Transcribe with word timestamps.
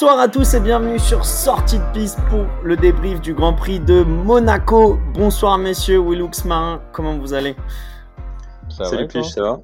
Bonsoir 0.00 0.20
à 0.20 0.28
tous 0.28 0.54
et 0.54 0.60
bienvenue 0.60 1.00
sur 1.00 1.24
Sortie 1.24 1.80
de 1.80 1.92
piste 1.92 2.20
pour 2.30 2.46
le 2.62 2.76
débrief 2.76 3.20
du 3.20 3.34
Grand 3.34 3.52
Prix 3.52 3.80
de 3.80 4.04
Monaco. 4.04 4.96
Bonsoir 5.12 5.58
messieurs, 5.58 5.98
Willux 5.98 6.44
Marin, 6.44 6.80
comment 6.92 7.18
vous 7.18 7.34
allez? 7.34 7.56
Ça 8.68 8.84
Salut 8.84 9.08
Piche, 9.08 9.30
ça 9.30 9.42
va? 9.42 9.58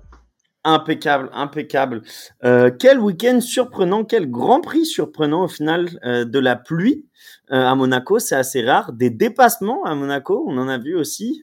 Impeccable, 0.67 1.29
impeccable. 1.35 2.01
Euh, 2.43 2.71
quel 2.71 2.99
week-end 2.99 3.43
surprenant, 3.43 4.03
quel 4.03 4.31
Grand 4.31 4.63
Prix 4.63 4.87
surprenant 4.87 5.45
au 5.45 5.49
final 5.49 5.91
euh, 6.07 6.25
de 6.25 6.39
la 6.39 6.57
pluie 6.57 7.05
euh, 7.53 7.67
à 7.67 7.75
Monaco, 7.75 8.19
c'est 8.19 8.35
assez 8.35 8.63
rare. 8.63 8.95
Des 8.95 9.11
dépassements 9.11 9.85
à 9.85 9.95
Monaco, 9.95 10.43
on 10.49 10.57
en 10.57 10.69
a 10.69 10.79
vu 10.79 10.97
aussi, 10.97 11.43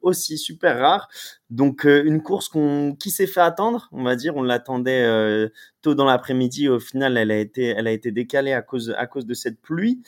aussi 0.00 0.38
super 0.38 0.78
rare. 0.78 1.08
Donc 1.50 1.84
une 1.84 2.22
course 2.22 2.48
qu'on 2.48 2.94
qui 2.94 3.10
s'est 3.10 3.26
fait 3.26 3.40
attendre, 3.40 3.88
on 3.90 4.04
va 4.04 4.14
dire, 4.14 4.36
on 4.36 4.44
l'attendait 4.44 5.50
tôt 5.82 5.96
dans 5.96 6.04
l'après-midi. 6.04 6.68
Au 6.68 6.78
final, 6.78 7.16
elle 7.16 7.32
a 7.32 7.38
été, 7.38 7.66
elle 7.66 7.88
a 7.88 7.92
été 7.92 8.12
décalée 8.12 8.52
à 8.52 8.62
cause 8.62 8.94
à 8.96 9.06
cause 9.06 9.26
de 9.26 9.34
cette 9.34 9.60
pluie. 9.60 10.02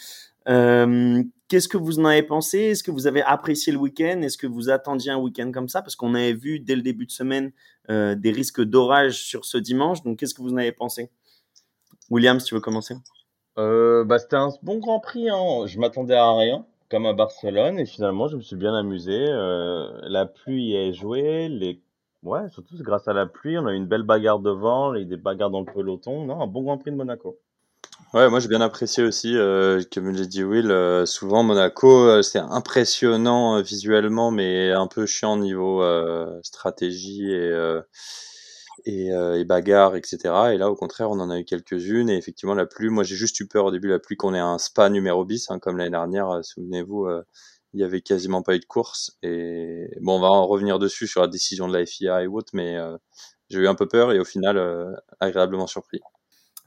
Qu'est-ce 1.49 1.69
que 1.69 1.79
vous 1.79 1.99
en 1.99 2.05
avez 2.05 2.23
pensé? 2.23 2.59
Est-ce 2.59 2.83
que 2.83 2.91
vous 2.91 3.07
avez 3.07 3.23
apprécié 3.23 3.73
le 3.73 3.79
week-end? 3.79 4.21
Est-ce 4.21 4.37
que 4.37 4.47
vous 4.47 4.69
attendiez 4.69 5.11
un 5.11 5.17
week-end 5.17 5.51
comme 5.51 5.69
ça? 5.69 5.81
Parce 5.81 5.97
qu'on 5.97 6.15
avait 6.15 6.35
vu 6.35 6.61
dès 6.61 6.77
le 6.77 6.83
début 6.83 7.07
de 7.07 7.11
semaine 7.11 7.53
euh, 7.91 8.15
des 8.15 8.31
risques 8.31 8.63
d'orage 8.63 9.23
sur 9.23 9.45
ce 9.45 9.59
dimanche. 9.59 10.03
Donc, 10.03 10.19
qu'est-ce 10.19 10.35
que 10.35 10.43
vous 10.43 10.53
en 10.53 10.59
avez 10.59 10.73
pensé? 10.73 11.11
William, 12.11 12.39
si 12.41 12.47
tu 12.47 12.55
veux 12.55 12.61
commencer 12.61 12.95
euh, 13.59 14.05
bah, 14.05 14.19
C'était 14.19 14.37
un 14.37 14.51
bon 14.63 14.79
Grand 14.79 15.01
Prix. 15.01 15.29
Hein. 15.31 15.67
Je 15.67 15.79
m'attendais 15.79 16.15
à 16.15 16.33
rien, 16.37 16.67
comme 16.91 17.07
à 17.07 17.13
Barcelone. 17.13 17.79
Et 17.79 17.87
finalement, 17.87 18.29
je 18.29 18.37
me 18.37 18.43
suis 18.43 18.57
bien 18.57 18.75
amusé. 18.75 19.27
Euh, 19.29 19.89
la 20.03 20.27
pluie 20.27 20.75
est 20.75 20.93
jouée. 20.93 21.49
Les... 21.49 21.81
Ouais, 22.23 22.49
surtout 22.51 22.77
grâce 22.81 23.09
à 23.09 23.13
la 23.13 23.27
pluie. 23.27 23.59
On 23.59 23.67
a 23.67 23.73
eu 23.73 23.77
une 23.77 23.87
belle 23.87 24.03
bagarre 24.03 24.41
devant, 24.41 24.93
des 24.93 25.17
bagarres 25.17 25.51
dans 25.51 25.61
le 25.61 25.73
peloton. 25.73 26.25
Non, 26.25 26.41
un 26.41 26.47
bon 26.47 26.63
Grand 26.63 26.79
Prix 26.79 26.91
de 26.91 26.97
Monaco. 26.97 27.39
Ouais, 28.15 28.31
moi 28.31 28.41
j'ai 28.41 28.49
bien 28.49 28.63
apprécié 28.63 29.03
aussi, 29.05 29.37
euh, 29.37 29.83
comme 29.93 30.11
l'a 30.11 30.25
dit 30.25 30.43
Will, 30.43 30.71
euh, 30.71 31.05
souvent 31.05 31.43
Monaco, 31.43 31.91
euh, 32.07 32.23
c'est 32.23 32.39
impressionnant 32.39 33.61
visuellement, 33.61 34.31
mais 34.31 34.73
un 34.73 34.87
peu 34.87 35.05
chiant 35.05 35.37
niveau 35.37 35.83
stratégie 36.43 37.31
et, 37.31 37.81
et, 38.87 39.09
et, 39.09 39.45
bagarre, 39.45 39.95
etc. 39.97 40.55
Et 40.55 40.59
là, 40.59 40.71
au 40.71 40.75
contraire, 40.77 41.11
on 41.11 41.21
en 41.21 41.29
a 41.31 41.39
eu 41.39 41.45
quelques-unes. 41.45 42.09
Et 42.09 42.17
effectivement, 42.17 42.55
la 42.55 42.65
pluie, 42.67 42.89
moi 42.89 43.05
j'ai 43.05 43.17
juste 43.17 43.39
eu 43.41 43.47
peur 43.47 43.67
au 43.67 43.71
début, 43.71 43.89
la 43.89 43.99
pluie, 43.99 44.17
qu'on 44.17 44.35
ait 44.35 44.39
un 44.39 44.59
spa 44.59 44.89
numéro 44.89 45.25
bis, 45.27 45.51
hein, 45.51 45.59
comme 45.59 45.77
l'année 45.77 45.91
dernière, 45.91 46.43
souvenez-vous, 46.43 47.09
il 47.75 47.81
y 47.81 47.85
avait 47.85 48.01
quasiment 48.01 48.43
pas 48.43 48.55
eu 48.57 48.61
de 48.61 48.65
course. 48.65 49.19
Et 49.23 49.89
bon, 50.01 50.17
on 50.17 50.21
va 50.21 50.29
en 50.29 50.47
revenir 50.47 50.79
dessus 50.79 51.07
sur 51.07 51.21
la 51.21 51.29
décision 51.29 51.69
de 51.69 51.77
la 51.77 51.85
FIA 51.85 52.23
et 52.23 52.27
autres, 52.27 52.53
mais 52.55 52.79
j'ai 53.51 53.59
eu 53.61 53.69
un 53.69 53.75
peu 53.75 53.87
peur 53.87 54.13
et 54.13 54.19
au 54.19 54.25
final, 54.25 54.59
agréablement 55.21 55.67
surpris. 55.67 56.01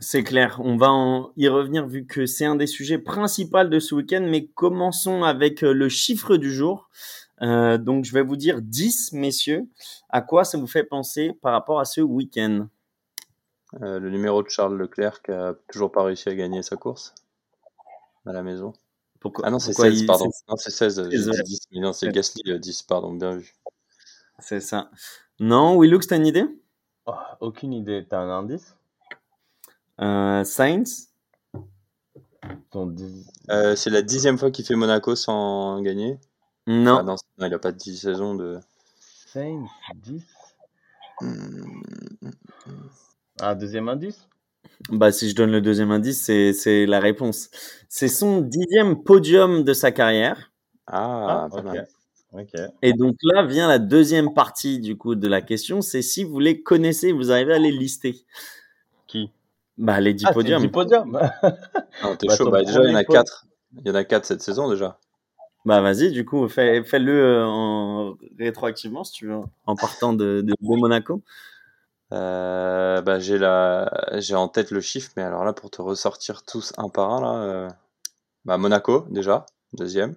C'est 0.03 0.23
clair, 0.23 0.59
on 0.63 0.77
va 0.77 0.91
en 0.91 1.31
y 1.37 1.47
revenir 1.47 1.85
vu 1.85 2.07
que 2.07 2.25
c'est 2.25 2.45
un 2.45 2.55
des 2.55 2.65
sujets 2.65 2.97
principaux 2.97 3.63
de 3.65 3.79
ce 3.79 3.93
week-end, 3.93 4.25
mais 4.27 4.47
commençons 4.47 5.23
avec 5.23 5.63
euh, 5.63 5.73
le 5.73 5.89
chiffre 5.89 6.37
du 6.37 6.51
jour. 6.51 6.89
Euh, 7.43 7.77
donc 7.77 8.05
je 8.05 8.11
vais 8.11 8.23
vous 8.23 8.35
dire 8.35 8.63
10, 8.63 9.13
messieurs. 9.13 9.67
À 10.09 10.21
quoi 10.21 10.43
ça 10.43 10.57
vous 10.57 10.65
fait 10.65 10.83
penser 10.83 11.33
par 11.43 11.53
rapport 11.53 11.79
à 11.79 11.85
ce 11.85 12.01
week-end? 12.01 12.67
Euh, 13.83 13.99
Le 13.99 14.09
numéro 14.09 14.41
de 14.41 14.49
Charles 14.49 14.75
Leclerc 14.75 15.21
qui 15.21 15.31
a 15.33 15.53
toujours 15.71 15.91
pas 15.91 16.03
réussi 16.03 16.29
à 16.29 16.35
gagner 16.35 16.63
sa 16.63 16.77
course 16.77 17.13
à 18.25 18.33
la 18.33 18.41
maison. 18.41 18.73
Pourquoi 19.19 19.45
Ah 19.45 19.51
non, 19.51 19.59
c'est 19.59 19.73
16, 19.73 20.07
pardon. 20.07 20.31
Non, 20.49 20.55
c'est 20.57 20.71
16, 20.71 21.09
10, 21.09 21.29
mais 21.73 21.79
non, 21.79 21.93
c'est 21.93 22.09
Gasly 22.09 22.59
10, 22.59 22.81
pardon, 22.83 23.13
bien 23.13 23.35
vu. 23.35 23.53
C'est 24.39 24.61
ça. 24.61 24.89
Non, 25.39 25.79
Willux, 25.79 26.07
t'as 26.07 26.17
une 26.17 26.25
idée? 26.25 26.45
Oh, 27.05 27.13
Aucune 27.39 27.73
idée. 27.73 28.03
T'as 28.09 28.17
un 28.19 28.29
indice? 28.29 28.75
Sainz 30.01 31.11
euh, 33.49 33.75
C'est 33.75 33.89
la 33.89 34.01
dixième 34.01 34.37
fois 34.37 34.51
qu'il 34.51 34.65
fait 34.65 34.75
Monaco 34.75 35.15
sans 35.15 35.81
gagner 35.81 36.17
Non. 36.67 36.97
Ah 36.99 37.03
non, 37.03 37.15
il 37.39 37.47
n'a 37.47 37.59
pas 37.59 37.71
dix 37.71 37.97
saisons 37.97 38.35
de. 38.35 38.59
Sainz, 38.99 39.67
10 39.95 40.23
hmm. 41.21 42.29
Un 43.41 43.55
deuxième 43.55 43.89
indice? 43.89 44.27
Bah, 44.89 45.11
si 45.11 45.29
je 45.29 45.35
donne 45.35 45.51
le 45.51 45.61
deuxième 45.61 45.91
indice, 45.91 46.23
c'est 46.23 46.85
la 46.85 46.99
réponse. 46.99 47.49
C'est 47.87 48.07
son 48.07 48.41
dixième 48.41 49.03
podium 49.03 49.63
de 49.63 49.73
sa 49.73 49.91
carrière. 49.91 50.51
Ah, 50.87 51.47
ah 51.53 51.73
Et 52.81 52.93
donc 52.93 53.15
là 53.23 53.45
vient 53.45 53.67
la 53.67 53.79
deuxième 53.79 54.33
partie 54.33 54.79
du 54.79 54.97
coup 54.97 55.15
de 55.15 55.27
la 55.27 55.41
question, 55.41 55.81
c'est 55.81 56.01
si 56.01 56.23
vous 56.23 56.39
les 56.39 56.61
connaissez, 56.61 57.11
vous 57.11 57.31
arrivez 57.31 57.53
à 57.53 57.59
les 57.59 57.71
lister. 57.71 58.25
Qui? 59.07 59.31
Bah, 59.81 59.99
les 59.99 60.13
10 60.13 60.25
ah, 60.27 60.33
podiums. 60.33 60.61
10 60.61 60.67
podiums. 60.69 61.11
non, 62.03 62.15
t'es 62.17 62.27
bah, 62.27 62.35
chaud. 62.35 62.51
Bah, 62.51 62.63
déjà, 62.63 62.83
il 62.83 62.91
y 62.91 62.93
en 62.93 62.95
a 62.95 63.03
4. 63.03 63.47
Il 63.77 63.87
y 63.87 63.91
en 63.91 63.95
a 63.95 64.03
4 64.03 64.25
cette 64.25 64.41
saison 64.41 64.69
déjà. 64.69 64.99
Bah, 65.65 65.81
vas-y, 65.81 66.11
du 66.11 66.23
coup, 66.23 66.47
fais, 66.47 66.83
fais-le 66.83 67.11
euh, 67.11 67.45
en 67.45 68.15
rétroactivement, 68.39 69.03
si 69.03 69.13
tu 69.13 69.27
veux, 69.27 69.39
en 69.65 69.75
partant 69.75 70.13
de, 70.13 70.41
de, 70.41 70.53
Monaco. 70.61 71.21
Euh, 72.13 73.01
bah, 73.01 73.19
j'ai 73.19 73.39
la, 73.39 73.91
j'ai 74.17 74.35
en 74.35 74.47
tête 74.47 74.71
le 74.71 74.81
chiffre, 74.81 75.11
mais 75.17 75.23
alors 75.23 75.45
là, 75.45 75.53
pour 75.53 75.71
te 75.71 75.81
ressortir 75.81 76.43
tous 76.43 76.73
un 76.77 76.89
par 76.89 77.11
un, 77.11 77.21
là, 77.21 77.43
euh... 77.43 77.69
bah, 78.45 78.57
Monaco, 78.57 79.05
déjà, 79.09 79.45
deuxième. 79.73 80.15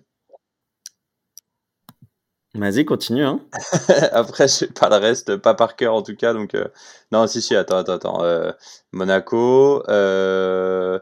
Vas-y, 2.54 2.84
continue. 2.84 3.24
Hein. 3.24 3.40
Après, 4.12 4.46
je 4.46 4.52
sais 4.52 4.66
pas 4.68 4.88
le 4.88 4.96
reste, 4.96 5.36
pas 5.36 5.54
par 5.54 5.74
cœur 5.74 5.94
en 5.94 6.02
tout 6.02 6.14
cas. 6.14 6.32
Donc, 6.32 6.54
euh, 6.54 6.68
non, 7.10 7.26
si, 7.26 7.42
si, 7.42 7.56
attends, 7.56 7.78
attends, 7.78 7.94
attends. 7.94 8.24
Euh, 8.24 8.52
Monaco. 8.92 9.82
Euh, 9.88 11.00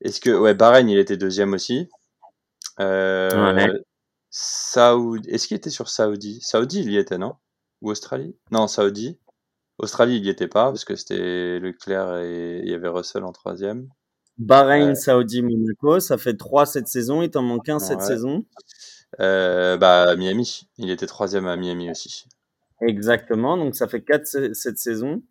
est-ce 0.00 0.20
que. 0.20 0.30
Ouais, 0.30 0.54
Bahreïn, 0.54 0.88
il 0.88 0.98
était 0.98 1.16
deuxième 1.16 1.54
aussi. 1.54 1.88
Saoudi. 4.30 5.28
Est-ce 5.30 5.48
qu'il 5.48 5.56
était 5.56 5.70
sur 5.70 5.88
Saoudi? 5.88 6.40
Saoudi, 6.42 6.80
il 6.80 6.90
y 6.92 6.98
était, 6.98 7.18
non? 7.18 7.34
Ou 7.80 7.90
Australie? 7.90 8.36
Non, 8.50 8.66
Saoudi. 8.66 9.18
Australie, 9.78 10.16
il 10.16 10.26
y 10.26 10.28
était 10.28 10.48
pas, 10.48 10.66
parce 10.66 10.84
que 10.84 10.96
c'était 10.96 11.60
Leclerc 11.60 12.16
et 12.18 12.60
il 12.64 12.68
y 12.68 12.74
avait 12.74 12.88
Russell 12.88 13.24
en 13.24 13.32
troisième. 13.32 13.88
Bahreïn, 14.36 14.94
Saoudi, 14.94 15.42
Monaco, 15.42 16.00
ça 16.00 16.18
fait 16.18 16.36
trois 16.36 16.66
cette 16.66 16.88
saison. 16.88 17.22
Il 17.22 17.30
t'en 17.30 17.42
manque 17.42 17.68
un 17.68 17.78
cette 17.78 18.02
saison. 18.02 18.44
Euh, 19.20 19.76
bah, 19.76 20.16
Miami. 20.16 20.68
Il 20.78 20.90
était 20.90 21.06
troisième 21.06 21.46
à 21.46 21.56
Miami 21.56 21.90
aussi. 21.90 22.26
Exactement. 22.80 23.56
Donc, 23.56 23.74
ça 23.74 23.88
fait 23.88 24.02
quatre 24.02 24.26
cette 24.52 24.78
saison. 24.78 25.22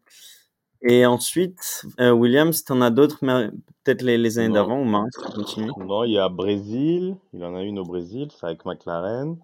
Et 0.81 1.05
ensuite, 1.05 1.85
euh, 1.99 2.11
Williams, 2.11 2.63
tu 2.63 2.71
en 2.71 2.81
as 2.81 2.91
d'autres, 2.91 3.17
mais 3.23 3.49
peut-être 3.83 4.03
les, 4.03 4.17
les 4.17 4.37
années 4.37 4.53
d'avant 4.53 4.81
ou 4.81 5.31
continue. 5.33 5.71
Non, 5.77 6.03
il 6.03 6.13
y 6.13 6.19
a 6.19 6.29
Brésil. 6.29 7.15
Il 7.33 7.43
en 7.43 7.55
a 7.55 7.63
une 7.63 7.79
au 7.79 7.83
Brésil, 7.83 8.29
c'est 8.37 8.45
avec 8.45 8.63
McLaren. 8.65 9.37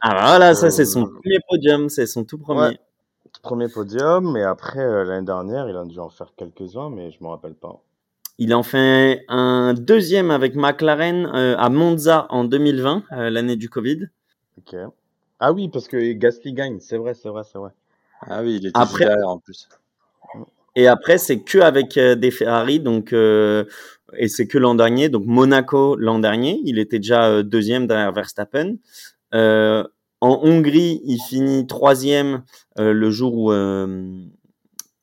Ah 0.00 0.28
voilà, 0.28 0.54
ça 0.54 0.70
c'est 0.70 0.86
son 0.86 1.02
euh, 1.02 1.10
premier 1.10 1.38
podium, 1.46 1.88
c'est 1.90 2.06
son 2.06 2.24
tout 2.24 2.38
premier. 2.38 2.78
tout 3.32 3.42
premier 3.42 3.68
podium, 3.68 4.32
mais 4.32 4.42
après 4.42 4.80
euh, 4.80 5.04
l'année 5.04 5.26
dernière, 5.26 5.68
il 5.68 5.76
a 5.76 5.84
dû 5.84 5.98
en 5.98 6.08
faire 6.08 6.32
quelques-uns, 6.36 6.88
mais 6.88 7.10
je 7.10 7.22
me 7.22 7.28
rappelle 7.28 7.54
pas. 7.54 7.80
Il 8.42 8.54
en 8.54 8.62
fait 8.62 9.26
un 9.28 9.74
deuxième 9.74 10.30
avec 10.30 10.54
McLaren 10.54 11.26
euh, 11.26 11.54
à 11.58 11.68
Monza 11.68 12.26
en 12.30 12.44
2020, 12.44 13.04
euh, 13.12 13.28
l'année 13.28 13.54
du 13.54 13.68
Covid. 13.68 14.08
Ok. 14.56 14.74
Ah 15.40 15.52
oui, 15.52 15.68
parce 15.68 15.88
que 15.88 16.12
Gasly 16.12 16.54
gagne, 16.54 16.80
c'est 16.80 16.96
vrai, 16.96 17.12
c'est 17.12 17.28
vrai, 17.28 17.42
c'est 17.44 17.58
vrai. 17.58 17.72
Ah 18.22 18.40
oui, 18.42 18.56
il 18.56 18.66
était 18.66 18.80
après, 18.80 19.04
derrière 19.04 19.28
en 19.28 19.38
plus. 19.38 19.68
Et 20.74 20.88
après, 20.88 21.18
c'est 21.18 21.40
que 21.40 21.58
avec 21.58 21.98
euh, 21.98 22.14
des 22.14 22.30
Ferrari, 22.30 22.80
donc 22.80 23.12
et 23.12 24.28
c'est 24.28 24.46
que 24.46 24.56
l'an 24.56 24.74
dernier, 24.74 25.10
donc 25.10 25.26
Monaco 25.26 25.94
l'an 25.96 26.18
dernier, 26.18 26.62
il 26.64 26.78
était 26.78 26.98
déjà 26.98 27.42
deuxième 27.42 27.86
derrière 27.86 28.12
Verstappen. 28.12 28.76
en 29.34 29.84
Hongrie, 30.22 31.02
il 31.04 31.20
finit 31.28 31.66
troisième 31.66 32.42
le 32.78 33.10
jour 33.10 33.36
où 33.36 33.52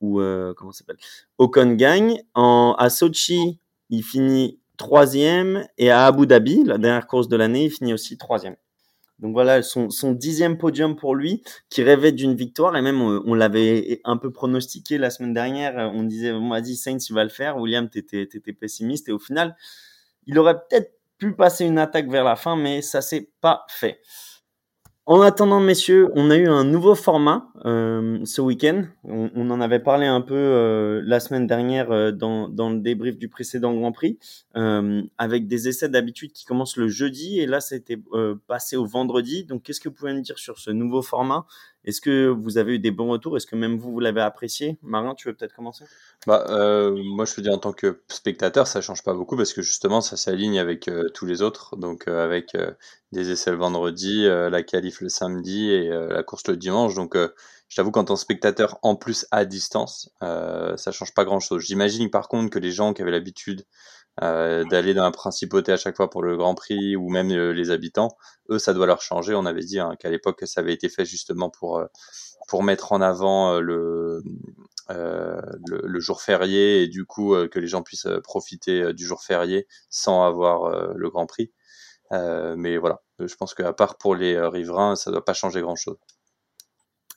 ou 0.01 0.19
euh, 0.19 0.53
comment 0.55 0.71
s'appelle? 0.71 0.97
Ocon 1.37 1.73
gagne. 1.73 2.21
En, 2.33 2.75
à 2.77 2.89
Sochi, 2.89 3.59
il 3.89 4.03
finit 4.03 4.59
troisième 4.77 5.67
et 5.77 5.89
à 5.89 6.05
Abu 6.05 6.27
Dhabi, 6.27 6.63
la 6.63 6.77
dernière 6.77 7.07
course 7.07 7.27
de 7.27 7.35
l'année, 7.35 7.65
il 7.65 7.71
finit 7.71 7.93
aussi 7.93 8.17
troisième. 8.17 8.55
Donc 9.19 9.33
voilà, 9.33 9.63
son, 9.63 9.89
dixième 10.11 10.59
podium 10.59 10.95
pour 10.95 11.15
lui, 11.15 11.41
qui 11.69 11.81
rêvait 11.81 12.11
d'une 12.11 12.35
victoire, 12.35 12.77
et 12.77 12.83
même 12.83 13.01
on, 13.01 13.33
l'avait 13.33 13.99
un 14.03 14.17
peu 14.17 14.31
pronostiqué 14.31 14.99
la 14.99 15.09
semaine 15.09 15.33
dernière, 15.33 15.91
on 15.95 16.03
disait, 16.03 16.31
on 16.31 16.41
m'a 16.41 16.61
dit 16.61 16.75
Sainz, 16.75 17.09
il 17.09 17.13
va 17.13 17.23
le 17.23 17.31
faire, 17.31 17.57
William, 17.57 17.89
t'étais, 17.89 18.21
étais 18.21 18.53
pessimiste, 18.53 19.09
et 19.09 19.11
au 19.11 19.17
final, 19.17 19.55
il 20.27 20.37
aurait 20.37 20.59
peut-être 20.59 20.93
pu 21.17 21.35
passer 21.35 21.65
une 21.65 21.79
attaque 21.79 22.11
vers 22.11 22.23
la 22.23 22.35
fin, 22.35 22.55
mais 22.55 22.83
ça 22.83 23.01
s'est 23.01 23.31
pas 23.41 23.65
fait. 23.69 24.01
En 25.09 25.21
attendant, 25.21 25.61
messieurs, 25.61 26.09
on 26.15 26.29
a 26.31 26.35
eu 26.35 26.49
un 26.49 26.65
nouveau 26.65 26.93
format 26.93 27.47
euh, 27.63 28.19
ce 28.25 28.41
week-end. 28.41 28.83
On, 29.05 29.49
en 29.49 29.61
avait 29.61 29.79
parlé 29.79 30.05
un 30.05 30.19
peu 30.19 30.35
euh, 30.35 31.01
la 31.05 31.21
semaine 31.21 31.47
dernière 31.47 31.91
euh, 31.91 32.11
dans, 32.11 32.49
dans, 32.49 32.69
le 32.69 32.79
débrief 32.79 33.17
du 33.17 33.29
précédent 33.29 33.73
Grand 33.73 33.93
Prix, 33.93 34.19
avec 34.53 35.47
des 35.47 35.69
essais 35.69 35.87
d'habitude 35.87 36.33
qui 36.33 36.43
commencent 36.43 36.75
le 36.75 36.89
jeudi 36.89 37.39
et 37.39 37.45
là, 37.45 37.61
c'était 37.61 37.97
passé 38.47 38.75
au 38.75 38.85
vendredi. 38.85 39.45
Donc, 39.45 39.63
qu'est-ce 39.63 39.79
que 39.79 39.87
vous 39.87 39.95
pouvez 39.95 40.13
me 40.13 40.19
dire 40.19 40.39
sur 40.39 40.59
ce 40.59 40.71
nouveau 40.71 41.01
format 41.01 41.45
Est-ce 41.87 42.01
que 42.01 42.27
vous 42.27 42.57
avez 42.57 42.75
eu 42.75 42.79
des 42.79 42.91
bons 42.91 43.07
retours? 43.07 43.37
Est-ce 43.37 43.47
que 43.47 43.55
même 43.55 43.77
vous, 43.77 43.93
vous 43.93 44.01
l'avez 44.01 44.19
apprécié? 44.19 44.77
Marin, 44.83 45.15
tu 45.15 45.29
veux 45.29 45.33
peut-être 45.33 45.55
commencer? 45.55 45.85
Bah, 46.27 46.45
euh, 46.49 47.01
Moi, 47.01 47.23
je 47.23 47.33
peux 47.33 47.41
dire 47.41 47.53
en 47.53 47.57
tant 47.59 47.71
que 47.71 48.01
spectateur, 48.09 48.67
ça 48.67 48.81
change 48.81 49.03
pas 49.03 49.13
beaucoup 49.13 49.37
parce 49.37 49.53
que 49.53 49.61
justement, 49.61 50.01
ça 50.01 50.17
s'aligne 50.17 50.59
avec 50.59 50.89
euh, 50.89 51.07
tous 51.13 51.25
les 51.25 51.41
autres. 51.41 51.77
Donc, 51.77 52.09
euh, 52.09 52.21
avec 52.21 52.57
des 53.13 53.31
essais 53.31 53.51
le 53.51 53.57
vendredi, 53.57 54.25
la 54.25 54.63
qualif 54.63 54.99
le 54.99 55.07
samedi 55.07 55.71
et 55.71 55.87
la 55.87 56.23
course 56.23 56.45
le 56.49 56.57
dimanche. 56.57 56.93
Donc, 56.95 57.15
je 57.15 57.75
t'avoue 57.75 57.91
qu'en 57.91 58.03
tant 58.03 58.15
que 58.15 58.19
spectateur, 58.19 58.79
en 58.81 58.97
plus 58.97 59.25
à 59.31 59.45
distance, 59.45 60.11
ça 60.19 60.91
change 60.91 61.13
pas 61.13 61.23
grand-chose. 61.23 61.63
J'imagine 61.63 62.09
par 62.09 62.27
contre 62.27 62.49
que 62.49 62.59
les 62.59 62.71
gens 62.71 62.93
qui 62.93 63.01
avaient 63.01 63.11
l'habitude 63.11 63.63
euh, 64.23 64.63
d'aller 64.65 64.95
dans 64.95 65.03
la 65.03 65.11
principauté 65.11 65.71
à 65.71 65.77
chaque 65.77 65.95
fois 65.95 66.09
pour 66.09 66.23
le 66.23 66.35
Grand 66.37 66.55
Prix 66.55 66.95
ou 66.95 67.09
même 67.09 67.31
euh, 67.31 67.51
les 67.53 67.69
habitants, 67.69 68.17
eux, 68.49 68.57
ça 68.57 68.73
doit 68.73 68.87
leur 68.87 69.01
changer. 69.01 69.35
On 69.35 69.45
avait 69.45 69.63
dit 69.63 69.79
hein, 69.79 69.95
qu'à 69.99 70.09
l'époque, 70.09 70.41
ça 70.45 70.61
avait 70.61 70.73
été 70.73 70.89
fait 70.89 71.05
justement 71.05 71.51
pour, 71.51 71.77
euh, 71.77 71.85
pour 72.47 72.63
mettre 72.63 72.93
en 72.93 73.01
avant 73.01 73.59
le, 73.59 74.23
le, 74.89 75.99
jour 75.99 76.21
férié 76.21 76.83
et 76.83 76.87
du 76.87 77.05
coup 77.05 77.35
que 77.51 77.59
les 77.59 77.67
gens 77.67 77.83
puissent 77.83 78.07
profiter 78.23 78.93
du 78.93 79.05
jour 79.05 79.21
férié 79.21 79.67
sans 79.89 80.23
avoir 80.25 80.93
le 80.95 81.09
Grand 81.09 81.25
Prix. 81.25 81.51
mais 82.11 82.77
voilà, 82.77 83.01
je 83.19 83.35
pense 83.35 83.53
qu'à 83.53 83.73
part 83.73 83.97
pour 83.97 84.15
les 84.15 84.39
riverains, 84.39 84.95
ça 84.95 85.11
doit 85.11 85.25
pas 85.25 85.33
changer 85.33 85.61
grand-chose. 85.61 85.97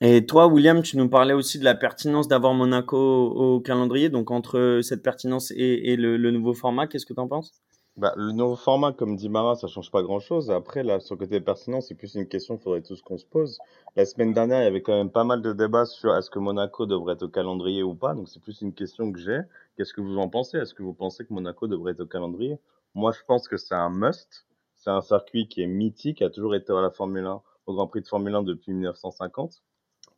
Et 0.02 0.25
toi, 0.25 0.47
William, 0.47 0.81
tu 0.81 0.97
nous 0.97 1.11
parlais 1.11 1.35
aussi 1.35 1.58
de 1.58 1.64
la 1.64 1.75
pertinence 1.75 2.26
d'avoir 2.26 2.55
Monaco 2.55 2.97
au, 2.97 3.61
calendrier. 3.61 4.08
Donc, 4.08 4.31
entre 4.31 4.81
cette 4.82 5.02
pertinence 5.02 5.50
et, 5.55 5.94
le, 5.97 6.17
nouveau 6.31 6.55
format, 6.55 6.87
qu'est-ce 6.87 7.05
que 7.05 7.12
tu 7.12 7.20
en 7.20 7.29
penses? 7.29 7.52
Bah, 7.99 8.14
Le 8.17 8.32
nouveau 8.32 8.56
format, 8.56 8.93
comme 8.93 9.14
dit 9.14 9.29
Marin, 9.29 9.56
ça 9.56 9.67
change 9.67 9.91
pas 9.91 10.02
grand-chose. 10.02 10.50
Après, 10.50 10.82
là, 10.82 11.00
sur 11.00 11.17
le 11.17 11.19
côté 11.19 11.38
pertinence, 11.43 11.88
c'est 11.88 11.94
plus 11.94 12.14
une 12.14 12.26
question 12.26 12.56
qu'il 12.56 12.64
faudrait 12.64 12.81
tous 12.81 13.02
qu'on 13.02 13.19
se 13.19 13.26
pose. 13.26 13.58
La 13.94 14.06
semaine 14.06 14.32
dernière, 14.32 14.62
il 14.62 14.64
y 14.64 14.69
avait 14.69 14.81
quand 14.81 14.97
même 14.97 15.11
pas 15.11 15.25
mal 15.25 15.43
de 15.43 15.52
débats 15.52 15.85
sur 15.85 16.17
est-ce 16.17 16.31
que 16.31 16.38
Monaco 16.38 16.87
devrait 16.87 17.12
être 17.12 17.25
au 17.25 17.29
calendrier 17.29 17.82
ou 17.82 17.94
pas. 17.94 18.14
Donc, 18.14 18.31
c'est 18.31 18.41
plus 18.41 18.62
une 18.62 18.73
question 18.73 19.12
que 19.12 19.19
j'ai. 19.19 19.41
Qu'est-ce 19.76 19.93
que 19.93 20.00
vous 20.00 20.17
en 20.17 20.31
pensez? 20.31 20.56
Est-ce 20.56 20.73
que 20.73 20.82
vous 20.82 20.94
pensez 20.94 21.26
que 21.26 21.35
Monaco 21.35 21.67
devrait 21.67 21.93
être 21.93 22.00
au 22.00 22.06
calendrier? 22.06 22.58
Moi, 22.94 23.12
je 23.12 23.20
pense 23.26 23.49
que 23.49 23.58
c'est 23.58 23.75
un 23.75 23.91
must. 23.91 24.46
C'est 24.76 24.88
un 24.88 25.03
circuit 25.03 25.46
qui 25.46 25.61
est 25.61 25.67
mythique, 25.67 26.23
a 26.23 26.31
toujours 26.31 26.55
été 26.55 26.73
à 26.73 26.81
la 26.81 26.91
Formule 26.91 27.26
1, 27.26 27.43
au 27.67 27.75
Grand 27.75 27.87
Prix 27.87 28.00
de 28.00 28.08
Formule 28.08 28.35
1 28.35 28.44
depuis 28.44 28.73
1950 28.73 29.61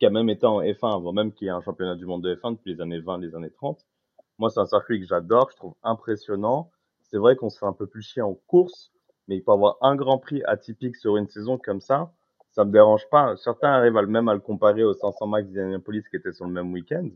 qui 0.02 0.06
a 0.06 0.10
même 0.10 0.30
été 0.30 0.46
en 0.46 0.60
F1 0.60 0.96
avant 0.96 1.12
même 1.12 1.32
qu'il 1.32 1.44
y 1.44 1.48
ait 1.48 1.52
un 1.52 1.60
championnat 1.60 1.94
du 1.94 2.06
monde 2.06 2.24
de 2.24 2.34
F1 2.34 2.54
depuis 2.54 2.74
les 2.74 2.80
années 2.80 2.98
20, 2.98 3.18
les 3.18 3.36
années 3.36 3.52
30. 3.52 3.86
Moi, 4.36 4.50
c'est 4.50 4.58
un 4.58 4.66
circuit 4.66 4.98
que 4.98 5.06
j'adore, 5.06 5.48
je 5.52 5.56
trouve 5.56 5.74
impressionnant. 5.84 6.72
C'est 7.04 7.18
vrai 7.18 7.36
qu'on 7.36 7.50
se 7.50 7.60
fait 7.60 7.66
un 7.66 7.72
peu 7.72 7.86
plus 7.86 8.02
chier 8.02 8.20
en 8.20 8.34
course, 8.34 8.90
mais 9.28 9.36
il 9.36 9.44
peut 9.44 9.52
avoir 9.52 9.76
un 9.80 9.94
grand 9.94 10.18
prix 10.18 10.42
atypique 10.42 10.96
sur 10.96 11.16
une 11.18 11.28
saison 11.28 11.56
comme 11.56 11.80
ça. 11.80 12.10
Ça 12.50 12.64
me 12.64 12.72
dérange 12.72 13.08
pas. 13.10 13.36
Certains 13.36 13.70
arrivent 13.70 13.96
à 13.96 14.02
le 14.02 14.08
même 14.08 14.28
à 14.28 14.34
le 14.34 14.40
comparer 14.40 14.82
au 14.82 14.92
500 14.92 15.24
max 15.28 15.48
d'Indianapolis 15.50 16.02
qui 16.10 16.16
était 16.16 16.32
sur 16.32 16.46
le 16.46 16.52
même 16.52 16.72
week-end. 16.72 17.08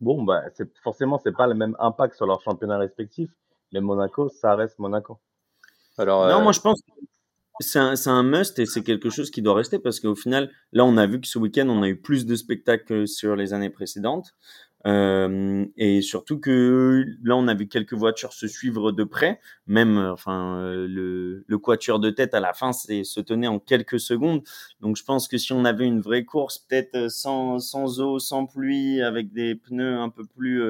Bon, 0.00 0.22
bah, 0.22 0.44
c'est, 0.54 0.74
forcément, 0.78 1.18
c'est 1.18 1.36
pas 1.36 1.46
le 1.46 1.52
même 1.52 1.76
impact 1.78 2.14
sur 2.14 2.24
leur 2.24 2.40
championnat 2.40 2.78
respectif. 2.78 3.28
Mais 3.74 3.82
Monaco, 3.82 4.30
ça 4.30 4.54
reste 4.54 4.78
Monaco. 4.78 5.18
Alors, 5.98 6.26
non, 6.26 6.38
euh, 6.38 6.42
moi, 6.42 6.52
je 6.52 6.60
pense 6.60 6.80
c'est 7.60 7.78
un, 7.78 7.94
un, 8.06 8.22
must 8.22 8.58
et 8.58 8.66
c'est 8.66 8.82
quelque 8.82 9.10
chose 9.10 9.30
qui 9.30 9.42
doit 9.42 9.54
rester 9.54 9.78
parce 9.78 10.00
qu'au 10.00 10.14
final, 10.14 10.50
là, 10.72 10.84
on 10.84 10.96
a 10.96 11.06
vu 11.06 11.20
que 11.20 11.26
ce 11.26 11.38
week-end, 11.38 11.68
on 11.68 11.82
a 11.82 11.88
eu 11.88 11.96
plus 11.96 12.26
de 12.26 12.34
spectacles 12.34 12.84
que 12.84 13.06
sur 13.06 13.36
les 13.36 13.52
années 13.52 13.70
précédentes. 13.70 14.34
Euh, 14.86 15.64
et 15.76 16.02
surtout 16.02 16.38
que 16.38 17.04
là, 17.22 17.36
on 17.36 17.48
a 17.48 17.54
vu 17.54 17.68
quelques 17.68 17.94
voitures 17.94 18.32
se 18.34 18.46
suivre 18.46 18.92
de 18.92 19.04
près. 19.04 19.40
Même, 19.66 19.96
enfin, 19.98 20.60
le, 20.62 21.44
le 21.46 21.58
quatuor 21.58 22.00
de 22.00 22.10
tête 22.10 22.34
à 22.34 22.40
la 22.40 22.52
fin, 22.52 22.72
se 22.72 23.20
tenait 23.20 23.46
en 23.46 23.58
quelques 23.58 24.00
secondes. 24.00 24.42
Donc, 24.80 24.96
je 24.96 25.04
pense 25.04 25.28
que 25.28 25.38
si 25.38 25.52
on 25.52 25.64
avait 25.64 25.86
une 25.86 26.00
vraie 26.00 26.24
course, 26.24 26.58
peut-être 26.58 27.10
sans, 27.10 27.60
sans 27.60 28.00
eau, 28.00 28.18
sans 28.18 28.46
pluie, 28.46 29.00
avec 29.00 29.32
des 29.32 29.54
pneus 29.54 29.96
un 29.96 30.10
peu 30.10 30.24
plus 30.26 30.62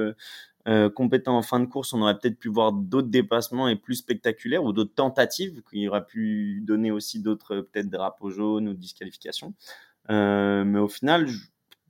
euh, 0.74 0.86
euh, 0.86 0.90
compétent 0.90 1.36
en 1.36 1.42
fin 1.42 1.60
de 1.60 1.66
course, 1.66 1.92
on 1.92 2.02
aurait 2.02 2.18
peut-être 2.18 2.38
pu 2.38 2.48
voir 2.48 2.72
d'autres 2.72 3.08
dépassements 3.08 3.68
et 3.68 3.76
plus 3.76 3.96
spectaculaires 3.96 4.64
ou 4.64 4.72
d'autres 4.72 4.94
tentatives 4.94 5.62
qui 5.70 5.88
auraient 5.88 6.06
pu 6.06 6.62
donner 6.62 6.90
aussi 6.90 7.20
d'autres 7.20 7.60
peut-être 7.60 7.90
drapeaux 7.90 8.30
jaunes 8.30 8.68
ou 8.68 8.74
disqualifications. 8.74 9.54
Euh, 10.10 10.64
mais 10.64 10.78
au 10.78 10.88
final, 10.88 11.26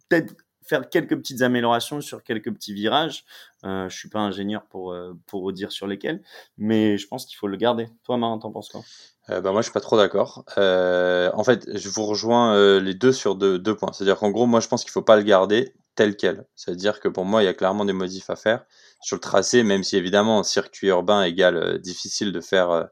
peut-être 0.08 0.34
faire 0.64 0.88
quelques 0.88 1.16
petites 1.16 1.42
améliorations 1.42 2.00
sur 2.00 2.22
quelques 2.22 2.52
petits 2.52 2.72
virages. 2.72 3.24
Euh, 3.64 3.88
je 3.88 3.96
suis 3.96 4.08
pas 4.08 4.20
ingénieur 4.20 4.64
pour 4.64 4.92
euh, 4.92 5.12
pour 5.26 5.52
dire 5.52 5.72
sur 5.72 5.86
lesquels, 5.86 6.22
mais 6.56 6.96
je 6.98 7.06
pense 7.06 7.26
qu'il 7.26 7.36
faut 7.36 7.48
le 7.48 7.56
garder. 7.56 7.88
Toi, 8.04 8.16
Marin, 8.16 8.38
t'en 8.38 8.50
penses 8.50 8.70
quoi? 8.70 8.82
Euh, 9.30 9.40
bah 9.40 9.52
moi, 9.52 9.60
je 9.60 9.66
suis 9.66 9.72
pas 9.72 9.80
trop 9.80 9.96
d'accord. 9.96 10.44
Euh, 10.58 11.30
en 11.34 11.44
fait, 11.44 11.68
je 11.76 11.88
vous 11.88 12.04
rejoins 12.04 12.78
les 12.80 12.94
deux 12.94 13.12
sur 13.12 13.36
deux, 13.36 13.58
deux 13.58 13.74
points. 13.74 13.92
C'est-à-dire 13.92 14.18
qu'en 14.18 14.30
gros, 14.30 14.46
moi, 14.46 14.60
je 14.60 14.68
pense 14.68 14.84
qu'il 14.84 14.92
faut 14.92 15.02
pas 15.02 15.16
le 15.16 15.22
garder 15.22 15.74
tel 15.94 16.16
quel. 16.16 16.46
C'est-à-dire 16.54 17.00
que 17.00 17.08
pour 17.08 17.24
moi, 17.24 17.42
il 17.42 17.46
y 17.46 17.48
a 17.48 17.54
clairement 17.54 17.84
des 17.84 17.92
modifs 17.92 18.30
à 18.30 18.36
faire 18.36 18.64
sur 19.04 19.16
le 19.16 19.20
tracé, 19.20 19.62
même 19.62 19.84
si 19.84 19.96
évidemment, 19.96 20.42
circuit 20.42 20.88
urbain 20.88 21.22
égale 21.22 21.56
euh, 21.56 21.78
difficile 21.78 22.32
de 22.32 22.40
faire 22.40 22.70
euh, 22.70 22.84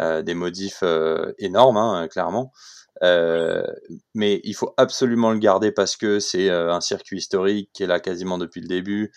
euh, 0.00 0.22
des 0.22 0.34
modifs 0.34 0.82
énormes, 1.38 1.76
hein, 1.76 2.08
clairement. 2.08 2.52
Mais 4.14 4.40
il 4.44 4.54
faut 4.54 4.74
absolument 4.76 5.32
le 5.32 5.38
garder 5.38 5.72
parce 5.72 5.96
que 5.96 6.18
c'est 6.20 6.48
un 6.50 6.80
circuit 6.80 7.18
historique 7.18 7.70
qui 7.72 7.82
est 7.82 7.86
là 7.86 8.00
quasiment 8.00 8.38
depuis 8.38 8.60
le 8.60 8.68
début, 8.68 9.12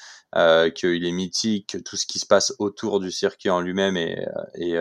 qu'il 0.75 1.05
est 1.05 1.11
mythique, 1.11 1.69
que 1.73 1.77
tout 1.77 1.95
ce 1.95 2.05
qui 2.05 2.19
se 2.19 2.25
passe 2.25 2.53
autour 2.59 2.99
du 2.99 3.11
circuit 3.11 3.49
en 3.49 3.61
lui-même 3.61 3.95
est, 3.95 4.27
est, 4.55 4.75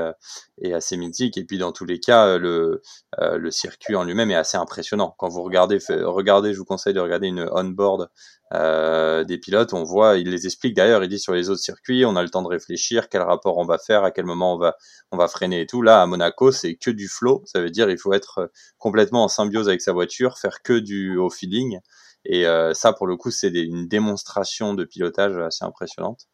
est, 0.62 0.73
assez 0.73 0.97
mythique. 0.97 1.37
Et 1.37 1.45
puis 1.45 1.59
dans 1.59 1.71
tous 1.71 1.85
les 1.85 2.00
cas, 2.00 2.39
le, 2.39 2.83
le 3.21 3.50
circuit 3.50 3.95
en 3.95 4.05
lui-même 4.05 4.31
est 4.31 4.37
assez 4.37 4.57
impressionnant. 4.57 5.15
Quand 5.19 5.29
vous 5.29 5.43
regardez, 5.43 5.79
regardez, 5.91 6.55
je 6.55 6.59
vous 6.59 6.65
conseille 6.65 6.95
de 6.95 7.00
regarder 7.00 7.29
une 7.29 7.49
on-board 7.53 8.09
euh, 8.52 9.25
des 9.25 9.38
pilotes, 9.38 9.73
on 9.73 9.85
voit, 9.85 10.17
il 10.17 10.29
les 10.31 10.46
explique 10.46 10.75
d'ailleurs, 10.75 11.02
il 11.02 11.08
dit 11.08 11.19
sur 11.19 11.32
les 11.32 11.50
autres 11.50 11.62
circuits, 11.62 12.05
on 12.05 12.14
a 12.17 12.23
le 12.23 12.29
temps 12.29 12.43
de 12.43 12.49
réfléchir, 12.49 13.08
quel 13.08 13.23
rapport 13.23 13.56
on 13.58 13.64
va 13.64 13.79
faire, 13.79 14.05
à 14.05 14.11
quel 14.11 14.26
moment 14.26 14.55
on 14.55 14.58
va, 14.58 14.76
on 15.11 15.17
va 15.17 15.29
freiner 15.29 15.62
et 15.62 15.67
tout. 15.67 15.82
Là, 15.82 16.02
à 16.02 16.06
Monaco, 16.06 16.52
c'est 16.52 16.75
que 16.76 16.91
du 16.91 17.08
flow, 17.08 17.43
ça 17.46 17.61
veut 17.61 17.70
dire 17.70 17.91
il 17.91 17.99
faut 17.99 18.12
être 18.12 18.50
complètement 18.79 19.25
en 19.25 19.29
symbiose 19.29 19.69
avec 19.69 19.81
sa 19.81 19.93
voiture, 19.93 20.38
faire 20.38 20.62
que 20.62 20.79
du 20.79 21.17
au 21.17 21.31
feeling. 21.31 21.79
Et 22.26 22.46
euh, 22.46 22.73
ça, 22.75 22.93
pour 22.93 23.06
le 23.06 23.17
coup, 23.17 23.31
c'est 23.31 23.50
une 23.50 23.87
démonstration 23.87 24.75
de 24.75 24.85
pilotage 24.85 25.37
assez 25.37 25.64
impressionnante. 25.64 26.26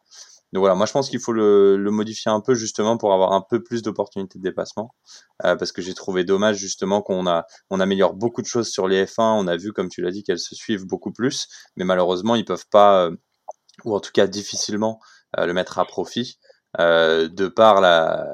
Donc 0.53 0.61
voilà, 0.61 0.75
moi 0.75 0.87
je 0.87 0.93
pense 0.93 1.09
qu'il 1.11 1.21
faut 1.21 1.33
le, 1.33 1.77
le, 1.77 1.91
modifier 1.93 2.31
un 2.31 2.41
peu 2.41 2.55
justement 2.55 2.97
pour 2.97 3.13
avoir 3.13 3.33
un 3.33 3.41
peu 3.49 3.63
plus 3.63 3.83
d'opportunités 3.83 4.39
de 4.39 4.43
dépassement, 4.43 4.95
euh, 5.45 5.55
parce 5.57 5.71
que 5.73 5.81
j'ai 5.83 5.95
trouvé 5.95 6.25
dommage 6.25 6.57
justement 6.57 7.03
qu'on 7.03 7.27
a 7.29 7.47
on 7.71 7.79
améliore 7.81 8.15
beaucoup 8.15 8.43
de 8.43 8.47
choses 8.47 8.69
sur 8.69 8.89
les 8.89 9.05
F1. 9.07 9.23
On 9.39 9.47
a 9.47 9.57
vu, 9.57 9.73
comme 9.73 9.89
tu 9.89 10.03
l'as 10.03 10.11
dit, 10.11 10.25
qu'elles 10.25 10.41
se 10.41 10.55
suivent 10.57 10.87
beaucoup 10.87 11.13
plus, 11.13 11.47
mais 11.77 11.85
malheureusement 11.85 12.35
ils 12.35 12.45
peuvent 12.45 12.67
pas, 12.71 13.07
euh, 13.07 13.17
ou 13.85 13.95
en 13.95 14.01
tout 14.01 14.13
cas 14.13 14.27
difficilement, 14.27 15.01
euh, 15.39 15.47
le 15.47 15.55
mettre 15.55 15.79
à 15.79 15.85
profit 15.85 16.39
euh, 16.81 17.29
de 17.29 17.49
par 17.49 17.81
la, 17.81 18.27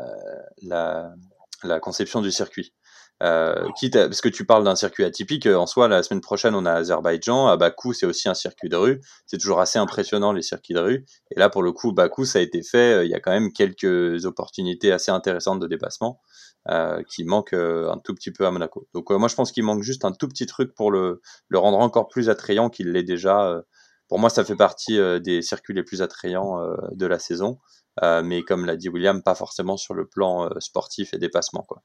la, 0.62 1.12
la 1.64 1.80
conception 1.80 2.22
du 2.22 2.32
circuit. 2.32 2.72
Euh, 3.22 3.68
quitte 3.78 3.94
parce 3.94 4.20
que 4.20 4.28
tu 4.28 4.44
parles 4.44 4.64
d'un 4.64 4.76
circuit 4.76 5.02
atypique, 5.04 5.46
euh, 5.46 5.56
en 5.56 5.66
soi, 5.66 5.88
la 5.88 6.02
semaine 6.02 6.20
prochaine, 6.20 6.54
on 6.54 6.66
a 6.66 6.72
Azerbaïdjan. 6.72 7.46
À 7.46 7.56
Bakou, 7.56 7.94
c'est 7.94 8.06
aussi 8.06 8.28
un 8.28 8.34
circuit 8.34 8.68
de 8.68 8.76
rue. 8.76 9.00
C'est 9.26 9.38
toujours 9.38 9.60
assez 9.60 9.78
impressionnant, 9.78 10.32
les 10.32 10.42
circuits 10.42 10.74
de 10.74 10.80
rue. 10.80 11.06
Et 11.30 11.38
là, 11.40 11.48
pour 11.48 11.62
le 11.62 11.72
coup, 11.72 11.92
Bakou, 11.92 12.24
ça 12.24 12.40
a 12.40 12.42
été 12.42 12.62
fait. 12.62 12.98
Euh, 12.98 13.04
il 13.04 13.10
y 13.10 13.14
a 13.14 13.20
quand 13.20 13.30
même 13.30 13.52
quelques 13.52 14.26
opportunités 14.26 14.92
assez 14.92 15.10
intéressantes 15.10 15.60
de 15.60 15.66
dépassement 15.66 16.20
euh, 16.68 17.02
qui 17.08 17.24
manquent 17.24 17.54
euh, 17.54 17.90
un 17.90 17.98
tout 17.98 18.14
petit 18.14 18.32
peu 18.32 18.46
à 18.46 18.50
Monaco. 18.50 18.86
Donc, 18.94 19.10
moi, 19.10 19.28
je 19.28 19.34
pense 19.34 19.50
qu'il 19.52 19.64
manque 19.64 19.82
juste 19.82 20.04
un 20.04 20.12
tout 20.12 20.28
petit 20.28 20.46
truc 20.46 20.74
pour 20.74 20.90
le, 20.90 21.22
le 21.48 21.58
rendre 21.58 21.78
encore 21.78 22.08
plus 22.08 22.28
attrayant 22.28 22.68
qu'il 22.68 22.92
l'est 22.92 23.02
déjà. 23.02 23.62
Pour 24.08 24.18
moi, 24.18 24.30
ça 24.30 24.44
fait 24.44 24.56
partie 24.56 24.98
des 25.20 25.42
circuits 25.42 25.74
les 25.74 25.82
plus 25.82 26.02
attrayants 26.02 26.60
de 26.92 27.06
la 27.06 27.18
saison. 27.18 27.58
mais 28.02 28.42
comme 28.42 28.66
l'a 28.66 28.76
dit 28.76 28.88
William, 28.88 29.22
pas 29.22 29.34
forcément 29.34 29.76
sur 29.76 29.94
le 29.94 30.06
plan 30.06 30.48
sportif 30.60 31.14
et 31.14 31.18
dépassement, 31.18 31.62
quoi. 31.62 31.82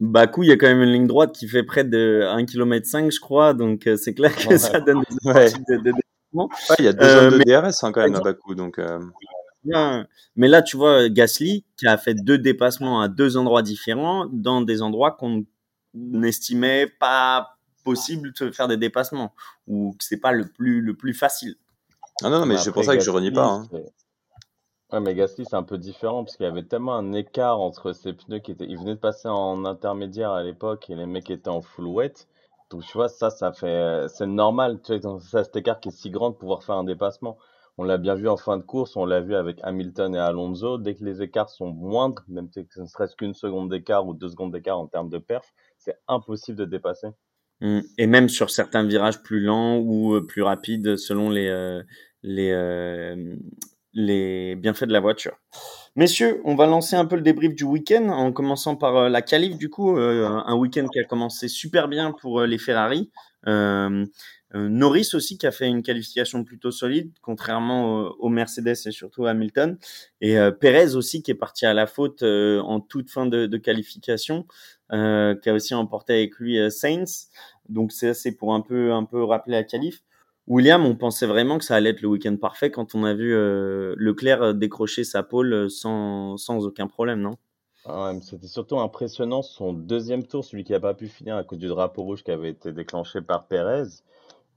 Bakou, 0.00 0.42
il 0.42 0.48
y 0.48 0.52
a 0.52 0.56
quand 0.56 0.66
même 0.66 0.82
une 0.82 0.92
ligne 0.92 1.06
droite 1.06 1.32
qui 1.32 1.46
fait 1.46 1.62
près 1.62 1.84
de 1.84 2.22
1 2.26 2.46
km 2.46 2.86
5, 2.86 3.12
je 3.12 3.20
crois, 3.20 3.52
donc 3.52 3.86
euh, 3.86 3.96
c'est 3.96 4.14
clair 4.14 4.34
que 4.34 4.56
ça 4.56 4.80
donne 4.80 5.02
des 5.10 5.30
ouais. 5.30 5.52
de, 5.68 5.76
de, 5.76 5.92
il 6.78 6.84
y 6.84 6.88
a 6.88 6.92
deux 6.92 7.04
euh, 7.04 7.30
zones 7.30 7.38
de 7.38 7.44
DRS 7.44 7.84
hein, 7.84 7.92
quand 7.92 8.02
même 8.02 8.14
à 8.14 8.20
Bakou, 8.20 8.54
donc. 8.54 8.78
Euh... 8.78 8.98
Mais 10.36 10.48
là, 10.48 10.62
tu 10.62 10.76
vois, 10.76 11.08
Gasly 11.08 11.64
qui 11.76 11.86
a 11.86 11.98
fait 11.98 12.14
deux 12.14 12.38
dépassements 12.38 13.02
à 13.02 13.08
deux 13.08 13.36
endroits 13.36 13.62
différents, 13.62 14.26
dans 14.32 14.62
des 14.62 14.80
endroits 14.80 15.12
qu'on 15.12 15.44
n'estimait 15.92 16.86
pas 16.86 17.58
possible 17.84 18.32
de 18.38 18.50
faire 18.52 18.68
des 18.68 18.76
dépassements, 18.76 19.34
ou 19.66 19.94
que 19.98 20.04
c'est 20.04 20.20
pas 20.20 20.32
le 20.32 20.46
plus 20.48 20.80
le 20.80 20.96
plus 20.96 21.12
facile. 21.12 21.56
Ah 22.22 22.30
non, 22.30 22.40
non 22.40 22.46
mais 22.46 22.56
c'est 22.56 22.72
pour 22.72 22.84
ça 22.84 22.96
que 22.96 23.02
je 23.02 23.10
renie 23.10 23.32
pas. 23.32 23.46
Hein. 23.46 23.68
Ouais, 24.92 25.00
mais 25.00 25.14
Gasly, 25.14 25.44
c'est 25.48 25.54
un 25.54 25.62
peu 25.62 25.78
différent 25.78 26.24
parce 26.24 26.36
qu'il 26.36 26.46
y 26.46 26.48
avait 26.48 26.64
tellement 26.64 26.96
un 26.96 27.12
écart 27.12 27.60
entre 27.60 27.92
ses 27.92 28.12
pneus 28.12 28.40
qui 28.40 28.50
étaient. 28.50 28.66
Il 28.68 28.76
venait 28.76 28.94
de 28.96 29.00
passer 29.00 29.28
en 29.28 29.64
intermédiaire 29.64 30.32
à 30.32 30.42
l'époque 30.42 30.90
et 30.90 30.96
les 30.96 31.06
mecs 31.06 31.30
étaient 31.30 31.48
en 31.48 31.62
full 31.62 31.86
wet. 31.86 32.14
Donc, 32.70 32.82
tu 32.82 32.92
vois, 32.94 33.08
ça, 33.08 33.30
ça 33.30 33.52
fait. 33.52 34.06
C'est 34.08 34.26
normal, 34.26 34.80
tu 34.82 34.98
vois, 34.98 35.20
ça, 35.20 35.44
cet 35.44 35.54
écart 35.56 35.78
qui 35.78 35.90
est 35.90 35.92
si 35.92 36.10
grand 36.10 36.30
de 36.30 36.34
pouvoir 36.34 36.64
faire 36.64 36.74
un 36.74 36.84
dépassement. 36.84 37.38
On 37.78 37.84
l'a 37.84 37.98
bien 37.98 38.14
vu 38.14 38.28
en 38.28 38.36
fin 38.36 38.58
de 38.58 38.62
course, 38.62 38.96
on 38.96 39.06
l'a 39.06 39.20
vu 39.20 39.34
avec 39.34 39.58
Hamilton 39.62 40.14
et 40.14 40.18
Alonso. 40.18 40.76
Dès 40.76 40.94
que 40.94 41.04
les 41.04 41.22
écarts 41.22 41.50
sont 41.50 41.70
moindres, 41.70 42.24
même 42.28 42.48
si 42.52 42.66
ce 42.70 42.80
ne 42.80 42.86
serait-ce 42.86 43.16
qu'une 43.16 43.32
seconde 43.32 43.70
d'écart 43.70 44.06
ou 44.06 44.12
deux 44.12 44.28
secondes 44.28 44.52
d'écart 44.52 44.78
en 44.78 44.86
termes 44.86 45.08
de 45.08 45.18
perf, 45.18 45.54
c'est 45.78 45.96
impossible 46.08 46.58
de 46.58 46.64
dépasser. 46.64 47.08
Mmh. 47.60 47.80
Et 47.96 48.06
même 48.06 48.28
sur 48.28 48.50
certains 48.50 48.84
virages 48.84 49.22
plus 49.22 49.40
lents 49.40 49.78
ou 49.78 50.14
euh, 50.14 50.26
plus 50.26 50.42
rapides 50.42 50.96
selon 50.96 51.30
les, 51.30 51.48
euh, 51.48 51.82
les, 52.22 52.50
euh, 52.52 53.36
les 53.92 54.56
bienfaits 54.56 54.84
de 54.84 54.92
la 54.92 55.00
voiture. 55.00 55.36
Messieurs, 55.96 56.40
on 56.44 56.54
va 56.54 56.66
lancer 56.66 56.96
un 56.96 57.04
peu 57.04 57.16
le 57.16 57.22
débrief 57.22 57.54
du 57.54 57.64
week-end 57.64 58.08
en 58.08 58.32
commençant 58.32 58.76
par 58.76 59.08
la 59.08 59.22
qualif 59.22 59.56
du 59.58 59.68
coup, 59.68 59.96
un 59.96 60.54
week-end 60.54 60.86
qui 60.86 61.00
a 61.00 61.04
commencé 61.04 61.48
super 61.48 61.88
bien 61.88 62.12
pour 62.12 62.42
les 62.42 62.58
Ferrari. 62.58 63.10
Norris 64.52 65.10
aussi 65.14 65.38
qui 65.38 65.46
a 65.46 65.52
fait 65.52 65.66
une 65.66 65.82
qualification 65.82 66.44
plutôt 66.44 66.70
solide, 66.70 67.12
contrairement 67.22 68.08
aux, 68.20 68.28
Mercedes 68.28 68.76
et 68.86 68.92
surtout 68.92 69.26
à 69.26 69.30
Hamilton. 69.30 69.78
Et 70.20 70.36
Perez 70.60 70.94
aussi 70.94 71.22
qui 71.22 71.32
est 71.32 71.36
parti 71.36 71.66
à 71.66 71.74
la 71.74 71.88
faute 71.88 72.22
en 72.22 72.80
toute 72.80 73.10
fin 73.10 73.26
de, 73.26 73.46
de 73.46 73.56
qualification. 73.56 74.46
Euh, 74.92 75.36
qui 75.36 75.48
a 75.48 75.54
aussi 75.54 75.72
emporté 75.72 76.14
avec 76.14 76.36
lui 76.36 76.58
euh, 76.58 76.68
Saints. 76.68 77.28
Donc 77.68 77.92
c'est 77.92 78.08
assez 78.08 78.36
pour 78.36 78.54
un 78.54 78.60
peu, 78.60 78.92
un 78.92 79.04
peu 79.04 79.22
rappeler 79.22 79.52
la 79.52 79.62
qualif. 79.62 80.02
William, 80.50 80.84
on 80.84 80.96
pensait 80.96 81.26
vraiment 81.26 81.58
que 81.58 81.64
ça 81.64 81.76
allait 81.76 81.90
être 81.90 82.02
le 82.02 82.08
week-end 82.08 82.36
parfait 82.36 82.72
quand 82.72 82.96
on 82.96 83.04
a 83.04 83.14
vu 83.14 83.32
euh, 83.32 83.94
Leclerc 83.96 84.52
décrocher 84.52 85.04
sa 85.04 85.22
pole 85.22 85.70
sans, 85.70 86.36
sans 86.38 86.66
aucun 86.66 86.88
problème, 86.88 87.20
non? 87.20 87.36
Ah 87.84 88.12
C'était 88.20 88.48
surtout 88.48 88.80
impressionnant 88.80 89.42
son 89.42 89.72
deuxième 89.72 90.26
tour, 90.26 90.44
celui 90.44 90.64
qui 90.64 90.72
n'a 90.72 90.80
pas 90.80 90.92
pu 90.92 91.06
finir 91.06 91.36
à 91.36 91.44
cause 91.44 91.60
du 91.60 91.68
drapeau 91.68 92.02
rouge 92.02 92.24
qui 92.24 92.32
avait 92.32 92.50
été 92.50 92.72
déclenché 92.72 93.22
par 93.22 93.46
Perez. 93.46 94.02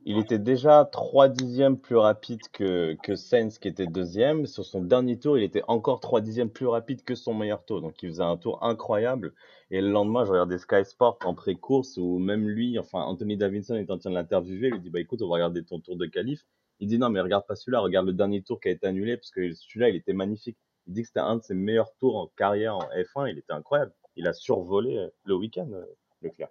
Il 0.06 0.18
était 0.18 0.40
déjà 0.40 0.84
3 0.84 1.30
dixièmes 1.30 1.80
plus 1.80 1.96
rapide 1.96 2.42
que, 2.52 2.98
que 3.04 3.16
Sainz 3.16 3.58
qui 3.58 3.70
était 3.70 3.88
deuxième. 3.88 4.46
Sur 4.48 4.66
son 4.66 4.82
dernier 4.82 5.18
tour, 5.18 5.38
il 5.38 5.44
était 5.46 5.64
encore 5.70 6.02
3 6.02 6.20
dixièmes 6.20 6.50
plus 6.50 6.68
rapide 6.68 7.04
que 7.06 7.16
son 7.16 7.34
meilleur 7.34 7.64
tour. 7.64 7.80
Donc 7.80 8.04
il 8.04 8.10
faisait 8.10 8.24
un 8.24 8.36
tour 8.36 8.62
incroyable. 8.64 9.34
Et 9.72 9.80
le 9.80 9.90
lendemain, 9.90 10.26
je 10.26 10.32
regardais 10.32 10.58
Sky 10.58 10.84
Sport 10.84 11.20
en 11.24 11.34
pré-course 11.34 11.96
où 11.96 12.20
même 12.20 12.50
lui, 12.50 12.78
enfin 12.78 13.00
Anthony 13.00 13.38
Davidson 13.38 13.76
est 13.76 13.90
en 13.92 13.98
train 13.98 14.10
de 14.10 14.16
l'interviewer, 14.16 14.68
il 14.68 14.74
lui 14.74 14.80
dit 14.82 14.90
bah 14.90 15.00
écoute, 15.00 15.22
on 15.22 15.30
va 15.30 15.36
regarder 15.36 15.64
ton 15.64 15.80
tour 15.80 15.96
de 15.96 16.06
qualif. 16.06 16.46
Il 16.82 16.90
dit 16.90 16.98
non 16.98 17.10
mais 17.10 17.22
regarde 17.22 17.46
pas 17.48 17.56
celui-là, 17.56 17.80
regarde 17.80 18.06
le 18.06 18.14
dernier 18.14 18.42
tour 18.44 18.60
qui 18.60 18.68
a 18.68 18.72
été 18.72 18.86
annulé 18.86 19.16
parce 19.16 19.32
que 19.32 19.54
celui-là 19.54 19.88
il 19.90 19.96
était 19.96 20.14
magnifique. 20.14 20.58
Il 20.88 20.94
dit 20.94 21.04
que 21.04 21.08
c'était 21.08 21.22
un 21.22 21.38
de 21.38 21.44
ses 21.44 21.54
meilleurs 21.54 21.94
tours 21.96 22.18
en 22.18 22.28
carrière 22.36 22.76
en 22.76 22.90
F1, 22.90 23.32
il 23.32 23.38
était 23.38 23.54
incroyable. 23.54 23.94
Il 24.18 24.28
a 24.28 24.34
survolé 24.34 24.98
euh, 24.98 25.08
le 25.24 25.36
week-end, 25.36 25.70
euh, 25.72 25.86
Leclerc. 26.22 26.50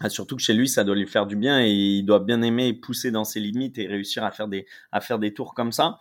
Ah, 0.00 0.08
surtout 0.08 0.36
que 0.36 0.42
chez 0.42 0.54
lui, 0.54 0.68
ça 0.68 0.84
doit 0.84 0.96
lui 0.96 1.06
faire 1.06 1.26
du 1.26 1.36
bien 1.36 1.60
et 1.64 1.70
il 1.70 2.02
doit 2.04 2.20
bien 2.20 2.42
aimer 2.42 2.72
pousser 2.72 3.10
dans 3.10 3.24
ses 3.24 3.40
limites 3.40 3.78
et 3.78 3.86
réussir 3.86 4.24
à 4.24 4.32
faire 4.32 4.48
des, 4.48 4.66
à 4.90 5.00
faire 5.00 5.18
des 5.18 5.32
tours 5.32 5.54
comme 5.54 5.70
ça. 5.72 5.98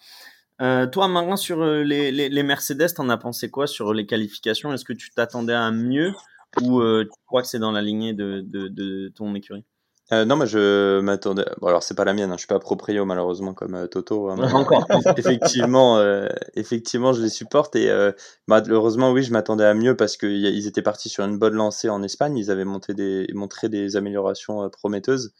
Euh, 0.61 0.87
toi, 0.87 1.07
Marin, 1.07 1.35
sur 1.35 1.63
les, 1.63 2.11
les, 2.11 2.29
les 2.29 2.43
Mercedes, 2.43 2.93
t'en 2.95 3.09
as 3.09 3.17
pensé 3.17 3.49
quoi 3.51 3.67
sur 3.67 3.93
les 3.93 4.05
qualifications? 4.05 4.73
Est-ce 4.73 4.85
que 4.85 4.93
tu 4.93 5.11
t'attendais 5.11 5.53
à 5.53 5.71
mieux 5.71 6.13
ou 6.61 6.81
euh, 6.81 7.05
tu 7.05 7.19
crois 7.25 7.41
que 7.41 7.47
c'est 7.47 7.59
dans 7.59 7.71
la 7.71 7.81
lignée 7.81 8.13
de, 8.13 8.41
de, 8.45 8.67
de 8.67 9.09
ton 9.15 9.33
écurie? 9.35 9.65
Euh, 10.13 10.25
non, 10.25 10.35
mais 10.35 10.45
je 10.45 10.99
m'attendais. 10.99 11.45
Bon, 11.61 11.67
alors 11.67 11.83
c'est 11.83 11.95
pas 11.95 12.03
la 12.03 12.13
mienne, 12.13 12.31
hein. 12.31 12.35
je 12.35 12.41
suis 12.41 12.47
pas 12.47 12.59
proprio 12.59 13.05
malheureusement 13.05 13.53
comme 13.53 13.75
euh, 13.75 13.87
Toto. 13.87 14.29
Hein, 14.29 14.37
Encore. 14.53 14.85
effectivement, 15.17 15.97
euh, 15.99 16.27
effectivement, 16.55 17.13
je 17.13 17.21
les 17.21 17.29
supporte 17.29 17.75
et 17.77 17.89
euh, 17.89 18.11
malheureusement, 18.47 19.11
oui, 19.11 19.23
je 19.23 19.31
m'attendais 19.31 19.65
à 19.65 19.73
mieux 19.73 19.95
parce 19.95 20.17
qu'ils 20.17 20.67
étaient 20.67 20.81
partis 20.81 21.09
sur 21.09 21.23
une 21.23 21.37
bonne 21.37 21.53
lancée 21.53 21.89
en 21.89 22.03
Espagne. 22.03 22.37
Ils 22.37 22.51
avaient 22.51 22.65
monté 22.65 22.93
des, 22.93 23.27
montré 23.33 23.69
des 23.69 23.95
améliorations 23.95 24.69
prometteuses 24.69 25.33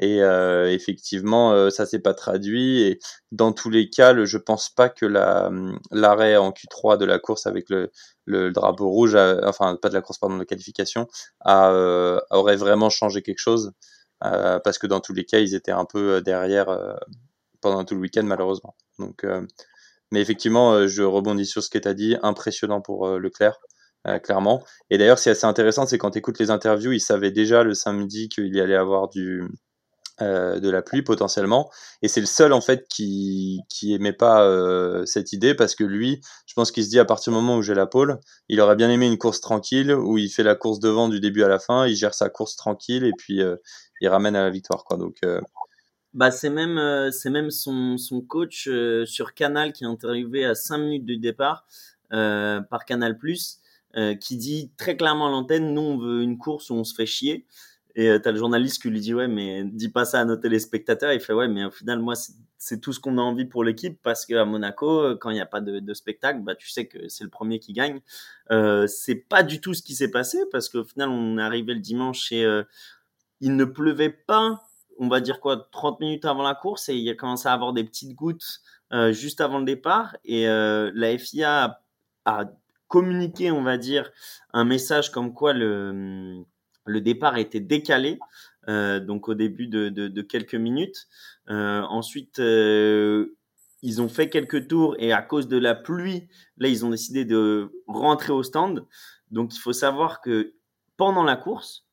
et 0.00 0.18
effectivement, 0.18 1.70
ça 1.70 1.86
s'est 1.86 2.00
pas 2.00 2.14
traduit. 2.14 2.82
Et 2.82 2.98
dans 3.30 3.52
tous 3.52 3.70
les 3.70 3.90
cas, 3.90 4.12
le, 4.12 4.24
je 4.26 4.38
pense 4.38 4.68
pas 4.68 4.88
que 4.88 5.06
la 5.06 5.52
l'arrêt 5.92 6.36
en 6.36 6.50
Q3 6.50 6.98
de 6.98 7.04
la 7.04 7.20
course 7.20 7.46
avec 7.46 7.70
le 7.70 7.92
le, 8.26 8.50
drapeau 8.50 8.88
rouge, 8.88 9.16
enfin 9.44 9.76
pas 9.76 9.88
de 9.88 9.94
la 9.94 10.00
course 10.00 10.18
pardon 10.18 10.34
de 10.34 10.40
la 10.40 10.46
qualification, 10.46 11.08
a, 11.40 11.70
euh, 11.70 12.20
aurait 12.30 12.56
vraiment 12.56 12.90
changé 12.90 13.22
quelque 13.22 13.38
chose 13.38 13.72
euh, 13.72 13.92
parce 14.64 14.78
que 14.78 14.86
dans 14.86 15.00
tous 15.00 15.12
les 15.12 15.24
cas 15.24 15.38
ils 15.38 15.54
étaient 15.54 15.72
un 15.72 15.84
peu 15.84 16.14
euh, 16.14 16.20
derrière 16.20 16.66
pendant 17.60 17.84
tout 17.84 17.94
le 17.94 18.00
week-end 18.00 18.24
malheureusement. 18.24 18.74
Donc, 18.98 19.24
mais 20.12 20.20
effectivement, 20.20 20.86
je 20.86 21.02
rebondis 21.02 21.46
sur 21.46 21.62
ce 21.62 21.70
que 21.70 21.78
tu 21.78 21.88
as 21.88 21.94
dit, 21.94 22.16
impressionnant 22.22 22.80
pour 22.80 23.08
Leclerc. 23.18 23.58
clairement. 24.22 24.62
Et 24.90 24.98
d'ailleurs, 24.98 25.18
c'est 25.18 25.30
assez 25.30 25.46
intéressant, 25.46 25.86
c'est 25.86 25.98
quand 25.98 26.12
tu 26.12 26.18
écoutes 26.18 26.38
les 26.38 26.50
interviews, 26.50 26.92
il 26.92 27.00
savait 27.00 27.30
déjà 27.30 27.62
le 27.62 27.74
samedi 27.74 28.28
qu'il 28.28 28.54
y 28.54 28.60
allait 28.60 28.76
avoir 28.76 29.08
du, 29.08 29.42
euh, 30.22 30.60
de 30.60 30.70
la 30.70 30.80
pluie 30.80 31.02
potentiellement. 31.02 31.72
Et 32.00 32.06
c'est 32.06 32.20
le 32.20 32.26
seul 32.26 32.52
en 32.52 32.60
fait 32.60 32.86
qui 32.88 33.62
qui 33.68 33.94
aimait 33.94 34.12
pas 34.12 34.44
euh, 34.44 35.04
cette 35.06 35.32
idée 35.32 35.56
parce 35.56 35.74
que 35.74 35.82
lui, 35.82 36.20
je 36.46 36.54
pense 36.54 36.70
qu'il 36.70 36.84
se 36.84 36.88
dit 36.88 37.00
à 37.00 37.04
partir 37.04 37.32
du 37.32 37.36
moment 37.36 37.56
où 37.56 37.62
j'ai 37.62 37.74
la 37.74 37.86
pole, 37.86 38.20
il 38.48 38.60
aurait 38.60 38.76
bien 38.76 38.90
aimé 38.90 39.08
une 39.08 39.18
course 39.18 39.40
tranquille 39.40 39.92
où 39.92 40.16
il 40.16 40.28
fait 40.28 40.44
la 40.44 40.54
course 40.54 40.78
devant 40.78 41.08
du 41.08 41.18
début 41.18 41.42
à 41.42 41.48
la 41.48 41.58
fin, 41.58 41.88
il 41.88 41.96
gère 41.96 42.14
sa 42.14 42.28
course 42.28 42.54
tranquille 42.54 43.04
et 43.04 43.12
puis 43.18 43.42
euh, 43.42 43.56
il 44.00 44.08
ramène 44.08 44.36
à 44.36 44.42
la 44.42 44.50
victoire 44.50 44.84
quoi. 44.84 44.96
Donc 44.96 45.20
bah 46.12 46.30
c'est 46.30 46.50
même 46.50 47.10
c'est 47.10 47.30
même 47.30 47.50
son 47.50 47.96
son 47.98 48.20
coach 48.20 48.68
sur 49.04 49.34
Canal 49.34 49.72
qui 49.72 49.84
est 49.84 49.86
interviewé 49.86 50.44
à 50.44 50.54
5 50.54 50.78
minutes 50.78 51.04
du 51.04 51.18
départ 51.18 51.66
par 52.10 52.84
Canal 52.86 53.18
Plus 53.18 53.60
qui 54.20 54.36
dit 54.36 54.70
très 54.76 54.96
clairement 54.96 55.28
à 55.28 55.30
l'antenne 55.30 55.72
nous 55.74 55.80
on 55.80 55.98
veut 55.98 56.22
une 56.22 56.38
course 56.38 56.70
où 56.70 56.74
on 56.74 56.84
se 56.84 56.94
fait 56.94 57.06
chier. 57.06 57.46
Et 57.96 58.08
euh, 58.08 58.18
tu 58.18 58.28
as 58.28 58.32
le 58.32 58.38
journaliste 58.38 58.82
qui 58.82 58.90
lui 58.90 59.00
dit 59.00 59.14
ouais 59.14 59.28
mais 59.28 59.64
dis 59.64 59.88
pas 59.88 60.04
ça 60.04 60.20
à 60.20 60.24
nos 60.24 60.36
téléspectateurs. 60.36 61.12
Il 61.12 61.20
fait 61.20 61.32
ouais 61.32 61.48
mais 61.48 61.64
au 61.64 61.70
final 61.70 62.00
moi 62.00 62.14
c'est 62.58 62.80
tout 62.80 62.92
ce 62.92 63.00
qu'on 63.00 63.18
a 63.18 63.20
envie 63.20 63.44
pour 63.44 63.62
l'équipe 63.62 63.98
parce 64.02 64.26
qu'à 64.26 64.44
Monaco 64.44 65.00
euh, 65.00 65.16
quand 65.20 65.30
il 65.30 65.34
n'y 65.34 65.40
a 65.40 65.46
pas 65.46 65.60
de, 65.60 65.94
spectacle 65.94 66.40
bah 66.40 66.54
tu 66.54 66.70
sais 66.70 66.86
que 66.86 67.08
c'est 67.08 67.24
le 67.24 67.30
premier 67.30 67.58
qui 67.58 67.72
gagne. 67.72 68.00
Euh, 68.50 68.86
c'est 68.86 69.14
pas 69.14 69.42
du 69.42 69.60
tout 69.60 69.74
ce 69.74 69.82
qui 69.82 69.94
s'est 69.94 70.10
passé 70.10 70.38
parce 70.50 70.68
qu'au 70.68 70.84
final 70.84 71.08
on 71.08 71.38
est 71.38 71.42
arrivé 71.42 71.74
le 71.74 71.80
dimanche 71.80 72.32
et 72.32 72.44
euh, 72.44 72.64
il 73.44 73.56
ne 73.56 73.64
pleuvait 73.64 74.10
pas 74.10 74.60
on 74.98 75.08
va 75.08 75.20
dire 75.20 75.40
quoi 75.40 75.68
30 75.72 76.00
minutes 76.00 76.24
avant 76.24 76.42
la 76.42 76.54
course 76.54 76.88
et 76.88 76.96
il 76.96 77.08
a 77.08 77.14
commencé 77.14 77.48
à 77.48 77.52
avoir 77.52 77.72
des 77.72 77.84
petites 77.84 78.14
gouttes 78.14 78.60
euh, 78.92 79.12
juste 79.12 79.40
avant 79.40 79.58
le 79.58 79.64
départ 79.64 80.16
et 80.24 80.46
la 80.46 81.18
FIA 81.18 81.80
a, 82.24 82.44
communiqué 82.88 83.50
on 83.50 83.62
va 83.62 83.76
dire 83.76 84.10
un 84.52 84.64
message 84.64 85.10
comme 85.10 85.32
quoi 85.34 85.52
le 85.52 86.44
le 86.86 87.00
départ 87.00 87.36
été 87.36 87.60
décalé, 87.60 88.18
euh, 88.68 89.00
donc 89.00 89.28
au 89.28 89.34
début 89.34 89.66
de, 89.66 89.88
de, 89.88 90.22
quelques 90.22 90.54
minutes. 90.54 91.06
Euh, 91.50 91.82
ensuite, 91.82 92.38
euh, 92.38 93.36
ils 93.82 94.00
ont 94.00 94.08
fait 94.08 94.28
quelques 94.28 94.68
tours 94.68 94.94
et 94.98 95.12
à 95.12 95.22
cause 95.22 95.48
de 95.48 95.58
la 95.58 95.74
pluie, 95.74 96.28
là, 96.58 96.68
ils 96.68 96.84
ont 96.84 96.90
décidé 96.90 97.24
de 97.24 97.72
rentrer 97.86 98.32
au 98.32 98.42
stand. 98.42 98.86
Donc, 99.30 99.54
il 99.54 99.58
faut 99.58 99.72
savoir 99.72 100.20
que 100.20 100.54
pendant 100.96 101.24
la 101.24 101.36
course, 101.36 101.86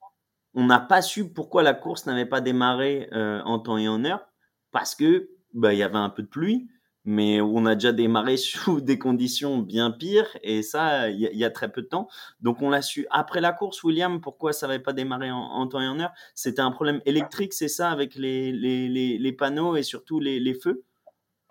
on 0.53 0.65
n'a 0.65 0.79
pas 0.79 1.01
su 1.01 1.31
pourquoi 1.31 1.63
la 1.63 1.73
course 1.73 2.05
n'avait 2.05 2.25
pas 2.25 2.41
démarré 2.41 3.09
euh, 3.13 3.41
en 3.43 3.59
temps 3.59 3.77
et 3.77 3.87
en 3.87 4.03
heure, 4.05 4.27
parce 4.71 4.95
que 4.95 5.29
bah, 5.53 5.73
il 5.73 5.79
y 5.79 5.83
avait 5.83 5.97
un 5.97 6.09
peu 6.09 6.23
de 6.23 6.27
pluie 6.27 6.69
mais 7.05 7.41
on 7.41 7.65
a 7.65 7.75
déjà 7.75 7.91
démarré 7.91 8.37
sous 8.37 8.81
des 8.81 8.99
conditions 8.99 9.57
bien 9.57 9.91
pires 9.91 10.37
et 10.43 10.61
ça 10.61 11.09
il 11.09 11.19
y, 11.19 11.43
a 11.43 11.49
très 11.49 11.71
peu 11.71 11.81
de 11.81 11.87
temps. 11.87 12.07
Donc 12.41 12.61
on 12.61 12.69
l'a 12.69 12.81
su 12.81 13.07
après 13.09 13.41
la 13.41 13.53
course 13.53 13.83
William 13.83 14.21
pourquoi 14.21 14.53
ça 14.53 14.67
n'avait 14.67 14.79
pas 14.79 14.93
démarré 14.93 15.31
en, 15.31 15.67
temps 15.67 15.81
et 15.81 15.87
en 15.87 15.99
heure? 15.99 16.13
C'était 16.35 16.61
un 16.61 16.71
problème 16.71 17.01
électrique 17.05 17.53
c'est 17.53 17.67
ça 17.67 17.89
avec 17.91 18.15
les, 18.15 18.51
les, 18.51 18.87
les, 18.87 19.17
les, 19.17 19.31
panneaux 19.31 19.75
et 19.75 19.83
surtout 19.83 20.19
les, 20.19 20.39
les 20.39 20.53
feux? 20.53 20.83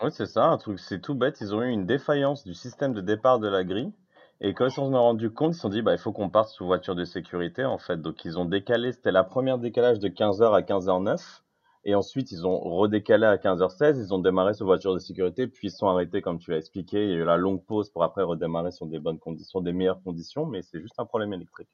Oui 0.03 0.11
c'est 0.13 0.27
ça 0.27 0.47
un 0.47 0.59
truc 0.59 0.79
c'est 0.79 1.01
tout 1.01 1.15
bête 1.15 1.39
ils 1.41 1.55
ont 1.55 1.63
eu 1.63 1.71
une 1.71 1.87
défaillance 1.87 2.45
du 2.45 2.55
système 2.55 2.93
de 2.95 3.01
départ 3.01 3.39
de 3.39 3.49
la 3.49 3.65
grille 3.65 3.93
et 4.41 4.55
quand 4.55 4.67
ils 4.67 4.73
s'en 4.73 4.93
ont 4.93 5.03
rendu 5.03 5.31
compte, 5.31 5.53
ils 5.53 5.55
se 5.55 5.61
sont 5.61 5.69
dit, 5.69 5.83
bah, 5.83 5.93
il 5.93 5.99
faut 5.99 6.13
qu'on 6.13 6.31
parte 6.31 6.49
sous 6.49 6.65
voiture 6.65 6.95
de 6.95 7.05
sécurité, 7.05 7.65
en 7.65 7.79
fait. 7.79 8.01
Donc, 8.01 8.25
ils 8.25 8.39
ont 8.39 8.47
décalé, 8.47 8.93
c'était 8.93 9.13
la 9.13 9.25
première 9.25 9.59
décalage 9.59 9.99
de 9.99 10.09
15h 10.09 10.55
à 10.55 10.63
15h09. 10.63 11.43
Et 11.85 11.95
ensuite, 11.95 12.31
ils 12.31 12.47
ont 12.47 12.59
redécalé 12.59 13.25
à 13.25 13.37
15h16, 13.37 13.99
ils 13.99 14.13
ont 14.13 14.19
démarré 14.19 14.53
sur 14.53 14.67
voiture 14.67 14.93
de 14.93 14.99
sécurité, 14.99 15.47
puis 15.47 15.69
ils 15.69 15.71
sont 15.71 15.89
arrêtés 15.89 16.21
comme 16.21 16.39
tu 16.39 16.51
l'as 16.51 16.59
expliqué. 16.59 17.05
Il 17.05 17.11
y 17.11 17.13
a 17.15 17.17
eu 17.17 17.25
la 17.25 17.39
longue 17.39 17.65
pause 17.65 17.89
pour 17.91 18.05
après 18.05 18.23
redémarrer 18.23 18.71
sur 18.71 18.87
des 18.87 18.99
bonnes 18.99 19.19
conditions, 19.19 19.61
des 19.63 19.73
meilleures 19.73 20.03
conditions, 20.03 20.45
mais 20.45 20.61
c'est 20.63 20.81
juste 20.81 20.99
un 20.99 21.07
problème 21.07 21.33
électrique. 21.33 21.69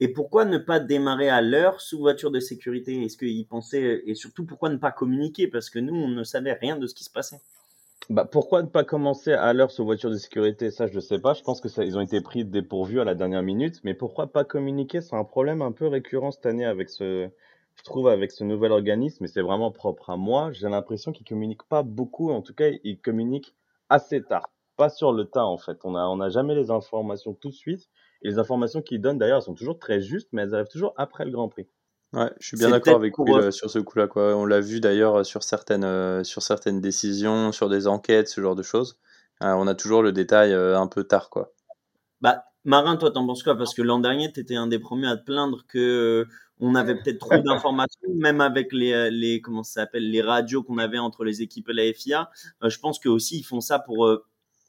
Et 0.00 0.08
pourquoi 0.08 0.44
ne 0.44 0.58
pas 0.58 0.80
démarrer 0.80 1.28
à 1.28 1.40
l'heure 1.40 1.80
sous 1.80 1.98
voiture 1.98 2.30
de 2.30 2.40
sécurité? 2.40 3.04
Est-ce 3.04 3.16
qu'ils 3.16 3.46
pensaient, 3.46 4.02
et 4.06 4.14
surtout 4.14 4.44
pourquoi 4.44 4.68
ne 4.68 4.76
pas 4.76 4.92
communiquer? 4.92 5.48
Parce 5.48 5.70
que 5.70 5.78
nous, 5.78 5.94
on 5.94 6.08
ne 6.08 6.24
savait 6.24 6.52
rien 6.52 6.76
de 6.76 6.86
ce 6.86 6.94
qui 6.94 7.04
se 7.04 7.10
passait. 7.10 7.40
Bah, 8.10 8.24
pourquoi 8.24 8.62
ne 8.62 8.68
pas 8.68 8.84
commencer 8.84 9.32
à 9.32 9.52
l'heure 9.52 9.70
sous 9.72 9.84
voiture 9.84 10.10
de 10.10 10.16
sécurité? 10.16 10.70
Ça, 10.70 10.86
je 10.86 10.94
ne 10.94 11.00
sais 11.00 11.18
pas. 11.18 11.34
Je 11.34 11.42
pense 11.42 11.60
que 11.60 11.68
ça, 11.68 11.84
ils 11.84 11.96
ont 11.98 12.00
été 12.00 12.20
pris 12.20 12.44
dépourvus 12.44 13.00
à 13.00 13.04
la 13.04 13.14
dernière 13.14 13.42
minute. 13.42 13.80
Mais 13.84 13.94
pourquoi 13.94 14.26
pas 14.32 14.44
communiquer? 14.44 15.00
C'est 15.00 15.16
un 15.16 15.24
problème 15.24 15.62
un 15.62 15.72
peu 15.72 15.86
récurrent 15.88 16.30
cette 16.30 16.46
année 16.46 16.64
avec 16.64 16.90
ce, 16.90 17.28
je 17.76 17.82
trouve 17.84 18.08
avec 18.08 18.30
ce 18.32 18.44
nouvel 18.44 18.72
organisme, 18.72 19.24
et 19.24 19.28
c'est 19.28 19.42
vraiment 19.42 19.70
propre 19.70 20.10
à 20.10 20.16
moi, 20.16 20.52
j'ai 20.52 20.68
l'impression 20.68 21.12
qu'ils 21.12 21.26
communiquent 21.26 21.68
pas 21.68 21.82
beaucoup, 21.82 22.30
en 22.30 22.42
tout 22.42 22.54
cas, 22.54 22.70
ils 22.84 23.00
communiquent 23.00 23.54
assez 23.88 24.22
tard, 24.22 24.50
pas 24.76 24.88
sur 24.90 25.12
le 25.12 25.24
tas 25.24 25.44
en 25.46 25.58
fait. 25.58 25.78
On 25.84 25.94
a, 25.96 26.04
on 26.06 26.16
n'a 26.16 26.28
jamais 26.28 26.54
les 26.54 26.70
informations 26.70 27.34
tout 27.34 27.48
de 27.50 27.54
suite, 27.54 27.88
et 28.22 28.28
les 28.28 28.38
informations 28.38 28.82
qu'ils 28.82 29.00
donnent 29.00 29.18
d'ailleurs, 29.18 29.42
sont 29.42 29.54
toujours 29.54 29.78
très 29.78 30.00
justes, 30.00 30.28
mais 30.32 30.42
elles 30.42 30.54
arrivent 30.54 30.68
toujours 30.68 30.92
après 30.96 31.24
le 31.24 31.30
Grand 31.32 31.48
Prix. 31.48 31.66
Ouais, 32.12 32.30
je 32.40 32.48
suis 32.48 32.56
bien 32.58 32.68
d'accord 32.68 32.96
avec 32.96 33.18
Will 33.18 33.34
euh, 33.34 33.50
sur 33.50 33.70
ce 33.70 33.78
coup-là. 33.78 34.06
Quoi. 34.06 34.36
On 34.36 34.44
l'a 34.44 34.60
vu 34.60 34.80
d'ailleurs 34.80 35.20
euh, 35.20 35.24
sur 35.24 35.42
certaines, 35.42 35.84
euh, 35.84 36.22
sur 36.24 36.42
certaines 36.42 36.80
décisions, 36.80 37.52
sur 37.52 37.70
des 37.70 37.86
enquêtes, 37.86 38.28
ce 38.28 38.40
genre 38.42 38.54
de 38.54 38.62
choses. 38.62 38.98
on 39.40 39.66
a 39.66 39.74
toujours 39.74 40.02
le 40.02 40.12
détail 40.12 40.52
un 40.52 40.86
peu 40.86 41.04
tard. 41.04 41.30
Quoi. 41.30 41.54
Bah, 42.20 42.44
Marin, 42.64 42.96
toi, 42.96 43.10
t'en 43.10 43.26
penses 43.26 43.42
quoi? 43.42 43.56
Parce 43.56 43.74
que 43.74 43.80
l'an 43.80 43.98
dernier, 43.98 44.30
tu 44.30 44.40
étais 44.40 44.56
un 44.56 44.66
des 44.66 44.78
premiers 44.78 45.08
à 45.08 45.16
te 45.16 45.24
plaindre 45.24 45.64
que 45.66 46.26
on 46.60 46.74
avait 46.74 46.94
peut-être 46.94 47.18
trop 47.18 47.38
d'informations, 47.38 48.00
même 48.14 48.40
avec 48.40 48.72
les, 48.72 49.10
les 49.10 49.40
comment 49.40 49.62
ça 49.64 49.80
s'appelle, 49.80 50.08
les 50.08 50.22
radios 50.22 50.62
qu'on 50.62 50.78
avait 50.78 50.98
entre 50.98 51.24
les 51.24 51.40
équipes 51.40 51.70
et 51.70 51.72
la 51.72 51.92
FIA. 51.92 52.30
je 52.62 52.78
pense 52.78 52.98
que 52.98 53.08
aussi 53.08 53.38
ils 53.38 53.42
font 53.42 53.60
ça 53.60 53.78
pour 53.78 54.08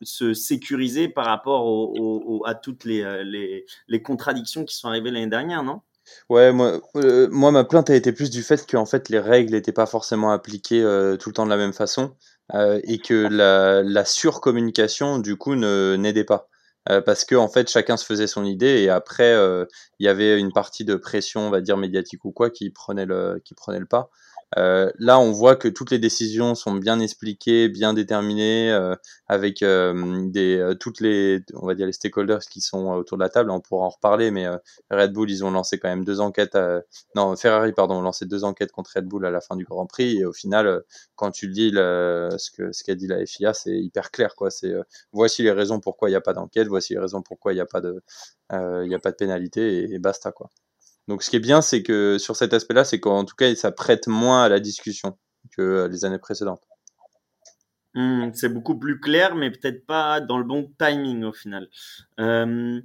se 0.02 0.34
sécuriser 0.34 1.08
par 1.08 1.26
rapport 1.26 1.66
au, 1.68 2.42
à 2.48 2.56
toutes 2.56 2.86
les, 2.86 3.24
les, 3.26 3.66
les, 3.88 4.02
contradictions 4.02 4.66
qui 4.66 4.76
sont 4.76 4.88
arrivées 4.88 5.12
l'année 5.12 5.28
dernière, 5.28 5.62
non? 5.62 5.82
Ouais, 6.30 6.52
moi, 6.52 6.82
euh, 6.96 7.28
moi, 7.32 7.52
ma 7.52 7.64
plainte 7.64 7.90
a 7.90 7.96
été 7.96 8.12
plus 8.12 8.30
du 8.30 8.44
fait 8.44 8.66
que 8.66 8.78
en 8.78 8.86
fait, 8.86 9.10
les 9.10 9.20
règles 9.20 9.54
n'étaient 9.54 9.72
pas 9.72 9.86
forcément 9.86 10.32
appliquées 10.32 10.82
euh, 10.84 11.18
tout 11.18 11.30
le 11.30 11.34
temps 11.34 11.46
de 11.46 11.50
la 11.50 11.58
même 11.58 11.74
façon 11.74 12.16
euh, 12.54 12.80
et 12.84 13.00
que 13.00 13.14
la, 13.14 14.06
surcommunication, 14.06 15.20
du 15.20 15.38
coup, 15.38 15.56
n'aidait 15.56 16.24
pas. 16.24 16.50
parce 17.06 17.26
que 17.26 17.36
en 17.36 17.48
fait, 17.48 17.70
chacun 17.70 17.98
se 17.98 18.06
faisait 18.06 18.28
son 18.28 18.46
idée 18.46 18.82
et 18.82 18.90
après, 18.90 19.34
il 20.00 20.06
y 20.06 20.10
avait 20.10 20.40
une 20.40 20.52
partie 20.52 20.86
de 20.86 20.96
pression, 20.96 21.42
on 21.48 21.50
va 21.50 21.62
dire 21.62 21.78
médiatique 21.78 22.26
ou 22.26 22.32
quoi, 22.32 22.50
qui 22.50 22.70
prenait 22.70 23.06
le 23.06 23.86
pas. 23.90 24.10
Euh, 24.58 24.92
là, 25.00 25.20
on 25.20 25.32
voit 25.32 25.56
que 25.56 25.68
toutes 25.68 25.92
les 25.92 26.00
décisions 26.00 26.56
sont 26.56 26.74
bien 26.74 27.00
expliquées, 27.00 27.70
bien 27.70 27.94
déterminées, 27.94 28.72
euh, 28.72 28.96
avec 29.28 29.64
euh, 29.64 30.28
des 30.30 30.74
toutes 30.80 31.00
les, 31.00 31.42
on 31.56 31.66
va 31.66 31.76
dire 31.76 31.86
les 31.86 31.94
stakeholders 31.94 32.42
qui 32.42 32.62
sont 32.62 32.92
autour 32.92 33.18
de 33.18 33.24
la 33.24 33.30
table. 33.30 33.52
On 33.52 33.62
pourra 33.62 33.86
en 33.86 33.90
reparler, 33.90 34.32
mais 34.32 34.48
Red 34.92 35.14
Bull, 35.14 35.30
ils 35.32 35.44
ont 35.44 35.52
lancé 35.52 35.80
quand 35.80 35.90
même 35.90 36.06
deux 36.06 36.20
enquêtes. 36.20 36.58
non, 37.16 37.36
Ferrari, 37.36 37.74
pardon, 37.74 37.96
ont 37.96 38.02
lancé 38.02 38.26
deux 38.26 38.44
enquêtes 38.44 38.72
contre 38.72 38.92
Red 38.96 39.06
Bull 39.06 39.26
à 39.26 39.32
la 39.32 39.42
fin 39.42 39.56
du 39.56 39.66
Grand 39.66 39.86
Prix. 39.86 40.20
Et 40.20 40.26
au 40.26 40.34
final, 40.34 40.84
quand 41.16 41.32
tu 41.32 41.48
le 41.48 41.54
dis, 41.54 41.72
ce 41.72 42.52
que 42.52 42.72
ce 42.72 42.84
qu'a 42.84 42.96
dit 42.96 43.08
la 43.08 43.26
FIA, 43.26 43.54
c'est 43.54 43.78
hyper 43.78 44.12
clair, 44.12 44.36
quoi. 44.36 44.52
C'est 44.52 44.74
voici 45.12 45.44
les 45.44 45.52
raisons 45.52 45.80
pourquoi 45.80 46.10
il 46.10 46.12
n'y 46.14 46.18
a 46.18 46.22
pas 46.22 46.34
d'enquête, 46.34 46.68
voici 46.68 46.94
les 46.94 47.00
raisons 47.00 47.22
pourquoi 47.22 47.54
il 47.54 47.56
n'y 47.56 47.62
a 47.62 47.66
pas 47.66 47.82
de, 47.82 48.02
il 48.52 48.94
a 48.94 49.00
pas 49.00 49.12
de 49.12 49.16
pénalité 49.18 49.92
et 49.94 50.00
basta, 50.00 50.32
quoi. 50.32 50.50
Donc 51.08 51.24
ce 51.24 51.30
qui 51.30 51.36
est 51.36 51.40
bien, 51.40 51.62
c'est 51.62 51.84
que 51.84 52.18
sur 52.18 52.36
cet 52.36 52.54
aspect-là, 52.54 52.86
c'est 52.86 53.00
qu'en 53.00 53.26
tout 53.26 53.36
cas, 53.36 53.54
ça 53.56 53.72
prête 53.72 54.08
moins 54.08 54.44
à 54.44 54.50
la 54.50 54.60
discussion 54.60 55.18
que 55.56 55.88
les 55.92 56.06
années 56.06 56.20
précédentes. 56.20 56.64
Mmh, 57.96 58.32
c'est 58.34 58.50
beaucoup 58.50 58.78
plus 58.78 59.00
clair, 59.00 59.36
mais 59.36 59.52
peut-être 59.52 59.86
pas 59.86 60.20
dans 60.20 60.38
le 60.38 60.44
bon 60.44 60.72
timing 60.80 61.24
au 61.24 61.34
final. 61.34 61.70
Euh, 62.20 62.82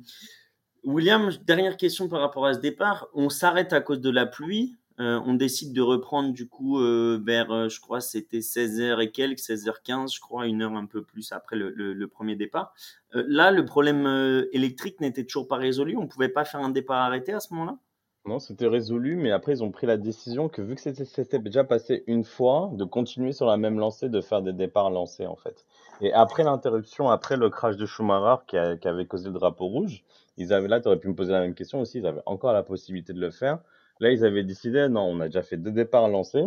William, 0.84 1.30
dernière 1.46 1.76
question 1.76 2.08
par 2.08 2.20
rapport 2.20 2.46
à 2.46 2.54
ce 2.54 2.58
départ. 2.60 3.08
On 3.14 3.30
s'arrête 3.30 3.72
à 3.72 3.80
cause 3.80 4.00
de 4.00 4.10
la 4.10 4.26
pluie. 4.26 4.76
Euh, 5.00 5.20
on 5.24 5.34
décide 5.34 5.72
de 5.72 5.80
reprendre 5.80 6.32
du 6.32 6.48
coup 6.48 6.80
euh, 6.80 7.22
vers, 7.24 7.68
je 7.68 7.80
crois, 7.80 8.00
c'était 8.00 8.40
16h 8.40 9.00
et 9.00 9.12
quelques, 9.12 9.38
16h15, 9.38 10.14
je 10.14 10.20
crois, 10.20 10.46
une 10.46 10.60
heure 10.60 10.74
un 10.74 10.86
peu 10.86 11.02
plus 11.02 11.30
après 11.30 11.56
le, 11.56 11.70
le 11.70 12.08
premier 12.08 12.34
départ. 12.34 12.74
là, 13.12 13.50
le 13.52 13.64
problème 13.64 14.46
électrique 14.52 15.00
n'était 15.00 15.24
toujours 15.24 15.46
pas 15.48 15.56
résolu. 15.56 15.96
On 15.96 16.08
pouvait 16.08 16.28
pas 16.28 16.44
faire 16.44 16.60
un 16.60 16.70
départ 16.70 16.98
arrêté 16.98 17.32
à 17.32 17.40
ce 17.40 17.54
moment-là? 17.54 17.78
Non, 18.26 18.38
c'était 18.38 18.66
résolu, 18.66 19.16
mais 19.16 19.30
après, 19.30 19.52
ils 19.52 19.64
ont 19.64 19.70
pris 19.70 19.86
la 19.86 19.96
décision 19.96 20.50
que 20.50 20.60
vu 20.60 20.74
que 20.74 20.82
c'était 20.82 21.38
déjà 21.38 21.64
passé 21.64 22.04
une 22.06 22.24
fois, 22.24 22.70
de 22.74 22.84
continuer 22.84 23.32
sur 23.32 23.46
la 23.46 23.56
même 23.56 23.78
lancée, 23.78 24.10
de 24.10 24.20
faire 24.20 24.42
des 24.42 24.52
départs 24.52 24.90
lancés, 24.90 25.26
en 25.26 25.34
fait. 25.36 25.64
Et 26.02 26.12
après 26.12 26.44
l'interruption, 26.44 27.08
après 27.08 27.38
le 27.38 27.48
crash 27.48 27.76
de 27.76 27.86
Schumacher 27.86 28.42
qui, 28.46 28.58
avait 28.58 29.06
causé 29.06 29.28
le 29.28 29.32
drapeau 29.32 29.66
rouge, 29.66 30.04
ils 30.36 30.52
avaient 30.52 30.68
là, 30.68 30.78
tu 30.78 30.88
aurais 30.88 30.98
pu 30.98 31.08
me 31.08 31.14
poser 31.14 31.32
la 31.32 31.40
même 31.40 31.54
question 31.54 31.80
aussi, 31.80 31.98
ils 31.98 32.06
avaient 32.06 32.22
encore 32.26 32.52
la 32.52 32.62
possibilité 32.62 33.14
de 33.14 33.20
le 33.20 33.30
faire. 33.30 33.60
Là, 33.98 34.10
ils 34.10 34.24
avaient 34.24 34.44
décidé, 34.44 34.88
non, 34.88 35.02
on 35.02 35.20
a 35.20 35.26
déjà 35.26 35.42
fait 35.42 35.56
deux 35.56 35.72
départs 35.72 36.08
lancés, 36.08 36.44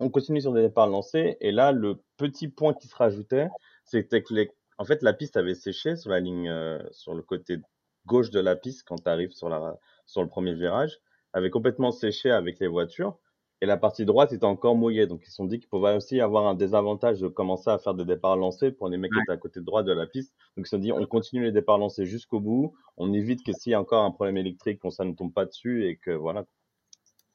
on 0.00 0.08
continue 0.08 0.40
sur 0.40 0.52
des 0.52 0.62
départs 0.62 0.88
lancés, 0.88 1.36
et 1.40 1.52
là, 1.52 1.72
le 1.72 2.00
petit 2.16 2.48
point 2.48 2.72
qui 2.72 2.88
se 2.88 2.96
rajoutait, 2.96 3.48
c'était 3.84 4.22
que 4.22 4.32
les, 4.32 4.50
en 4.78 4.84
fait, 4.84 5.02
la 5.02 5.12
piste 5.12 5.36
avait 5.36 5.54
séché 5.54 5.94
sur 5.96 6.10
la 6.10 6.20
ligne, 6.20 6.48
euh, 6.48 6.78
sur 6.90 7.14
le 7.14 7.22
côté 7.22 7.58
gauche 8.06 8.30
de 8.30 8.40
la 8.40 8.56
piste 8.56 8.84
quand 8.88 8.96
tu 8.96 9.08
arrives 9.10 9.32
sur 9.32 9.50
le 9.50 10.28
premier 10.28 10.54
virage 10.54 11.00
avait 11.32 11.50
complètement 11.50 11.90
séché 11.90 12.30
avec 12.30 12.58
les 12.58 12.68
voitures 12.68 13.18
et 13.60 13.66
la 13.66 13.76
partie 13.76 14.04
droite 14.04 14.32
était 14.32 14.44
encore 14.44 14.76
mouillée. 14.76 15.06
Donc 15.06 15.22
ils 15.24 15.30
se 15.30 15.36
sont 15.36 15.44
dit 15.44 15.58
qu'il 15.58 15.68
pouvait 15.68 15.94
aussi 15.94 16.20
avoir 16.20 16.46
un 16.46 16.54
désavantage 16.54 17.20
de 17.20 17.28
commencer 17.28 17.70
à 17.70 17.78
faire 17.78 17.94
des 17.94 18.04
départs 18.04 18.36
lancés 18.36 18.70
pour 18.70 18.88
les 18.88 18.96
mecs 18.96 19.12
qui 19.12 19.18
étaient 19.20 19.32
à 19.32 19.36
côté 19.36 19.60
droit 19.60 19.82
de 19.82 19.92
la 19.92 20.06
piste. 20.06 20.34
Donc 20.56 20.66
ils 20.66 20.68
se 20.68 20.76
sont 20.76 20.82
dit 20.82 20.92
on 20.92 21.04
continue 21.06 21.44
les 21.44 21.52
départs 21.52 21.78
lancés 21.78 22.06
jusqu'au 22.06 22.40
bout, 22.40 22.74
on 22.96 23.12
évite 23.12 23.44
que 23.44 23.52
s'il 23.52 23.72
y 23.72 23.74
a 23.74 23.80
encore 23.80 24.04
un 24.04 24.10
problème 24.10 24.36
électrique, 24.36 24.78
qu'on 24.80 24.90
ça 24.90 25.04
ne 25.04 25.12
tombe 25.12 25.32
pas 25.32 25.44
dessus 25.44 25.86
et 25.86 25.96
que 25.96 26.10
voilà. 26.10 26.46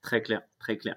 Très 0.01 0.21
clair, 0.21 0.41
très 0.59 0.77
clair. 0.77 0.95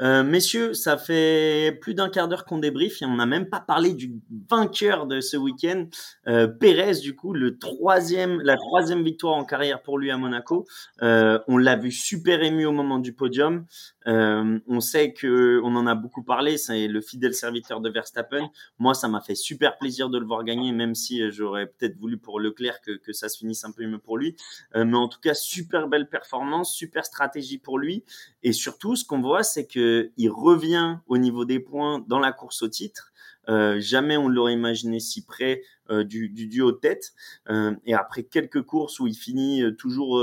Euh, 0.00 0.22
messieurs, 0.22 0.72
ça 0.72 0.96
fait 0.96 1.78
plus 1.80 1.94
d'un 1.94 2.08
quart 2.08 2.26
d'heure 2.26 2.46
qu'on 2.46 2.58
débrief 2.58 3.02
et 3.02 3.04
on 3.04 3.16
n'a 3.16 3.26
même 3.26 3.48
pas 3.50 3.60
parlé 3.60 3.92
du 3.92 4.14
vainqueur 4.48 5.06
de 5.06 5.20
ce 5.20 5.36
week-end, 5.36 5.86
euh, 6.26 6.46
Pérez, 6.46 7.00
du 7.00 7.14
coup, 7.14 7.34
le 7.34 7.58
troisième, 7.58 8.40
la 8.40 8.56
troisième 8.56 9.04
victoire 9.04 9.34
en 9.34 9.44
carrière 9.44 9.82
pour 9.82 9.98
lui 9.98 10.10
à 10.10 10.16
Monaco. 10.16 10.66
Euh, 11.02 11.38
on 11.48 11.58
l'a 11.58 11.76
vu 11.76 11.92
super 11.92 12.42
ému 12.42 12.64
au 12.64 12.72
moment 12.72 12.98
du 12.98 13.12
podium. 13.12 13.66
On 14.06 14.80
sait 14.80 15.12
que 15.12 15.60
on 15.62 15.76
en 15.76 15.86
a 15.86 15.94
beaucoup 15.94 16.24
parlé, 16.24 16.56
c'est 16.56 16.88
le 16.88 17.00
fidèle 17.00 17.34
serviteur 17.34 17.80
de 17.80 17.90
Verstappen. 17.90 18.50
Moi, 18.78 18.94
ça 18.94 19.06
m'a 19.06 19.20
fait 19.20 19.34
super 19.34 19.76
plaisir 19.76 20.08
de 20.08 20.18
le 20.18 20.26
voir 20.26 20.42
gagner, 20.42 20.72
même 20.72 20.94
si 20.94 21.30
j'aurais 21.30 21.66
peut-être 21.66 21.96
voulu 21.96 22.16
pour 22.16 22.40
Leclerc 22.40 22.80
que, 22.80 22.96
que 22.96 23.12
ça 23.12 23.28
se 23.28 23.38
finisse 23.38 23.62
un 23.64 23.70
peu 23.70 23.86
mieux 23.86 23.98
pour 23.98 24.16
lui. 24.16 24.34
Mais 24.74 24.96
en 24.96 25.06
tout 25.06 25.20
cas, 25.20 25.34
super 25.34 25.86
belle 25.86 26.08
performance, 26.08 26.74
super 26.74 27.04
stratégie 27.04 27.58
pour 27.58 27.78
lui. 27.78 28.02
Et 28.42 28.52
surtout, 28.52 28.96
ce 28.96 29.04
qu'on 29.04 29.20
voit, 29.20 29.39
c'est 29.42 29.66
que 29.66 30.10
il 30.16 30.30
revient 30.30 30.98
au 31.06 31.18
niveau 31.18 31.44
des 31.44 31.60
points 31.60 32.04
dans 32.08 32.18
la 32.18 32.32
course 32.32 32.62
au 32.62 32.68
titre. 32.68 33.10
Euh, 33.48 33.80
jamais 33.80 34.16
on 34.16 34.28
l'aurait 34.28 34.52
imaginé 34.52 35.00
si 35.00 35.24
près 35.24 35.62
euh, 35.90 36.04
du, 36.04 36.28
du, 36.28 36.46
duo 36.46 36.72
tête. 36.72 37.12
Euh, 37.48 37.74
et 37.84 37.94
après 37.94 38.22
quelques 38.24 38.62
courses 38.62 39.00
où 39.00 39.06
il 39.06 39.14
finit 39.14 39.62
toujours 39.76 40.22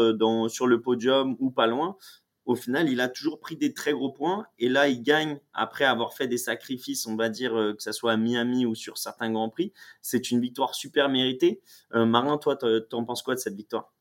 sur 0.49 0.67
le 0.67 0.81
podium 0.81 1.35
ou 1.39 1.51
pas 1.51 1.67
loin, 1.67 1.97
au 2.45 2.55
final, 2.55 2.89
il 2.89 3.01
a 3.01 3.09
toujours 3.09 3.41
pris 3.41 3.57
des 3.57 3.73
très 3.73 3.91
gros 3.91 4.11
points. 4.11 4.45
Et 4.57 4.69
là, 4.69 4.87
il 4.87 5.03
gagne 5.03 5.39
après 5.53 5.83
avoir 5.83 6.13
fait 6.13 6.27
des 6.27 6.37
sacrifices, 6.37 7.05
on 7.05 7.17
va 7.17 7.27
dire, 7.27 7.51
que 7.51 7.83
ce 7.83 7.91
soit 7.91 8.13
à 8.13 8.17
Miami 8.17 8.65
ou 8.65 8.73
sur 8.73 8.97
certains 8.97 9.29
Grands 9.31 9.49
Prix. 9.49 9.73
C'est 10.01 10.31
une 10.31 10.39
victoire 10.39 10.73
super 10.73 11.09
méritée. 11.09 11.61
Marin, 11.91 12.37
toi, 12.37 12.55
t'en 12.55 13.03
penses 13.03 13.21
quoi 13.21 13.35
de 13.35 13.39
cette 13.39 13.55
victoire? 13.55 13.91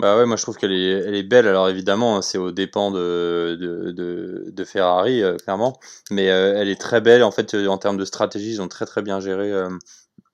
Bah 0.00 0.16
ouais, 0.18 0.26
moi 0.26 0.36
je 0.36 0.42
trouve 0.42 0.56
qu'elle 0.56 0.72
est, 0.72 0.90
elle 0.90 1.14
est 1.14 1.22
belle. 1.22 1.46
Alors 1.46 1.68
évidemment, 1.68 2.20
c'est 2.20 2.38
aux 2.38 2.50
dépens 2.50 2.90
de 2.90 4.64
Ferrari, 4.64 5.22
euh, 5.22 5.36
clairement. 5.36 5.78
Mais 6.10 6.30
euh, 6.30 6.54
elle 6.56 6.68
est 6.68 6.80
très 6.80 7.00
belle. 7.00 7.22
En 7.22 7.30
fait, 7.30 7.54
euh, 7.54 7.68
en 7.68 7.78
termes 7.78 7.96
de 7.96 8.04
stratégie, 8.04 8.50
ils 8.52 8.62
ont 8.62 8.68
très 8.68 8.86
très 8.86 9.02
bien 9.02 9.20
géré 9.20 9.52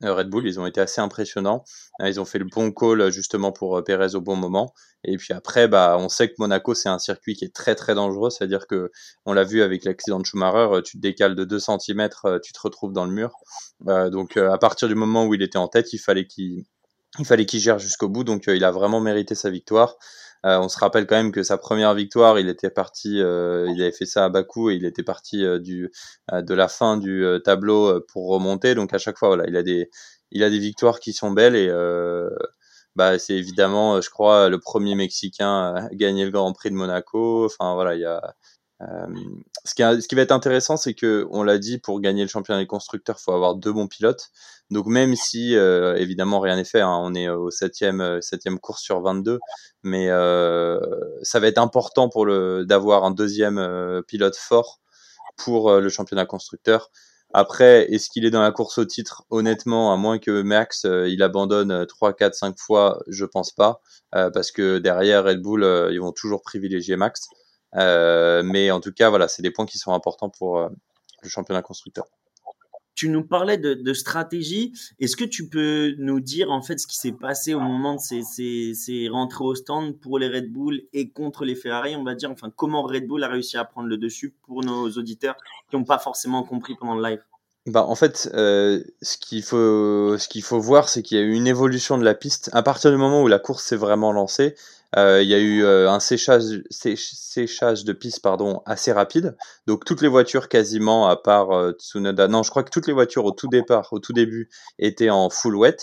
Red 0.02 0.28
Bull. 0.30 0.46
Ils 0.46 0.58
ont 0.60 0.66
été 0.66 0.80
assez 0.80 1.00
impressionnants. 1.02 1.64
Ils 2.02 2.20
ont 2.20 2.24
fait 2.24 2.38
le 2.38 2.46
bon 2.46 2.72
call 2.72 3.10
justement 3.10 3.52
pour 3.52 3.82
Perez 3.84 4.14
au 4.14 4.22
bon 4.22 4.36
moment. 4.36 4.72
Et 5.04 5.16
puis 5.18 5.34
après, 5.34 5.68
bah, 5.68 5.96
on 5.98 6.08
sait 6.08 6.28
que 6.28 6.34
Monaco, 6.38 6.74
c'est 6.74 6.88
un 6.88 6.98
circuit 6.98 7.34
qui 7.34 7.44
est 7.44 7.54
très 7.54 7.74
très 7.74 7.94
dangereux. 7.94 8.30
C'est-à-dire 8.30 8.66
que, 8.66 8.90
on 9.26 9.34
l'a 9.34 9.44
vu 9.44 9.62
avec 9.62 9.84
l'accident 9.84 10.20
de 10.20 10.26
Schumacher, 10.26 10.82
tu 10.84 10.96
te 10.96 11.02
décales 11.02 11.34
de 11.34 11.44
2 11.44 11.58
cm, 11.58 12.08
tu 12.42 12.52
te 12.52 12.60
retrouves 12.62 12.92
dans 12.92 13.04
le 13.04 13.12
mur. 13.12 13.32
donc 14.10 14.38
à 14.38 14.58
partir 14.58 14.88
du 14.88 14.94
moment 14.94 15.26
où 15.26 15.34
il 15.34 15.42
était 15.42 15.58
en 15.58 15.68
tête, 15.68 15.92
il 15.92 15.98
fallait 15.98 16.26
qu'il 16.26 16.64
il 17.18 17.26
fallait 17.26 17.46
qu'il 17.46 17.60
gère 17.60 17.78
jusqu'au 17.78 18.08
bout, 18.08 18.24
donc 18.24 18.48
euh, 18.48 18.56
il 18.56 18.64
a 18.64 18.70
vraiment 18.70 19.00
mérité 19.00 19.34
sa 19.34 19.50
victoire. 19.50 19.96
Euh, 20.46 20.58
on 20.58 20.68
se 20.68 20.78
rappelle 20.78 21.06
quand 21.06 21.16
même 21.16 21.32
que 21.32 21.42
sa 21.42 21.58
première 21.58 21.94
victoire, 21.94 22.38
il 22.38 22.48
était 22.48 22.70
parti, 22.70 23.20
euh, 23.20 23.66
il 23.74 23.82
avait 23.82 23.92
fait 23.92 24.06
ça 24.06 24.24
à 24.24 24.28
Bakou 24.30 24.70
et 24.70 24.74
il 24.74 24.84
était 24.86 25.02
parti 25.02 25.44
du 25.60 25.90
de 26.32 26.54
la 26.54 26.68
fin 26.68 26.96
du 26.96 27.24
tableau 27.44 28.00
pour 28.12 28.28
remonter. 28.28 28.74
Donc 28.74 28.94
à 28.94 28.98
chaque 28.98 29.18
fois, 29.18 29.28
voilà, 29.28 29.44
il 29.48 29.56
a 29.56 29.62
des 29.62 29.90
il 30.30 30.42
a 30.44 30.50
des 30.50 30.58
victoires 30.58 31.00
qui 31.00 31.12
sont 31.12 31.30
belles 31.32 31.56
et 31.56 31.68
bah 32.96 33.18
c'est 33.18 33.34
évidemment, 33.34 34.00
je 34.00 34.10
crois, 34.10 34.48
le 34.48 34.58
premier 34.58 34.94
Mexicain 34.94 35.74
à 35.74 35.88
gagner 35.92 36.24
le 36.24 36.30
Grand 36.30 36.52
Prix 36.52 36.70
de 36.70 36.74
Monaco. 36.76 37.44
Enfin 37.46 37.74
voilà, 37.74 37.94
il 37.94 38.00
y 38.00 38.04
a 38.04 38.34
ce, 39.64 39.74
qui 39.74 39.82
ce 39.82 40.08
qui 40.08 40.14
va 40.14 40.22
être 40.22 40.32
intéressant, 40.32 40.76
c'est 40.76 40.94
que 40.94 41.26
on 41.30 41.42
l'a 41.42 41.58
dit, 41.58 41.78
pour 41.78 42.00
gagner 42.00 42.22
le 42.22 42.28
championnat 42.28 42.60
des 42.60 42.66
constructeurs, 42.66 43.16
il 43.18 43.22
faut 43.22 43.32
avoir 43.32 43.54
deux 43.54 43.72
bons 43.72 43.88
pilotes. 43.88 44.30
Donc 44.70 44.86
même 44.86 45.16
si 45.16 45.56
euh, 45.56 45.96
évidemment 45.96 46.40
rien 46.40 46.56
n'est 46.56 46.64
fait, 46.64 46.80
hein, 46.80 46.98
on 47.02 47.14
est 47.14 47.28
au 47.28 47.50
septième 47.50 48.00
euh, 48.00 48.20
septième 48.20 48.60
course 48.60 48.82
sur 48.82 49.00
22, 49.02 49.40
mais 49.82 50.08
euh, 50.10 50.78
ça 51.22 51.40
va 51.40 51.48
être 51.48 51.58
important 51.58 52.08
pour 52.08 52.24
le 52.24 52.64
d'avoir 52.66 53.04
un 53.04 53.10
deuxième 53.10 53.58
euh, 53.58 54.00
pilote 54.02 54.36
fort 54.36 54.80
pour 55.36 55.72
le 55.80 55.88
championnat 55.88 56.26
constructeur. 56.26 56.90
Après, 57.32 57.90
est-ce 57.92 58.10
qu'il 58.10 58.24
est 58.26 58.30
dans 58.30 58.42
la 58.42 58.52
course 58.52 58.78
au 58.78 58.84
titre? 58.84 59.24
Honnêtement, 59.30 59.92
à 59.92 59.96
moins 59.96 60.18
que 60.18 60.42
Max 60.42 60.84
il 60.84 61.22
abandonne 61.22 61.86
3, 61.86 62.12
4, 62.14 62.34
5 62.34 62.58
fois, 62.58 63.00
je 63.06 63.24
pense 63.24 63.52
pas, 63.52 63.80
parce 64.12 64.50
que 64.52 64.78
derrière 64.78 65.24
Red 65.24 65.40
Bull, 65.40 65.64
ils 65.92 66.00
vont 66.00 66.12
toujours 66.12 66.42
privilégier 66.42 66.96
Max. 66.96 67.28
Mais 67.74 68.70
en 68.70 68.80
tout 68.80 68.92
cas, 68.92 69.10
voilà, 69.10 69.28
c'est 69.28 69.42
des 69.42 69.50
points 69.50 69.66
qui 69.66 69.78
sont 69.78 69.92
importants 69.92 70.30
pour 70.30 70.58
le 70.58 71.28
championnat 71.28 71.62
constructeur 71.62 72.06
tu 73.00 73.08
nous 73.08 73.24
parlais 73.24 73.56
de, 73.56 73.94
stratégie. 73.94 74.74
Est-ce 74.98 75.16
que 75.16 75.24
tu 75.24 75.48
peux 75.48 75.94
nous 75.96 76.20
dire 76.20 76.50
en 76.50 76.60
fait 76.60 76.78
ce 76.78 76.86
qui 76.86 76.98
s'est 76.98 77.12
passé 77.12 77.54
au 77.54 77.60
moment 77.60 77.94
de 77.94 78.00
ces, 78.00 78.74
ces, 78.74 79.08
rentrées 79.08 79.44
au 79.44 79.54
stand 79.54 79.98
pour 79.98 80.18
les 80.18 80.28
Red 80.28 80.52
Bull 80.52 80.82
et 80.92 81.08
contre 81.08 81.46
les 81.46 81.54
Ferrari, 81.54 81.96
on 81.96 82.04
va 82.04 82.14
dire, 82.14 82.30
enfin 82.30 82.52
comment 82.54 82.82
Red 82.82 83.06
Bull 83.06 83.24
a 83.24 83.28
réussi 83.28 83.56
à 83.56 83.64
prendre 83.64 83.88
le 83.88 83.96
dessus 83.96 84.34
pour 84.42 84.62
nos 84.62 84.90
auditeurs 84.90 85.36
qui 85.70 85.76
n'ont 85.76 85.84
pas 85.84 85.98
forcément 85.98 86.42
compris 86.42 86.74
pendant 86.78 86.94
le 86.94 87.08
live? 87.08 87.22
Bah, 87.64 87.86
en 87.86 87.94
fait, 87.94 88.30
euh, 88.34 88.84
ce 89.00 89.16
qu'il 89.16 89.42
faut, 89.42 90.18
ce 90.18 90.28
qu'il 90.28 90.42
faut 90.42 90.60
voir, 90.60 90.90
c'est 90.90 91.02
qu'il 91.02 91.16
y 91.16 91.20
a 91.22 91.24
eu 91.24 91.32
une 91.32 91.46
évolution 91.46 91.96
de 91.96 92.04
la 92.04 92.14
piste. 92.14 92.50
À 92.52 92.62
partir 92.62 92.90
du 92.90 92.98
moment 92.98 93.22
où 93.22 93.28
la 93.28 93.38
course 93.38 93.64
s'est 93.64 93.76
vraiment 93.76 94.12
lancée, 94.12 94.54
euh, 94.54 94.79
il 94.96 95.28
y 95.28 95.34
a 95.34 95.38
eu 95.38 95.62
euh, 95.62 95.90
un 95.90 96.00
séchage, 96.00 96.62
séchage 96.70 97.84
de 97.84 97.92
piste 97.92 98.22
pardon, 98.22 98.62
assez 98.66 98.92
rapide. 98.92 99.36
Donc 99.66 99.84
toutes 99.84 100.02
les 100.02 100.08
voitures 100.08 100.48
quasiment, 100.48 101.08
à 101.08 101.16
part 101.16 101.52
euh, 101.52 101.72
Tsunoda, 101.72 102.28
non, 102.28 102.42
je 102.42 102.50
crois 102.50 102.62
que 102.64 102.70
toutes 102.70 102.86
les 102.86 102.92
voitures 102.92 103.24
au 103.24 103.32
tout 103.32 103.48
départ, 103.48 103.88
au 103.92 104.00
tout 104.00 104.12
début, 104.12 104.50
étaient 104.78 105.10
en 105.10 105.30
full 105.30 105.56
wet. 105.56 105.76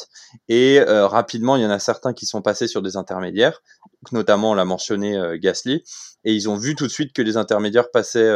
Et 0.49 0.79
rapidement, 0.81 1.55
il 1.55 1.63
y 1.63 1.65
en 1.65 1.69
a 1.69 1.79
certains 1.79 2.13
qui 2.13 2.25
sont 2.25 2.41
passés 2.41 2.67
sur 2.67 2.81
des 2.81 2.97
intermédiaires, 2.97 3.61
notamment 4.11 4.51
on 4.51 4.53
l'a 4.53 4.65
mentionné 4.65 5.19
Gasly, 5.39 5.83
et 6.23 6.33
ils 6.33 6.49
ont 6.49 6.57
vu 6.57 6.75
tout 6.75 6.87
de 6.87 6.91
suite 6.91 7.13
que 7.13 7.21
les 7.21 7.37
intermédiaires 7.37 7.91
passaient, 7.91 8.29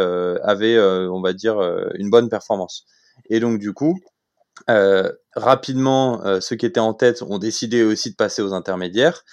avaient, 0.44 0.80
on 0.80 1.22
va 1.22 1.34
dire, 1.34 1.60
une 1.96 2.10
bonne 2.10 2.30
performance. 2.30 2.86
Et 3.30 3.40
donc 3.40 3.60
du 3.60 3.74
coup, 3.74 4.00
euh, 4.70 5.12
rapidement, 5.36 6.24
euh, 6.26 6.40
ceux 6.40 6.56
qui 6.56 6.66
étaient 6.66 6.80
en 6.80 6.94
tête 6.94 7.22
ont 7.22 7.40
décidé 7.40 7.84
aussi 7.84 8.12
de 8.12 8.16
passer 8.16 8.42
aux 8.42 8.54
intermédiaires. 8.54 9.24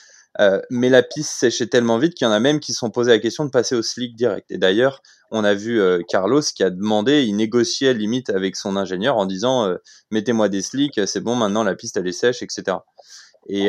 Euh, 0.40 0.60
mais 0.70 0.88
la 0.88 1.02
piste 1.02 1.32
séchait 1.32 1.66
tellement 1.66 1.98
vite 1.98 2.14
qu'il 2.14 2.24
y 2.26 2.28
en 2.28 2.32
a 2.32 2.40
même 2.40 2.60
qui 2.60 2.72
se 2.72 2.78
sont 2.78 2.90
posé 2.90 3.10
la 3.10 3.18
question 3.18 3.44
de 3.44 3.50
passer 3.50 3.74
au 3.74 3.82
slick 3.82 4.14
direct. 4.16 4.50
Et 4.50 4.58
d'ailleurs, 4.58 5.02
on 5.30 5.44
a 5.44 5.54
vu 5.54 5.82
Carlos 6.08 6.40
qui 6.40 6.62
a 6.62 6.70
demandé, 6.70 7.24
il 7.24 7.36
négociait 7.36 7.92
limite 7.92 8.30
avec 8.30 8.56
son 8.56 8.76
ingénieur 8.76 9.16
en 9.16 9.26
disant 9.26 9.74
mettez-moi 10.10 10.48
des 10.48 10.62
slicks, 10.62 11.00
c'est 11.06 11.20
bon, 11.20 11.34
maintenant 11.34 11.64
la 11.64 11.74
piste 11.74 11.98
elle 11.98 12.06
est 12.06 12.12
sèche, 12.12 12.42
etc. 12.42 12.78
Et, 13.50 13.66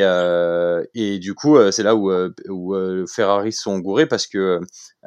et 0.94 1.18
du 1.18 1.34
coup, 1.34 1.58
c'est 1.70 1.82
là 1.82 1.94
où, 1.96 2.10
où 2.48 3.06
Ferrari 3.06 3.52
sont 3.52 3.78
gourés 3.78 4.06
parce 4.06 4.26
que 4.26 4.60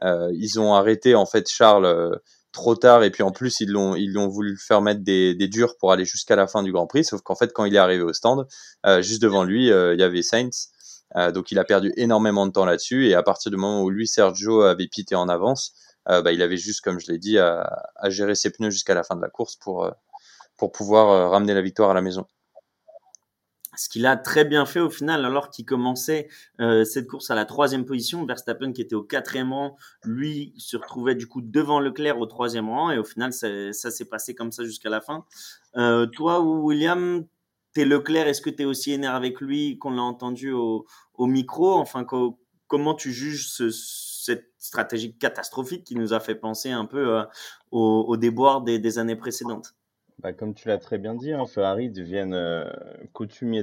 ils 0.03 0.59
ont 0.59 0.75
arrêté 0.75 1.15
en 1.15 1.25
fait 1.25 1.49
Charles 1.49 2.19
trop 2.53 2.75
tard 2.75 3.03
et 3.03 3.09
puis 3.09 3.23
en 3.23 3.31
plus 3.31 3.59
ils 3.59 3.69
l'ont 3.69 3.95
ils 3.95 4.13
l'ont 4.13 4.27
voulu 4.27 4.57
faire 4.57 4.81
mettre 4.81 5.01
des, 5.01 5.33
des 5.35 5.47
durs 5.47 5.75
pour 5.77 5.91
aller 5.91 6.05
jusqu'à 6.05 6.35
la 6.35 6.47
fin 6.47 6.63
du 6.63 6.71
Grand 6.71 6.87
Prix 6.87 7.03
sauf 7.03 7.21
qu'en 7.21 7.35
fait 7.35 7.51
quand 7.51 7.65
il 7.65 7.75
est 7.75 7.79
arrivé 7.79 8.03
au 8.03 8.13
stand 8.13 8.47
euh, 8.85 9.01
juste 9.01 9.21
devant 9.21 9.43
lui 9.43 9.71
euh, 9.71 9.95
il 9.95 9.99
y 9.99 10.03
avait 10.03 10.21
Sainz 10.21 10.69
euh, 11.15 11.31
donc 11.31 11.51
il 11.51 11.59
a 11.59 11.63
perdu 11.63 11.93
énormément 11.97 12.45
de 12.47 12.51
temps 12.51 12.65
là-dessus. 12.65 13.07
Et 13.07 13.15
à 13.15 13.23
partir 13.23 13.51
du 13.51 13.57
moment 13.57 13.83
où 13.83 13.89
lui 13.89 14.07
Sergio 14.07 14.61
avait 14.61 14.87
pité 14.87 15.15
en 15.15 15.29
avance 15.29 15.73
bah, 16.05 16.33
il 16.33 16.41
avait 16.41 16.57
juste 16.57 16.81
comme 16.81 16.99
je 16.99 17.09
l'ai 17.09 17.17
dit 17.17 17.39
à, 17.39 17.87
gérer 18.09 18.35
ses 18.35 18.51
pneus 18.51 18.71
jusqu'à 18.71 18.93
la 18.93 19.03
fin 19.03 19.15
de 19.15 19.21
la 19.21 19.29
course 19.29 19.55
pour 19.55 19.89
pour 20.57 20.73
pouvoir 20.73 21.31
ramener 21.31 21.53
la 21.53 21.61
victoire 21.61 21.91
à 21.91 21.93
la 21.93 22.01
maison. 22.01 22.27
Ce 23.75 23.89
qu'il 23.89 24.05
a 24.05 24.17
très 24.17 24.45
bien 24.45 24.65
fait 24.65 24.79
au 24.79 24.89
final, 24.89 25.25
alors 25.25 25.49
qu'il 25.49 25.65
commençait 25.65 26.27
euh, 26.59 26.83
cette 26.83 27.07
course 27.07 27.31
à 27.31 27.35
la 27.35 27.45
troisième 27.45 27.85
position, 27.85 28.25
Verstappen 28.25 28.71
qui 28.71 28.81
était 28.81 28.95
au 28.95 29.03
quatrième 29.03 29.51
rang, 29.51 29.77
lui 30.03 30.53
se 30.57 30.77
retrouvait 30.77 31.15
du 31.15 31.27
coup 31.27 31.41
devant 31.41 31.79
Leclerc 31.79 32.19
au 32.19 32.25
troisième 32.27 32.69
rang, 32.69 32.91
et 32.91 32.99
au 32.99 33.03
final 33.03 33.33
ça, 33.33 33.73
s'est 33.73 34.05
passé 34.05 34.35
comme 34.35 34.51
ça 34.51 34.63
jusqu'à 34.63 34.89
la 34.89 35.01
fin. 35.01 35.25
Euh, 35.75 36.05
toi, 36.05 36.39
William, 36.41 37.25
t'es 37.73 37.85
Leclerc, 37.85 38.27
est-ce 38.27 38.41
que 38.41 38.49
tu 38.49 38.63
es 38.63 38.65
aussi 38.65 38.91
énervé 38.91 39.27
avec 39.27 39.41
lui 39.41 39.77
qu'on 39.79 39.91
l'a 39.91 40.01
entendu 40.01 40.51
au, 40.51 40.85
micro? 41.19 41.73
Enfin, 41.73 42.05
comment 42.67 42.93
tu 42.93 43.11
juges 43.11 43.47
cette 43.47 44.51
stratégie 44.57 45.17
catastrophique 45.17 45.83
qui 45.83 45.95
nous 45.95 46.13
a 46.13 46.19
fait 46.19 46.35
penser 46.35 46.71
un 46.71 46.85
peu 46.85 47.17
euh, 47.17 47.23
au, 47.71 48.17
déboire 48.17 48.61
des 48.61 48.99
années 48.99 49.15
précédentes? 49.15 49.75
Bah, 50.19 50.31
comme 50.31 50.53
tu 50.53 50.69
l'as 50.69 50.77
très 50.77 50.97
bien 50.97 51.15
dit, 51.15 51.33
hein, 51.33 51.45
Ferrari 51.45 51.89
deviennent 51.89 52.33
euh, 52.33 52.63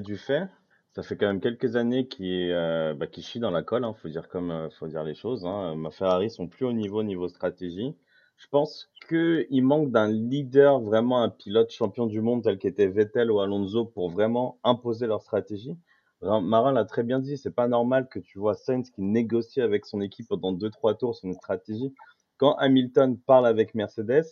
du 0.00 0.18
fait. 0.18 0.48
Ça 0.90 1.02
fait 1.02 1.16
quand 1.16 1.26
même 1.26 1.40
quelques 1.40 1.76
années 1.76 2.06
qu'ils 2.06 2.50
euh, 2.52 2.94
bah, 2.94 3.06
dans 3.36 3.50
la 3.50 3.62
colle, 3.62 3.84
hein, 3.84 3.94
faut 3.94 4.08
dire 4.08 4.28
comme 4.28 4.50
euh, 4.50 4.68
faut 4.70 4.88
dire 4.88 5.04
les 5.04 5.14
choses. 5.14 5.46
Hein. 5.46 5.74
Ma 5.76 5.90
Ferrari 5.90 6.30
sont 6.30 6.48
plus 6.48 6.66
au 6.66 6.72
niveau 6.72 7.02
niveau 7.02 7.28
stratégie. 7.28 7.94
Je 8.40 8.48
pense 8.48 8.88
qu'il 9.06 9.62
manque 9.62 9.90
d'un 9.92 10.08
leader, 10.08 10.80
vraiment 10.80 11.22
un 11.22 11.28
pilote 11.28 11.70
champion 11.70 12.06
du 12.06 12.22
monde 12.22 12.42
tel 12.42 12.58
qu'était 12.58 12.88
Vettel 12.88 13.30
ou 13.30 13.38
Alonso 13.38 13.84
pour 13.84 14.08
vraiment 14.10 14.58
imposer 14.64 15.06
leur 15.06 15.20
stratégie. 15.20 15.76
Marin 16.22 16.72
l'a 16.72 16.86
très 16.86 17.02
bien 17.02 17.18
dit, 17.18 17.36
c'est 17.36 17.54
pas 17.54 17.68
normal 17.68 18.08
que 18.08 18.18
tu 18.18 18.38
vois 18.38 18.54
Sainz 18.54 18.90
qui 18.90 19.02
négocie 19.02 19.60
avec 19.60 19.84
son 19.84 20.00
équipe 20.00 20.28
pendant 20.28 20.52
2-3 20.54 20.96
tours 20.96 21.18
une 21.22 21.34
stratégie. 21.34 21.94
Quand 22.38 22.54
Hamilton 22.54 23.18
parle 23.18 23.46
avec 23.46 23.74
Mercedes, 23.74 24.24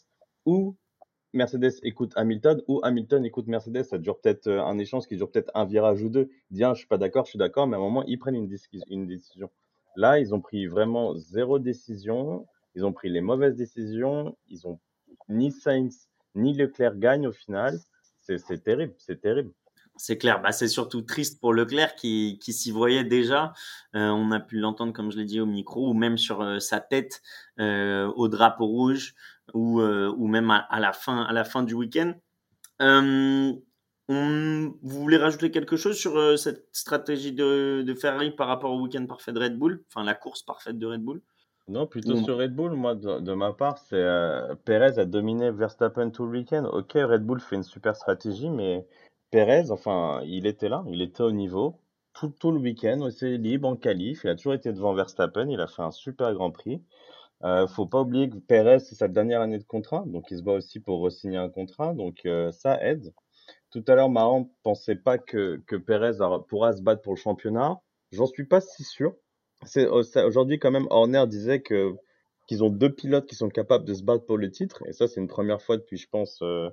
ou 0.47 0.75
Mercedes 1.35 1.75
écoute 1.83 2.13
Hamilton 2.17 2.63
ou 2.69 2.81
Hamilton 2.83 3.25
écoute 3.27 3.47
Mercedes. 3.47 3.83
Ça 3.83 3.99
dure 3.99 4.19
peut-être 4.19 4.47
euh, 4.47 4.63
un 4.63 4.79
échange 4.79 5.07
qui 5.07 5.17
dure 5.17 5.31
peut-être 5.31 5.51
un 5.55 5.67
virage 5.67 6.03
ou 6.03 6.09
deux. 6.09 6.31
Il 6.51 6.57
dit, 6.57 6.65
ah, 6.65 6.73
je 6.73 6.79
suis 6.79 6.89
pas 6.89 6.97
d'accord, 6.97 7.27
je 7.27 7.31
suis 7.31 7.39
d'accord, 7.39 7.67
mais 7.67 7.77
à 7.77 7.79
un 7.79 7.83
moment, 7.83 8.03
ils 8.05 8.19
prennent 8.19 8.35
une, 8.35 8.47
décision. 8.47 9.51
Là, 9.97 10.19
ils 10.19 10.35
ont 10.35 10.41
pris 10.41 10.67
vraiment 10.67 11.15
zéro 11.17 11.59
décision. 11.59 12.47
Ils 12.75 12.85
ont 12.85 12.93
pris 12.93 13.09
les 13.09 13.21
mauvaises 13.21 13.57
décisions. 13.57 14.37
Ils 14.49 14.67
ont 14.67 14.79
ni 15.29 15.51
Sainz 15.53 16.09
ni 16.35 16.55
Leclerc 16.55 16.97
gagnent 16.97 17.27
au 17.27 17.33
final. 17.33 17.79
C'est 18.23 18.63
terrible, 18.63 18.95
c'est 18.99 19.21
terrible. 19.21 19.53
C'est 19.97 20.17
clair, 20.17 20.41
bah, 20.41 20.53
c'est 20.53 20.69
surtout 20.69 21.03
triste 21.03 21.41
pour 21.41 21.53
Leclerc 21.53 21.97
qui, 21.97 22.39
qui 22.41 22.53
s'y 22.53 22.71
voyait 22.71 23.03
déjà. 23.03 23.53
Euh, 23.97 24.11
on 24.11 24.31
a 24.31 24.39
pu 24.39 24.59
l'entendre, 24.59 24.93
comme 24.93 25.11
je 25.11 25.17
l'ai 25.17 25.25
dit, 25.25 25.41
au 25.41 25.47
micro, 25.47 25.91
ou 25.91 25.95
même 25.95 26.19
sur 26.19 26.41
euh, 26.41 26.61
sa 26.61 26.79
tête, 26.79 27.21
au 27.59 28.29
drapeau 28.29 28.67
rouge 28.67 29.15
ou, 29.55 29.81
euh, 29.81 30.13
ou 30.17 30.27
même 30.27 30.51
à, 30.51 30.81
la 30.81 30.93
fin, 30.93 31.23
à 31.23 31.33
la 31.33 31.45
fin 31.45 31.63
du 31.63 31.75
week-end. 31.75 32.15
Euh, 32.81 33.53
vous 34.09 34.73
voulez 34.83 35.17
rajouter 35.17 35.51
quelque 35.51 35.77
chose 35.77 35.99
sur 35.99 36.17
euh, 36.17 36.37
cette 36.37 36.69
stratégie 36.73 37.33
de, 37.33 37.83
de, 37.87 37.95
Ferrari 37.95 38.31
par 38.31 38.49
rapport 38.49 38.73
au 38.73 38.81
week-end 38.81 39.05
parfait 39.07 39.33
de 39.33 39.41
Red 39.41 39.59
Bull, 39.59 39.85
enfin 39.89 40.05
la 40.05 40.15
course 40.15 40.43
parfaite 40.43 40.79
de 40.79 40.87
Red 40.87 41.03
Bull? 41.03 41.21
Non, 41.69 41.87
plutôt 41.87 42.17
sur 42.17 42.39
Red 42.39 42.55
Bull, 42.55 42.73
moi 42.73 42.95
de, 42.95 43.33
ma 43.35 43.53
part, 43.53 43.79
c'est 43.79 44.03
Perez 44.65 44.99
a 44.99 45.05
dominé 45.05 45.51
Verstappen 45.51 46.11
tout 46.11 46.25
le 46.25 46.39
week-end. 46.39 46.65
Ok, 46.65 46.93
Red 46.95 47.25
Bull 47.25 47.41
fait 47.41 47.57
une 47.57 47.63
super 47.63 47.95
stratégie, 47.95 48.49
mais 48.49 48.87
Perez, 49.31 49.71
enfin, 49.71 50.23
il 50.25 50.47
était 50.47 50.69
là, 50.69 50.83
il 50.89 51.03
était 51.03 51.23
au 51.23 51.33
niveau 51.33 51.81
tout, 52.15 52.29
tout 52.31 52.51
le 52.51 52.59
week-end, 52.59 53.09
c'est 53.11 53.37
libre 53.37 53.69
en 53.69 53.77
qualif, 53.77 54.23
il 54.25 54.31
a 54.31 54.35
toujours 54.35 54.55
été 54.55 54.73
devant 54.73 54.95
Verstappen, 54.95 55.49
il 55.49 55.61
a 55.61 55.67
fait 55.67 55.83
un 55.83 55.91
super 55.91 56.33
Grand 56.35 56.51
Prix. 56.51 56.83
Euh, 57.45 57.69
faut 57.69 57.87
pas 57.87 58.01
oublier 58.01 58.29
que 58.29 58.37
Perez, 58.37 58.81
c'est 58.81 58.97
sa 58.97 59.07
dernière 59.07 59.41
année 59.41 59.59
de 59.59 59.65
contrat, 59.65 60.03
donc 60.07 60.31
il 60.31 60.39
se 60.39 60.43
bat 60.43 60.55
aussi 60.55 60.81
pour 60.81 61.01
re-signer 61.01 61.37
un 61.37 61.49
contrat, 61.49 61.95
donc 61.95 62.23
euh, 62.27 62.51
ça 62.51 62.83
aide. 62.83 63.13
Tout 63.71 63.85
à 63.87 63.95
l'heure, 63.95 64.11
Maran 64.11 64.51
pensait 64.63 64.97
pas 64.97 65.19
que, 65.19 65.63
que 65.67 65.77
Perez 65.77 66.19
pourra 66.49 66.73
se 66.73 66.83
battre 66.83 67.03
pour 67.03 67.13
le 67.13 67.19
championnat. 67.19 67.81
J'en 68.11 68.27
suis 68.27 68.47
pas 68.47 68.61
si 68.61 68.83
sûr. 68.83 69.15
C'est 69.65 69.87
euh, 69.87 70.27
aujourd'hui 70.27 70.59
quand 70.59 70.71
même 70.71 70.87
Horner 70.91 71.25
disait 71.27 71.63
qu'ils 71.63 72.65
ont 72.65 72.71
deux 72.71 72.93
pilotes 72.93 73.27
qui 73.27 73.35
sont 73.35 73.49
capables 73.49 73.85
de 73.85 73.95
se 73.95 74.03
battre 74.03 74.25
pour 74.25 74.39
le 74.39 74.51
titre, 74.51 74.83
et 74.87 74.93
ça 74.93 75.09
c'est 75.09 75.21
une 75.21 75.29
première 75.29 75.61
fois 75.63 75.77
depuis, 75.77 75.97
je 75.97 76.09
pense, 76.09 76.41
euh, 76.43 76.71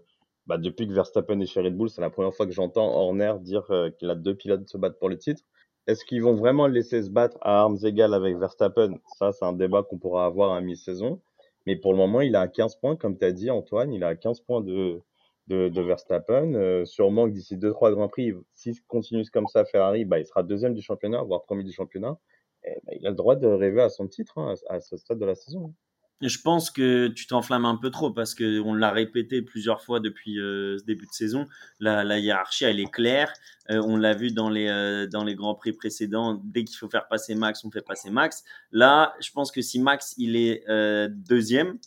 bah, 0.47 0.57
depuis 0.57 0.87
que 0.87 0.93
Verstappen 0.93 1.39
est 1.39 1.45
chez 1.47 1.61
Red 1.61 1.75
Bull, 1.75 1.89
c'est 1.89 2.01
la 2.01 2.09
première 2.09 2.33
fois 2.33 2.45
que 2.45 2.51
j'entends 2.51 2.87
Horner 2.87 3.33
dire 3.41 3.67
qu'il 3.97 4.09
a 4.09 4.15
deux 4.15 4.35
pilotes 4.35 4.67
se 4.67 4.77
battent 4.77 4.99
pour 4.99 5.09
le 5.09 5.17
titre. 5.17 5.41
Est-ce 5.87 6.03
qu'ils 6.03 6.23
vont 6.23 6.33
vraiment 6.33 6.65
laisser 6.67 7.03
se 7.03 7.09
battre 7.11 7.37
à 7.41 7.61
armes 7.61 7.77
égales 7.83 8.13
avec 8.15 8.37
Verstappen? 8.37 8.95
Ça, 9.17 9.31
c'est 9.31 9.45
un 9.45 9.53
débat 9.53 9.83
qu'on 9.83 9.99
pourra 9.99 10.25
avoir 10.25 10.53
à 10.53 10.61
mi-saison. 10.61 11.21
Mais 11.67 11.75
pour 11.75 11.91
le 11.91 11.97
moment, 11.97 12.21
il 12.21 12.35
a 12.35 12.47
15 12.47 12.77
points, 12.77 12.95
comme 12.95 13.17
tu 13.17 13.25
as 13.25 13.31
dit, 13.31 13.51
Antoine. 13.51 13.93
Il 13.93 14.03
a 14.03 14.15
15 14.15 14.41
points 14.41 14.61
de, 14.61 15.01
de, 15.47 15.69
de 15.69 15.81
Verstappen. 15.81 16.55
Euh, 16.55 16.85
sûrement 16.85 17.27
que 17.27 17.33
d'ici 17.33 17.55
2-3 17.57 17.91
Grands 17.91 18.07
Prix, 18.07 18.33
s'il 18.55 18.81
continue 18.87 19.23
comme 19.31 19.47
ça, 19.47 19.63
Ferrari, 19.65 20.05
bah, 20.05 20.19
il 20.19 20.25
sera 20.25 20.41
deuxième 20.41 20.73
du 20.73 20.81
championnat, 20.81 21.21
voire 21.21 21.43
premier 21.43 21.63
du 21.63 21.71
championnat. 21.71 22.17
Et, 22.65 22.79
bah, 22.85 22.93
il 22.99 23.05
a 23.05 23.09
le 23.09 23.15
droit 23.15 23.35
de 23.35 23.47
rêver 23.47 23.81
à 23.81 23.89
son 23.89 24.07
titre 24.07 24.37
hein, 24.37 24.53
à, 24.69 24.81
ce 24.81 24.97
stade 24.97 25.19
de 25.19 25.25
la 25.25 25.35
saison. 25.35 25.73
Je 26.21 26.37
pense 26.39 26.71
que 26.71 27.09
tu 27.09 27.27
t'enflammes 27.27 27.65
un 27.65 27.75
peu 27.75 27.89
trop 27.91 28.09
parce 28.09 28.33
que 28.35 28.61
on 28.61 28.73
l'a 28.73 28.91
répété 28.91 29.41
plusieurs 29.41 29.81
fois 29.81 29.99
depuis 29.99 30.39
euh, 30.39 30.77
ce 30.77 30.85
début 30.85 31.05
de 31.05 31.11
saison. 31.11 31.45
La, 31.81 32.05
la, 32.05 32.19
hiérarchie, 32.19 32.63
elle 32.63 32.79
est 32.79 32.89
claire. 32.89 33.33
Euh, 33.69 33.81
on 33.85 33.97
l'a 33.97 34.13
vu 34.13 34.31
dans 34.31 34.49
les 34.49 34.69
euh, 34.69 35.07
dans 35.07 35.25
les 35.25 35.35
grands 35.35 35.55
prix 35.55 35.73
précédents. 35.73 36.41
Dès 36.45 36.63
qu'il 36.63 36.77
faut 36.77 36.89
faire 36.89 37.09
passer 37.09 37.35
Max, 37.35 37.65
on 37.65 37.69
fait 37.69 37.81
passer 37.81 38.09
Max. 38.09 38.45
Là, 38.71 39.13
je 39.19 39.29
pense 39.31 39.51
que 39.51 39.61
si 39.61 39.77
Max 39.79 40.15
il 40.17 40.37
est 40.37 40.63
deuxième, 41.09 41.77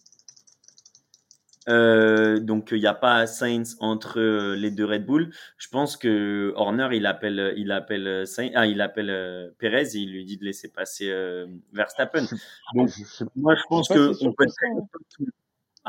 euh, 1.69 2.41
donc 2.41 2.69
il 2.73 2.81
n'y 2.81 2.87
a 2.87 2.95
pas 2.95 3.27
Sainz 3.27 3.77
entre 3.81 4.19
euh, 4.19 4.57
les 4.57 4.71
deux 4.71 4.85
Red 4.85 5.05
Bull. 5.05 5.31
Je 5.57 5.69
pense 5.69 5.97
que 5.97 6.53
Horner 6.57 6.89
il 6.93 7.07
appelle 7.07 7.55
il 7.57 7.73
appelle 7.73 8.27
Sainz, 8.27 8.53
ah 8.55 8.67
il 8.67 8.81
appelle 8.81 9.11
euh, 9.11 9.51
Perez 9.59 9.97
et 9.97 9.99
il 9.99 10.13
lui 10.13 10.25
dit 10.25 10.39
de 10.39 10.45
laisser 10.45 10.69
passer 10.69 11.13
Verstappen. 11.73 12.25
Donc 12.75 12.91
moi 13.37 13.55
je 13.55 13.63
pense 13.69 13.89
que 13.89 14.13
on 14.25 14.33
peut 14.33 14.45
être 14.45 14.55
très 14.55 14.71
content 14.71 15.31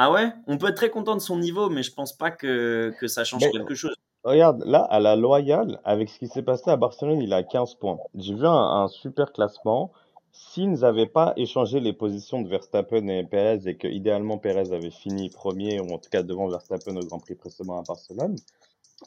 ah 0.01 0.11
ouais, 0.11 0.31
on 0.47 0.57
peut 0.57 0.69
être 0.69 0.77
très 0.77 0.89
content 0.89 1.15
de 1.15 1.21
son 1.21 1.37
niveau, 1.37 1.69
mais 1.69 1.83
je 1.83 1.93
pense 1.93 2.15
pas 2.15 2.31
que, 2.31 2.93
que 3.01 3.07
ça 3.07 3.25
change 3.25 3.41
quelque 3.51 3.75
chose. 3.75 3.95
Regarde, 4.23 4.63
là, 4.65 4.79
à 4.79 5.01
la 5.01 5.17
loyale, 5.17 5.81
avec 5.83 6.07
ce 6.07 6.19
qui 6.19 6.27
s'est 6.27 6.41
passé 6.41 6.69
à 6.69 6.77
Barcelone, 6.77 7.21
il 7.21 7.33
a 7.33 7.43
15 7.43 7.75
points. 7.75 7.97
J'ai 8.15 8.33
vu 8.33 8.45
un, 8.45 8.51
un 8.51 8.87
super 8.87 9.33
classement 9.33 9.91
s'ils 10.31 10.71
n'avaient 10.71 11.07
pas 11.07 11.33
échangé 11.37 11.79
les 11.79 11.93
positions 11.93 12.41
de 12.41 12.47
Verstappen 12.47 13.07
et 13.07 13.23
Perez 13.23 13.67
et 13.67 13.77
que 13.77 13.87
idéalement 13.87 14.37
Perez 14.37 14.73
avait 14.73 14.91
fini 14.91 15.29
premier 15.29 15.79
ou 15.79 15.93
en 15.93 15.97
tout 15.97 16.09
cas 16.09 16.23
devant 16.23 16.47
Verstappen 16.47 16.95
au 16.95 17.05
Grand 17.05 17.19
Prix 17.19 17.35
précédent 17.35 17.79
à 17.79 17.83
Barcelone, 17.83 18.35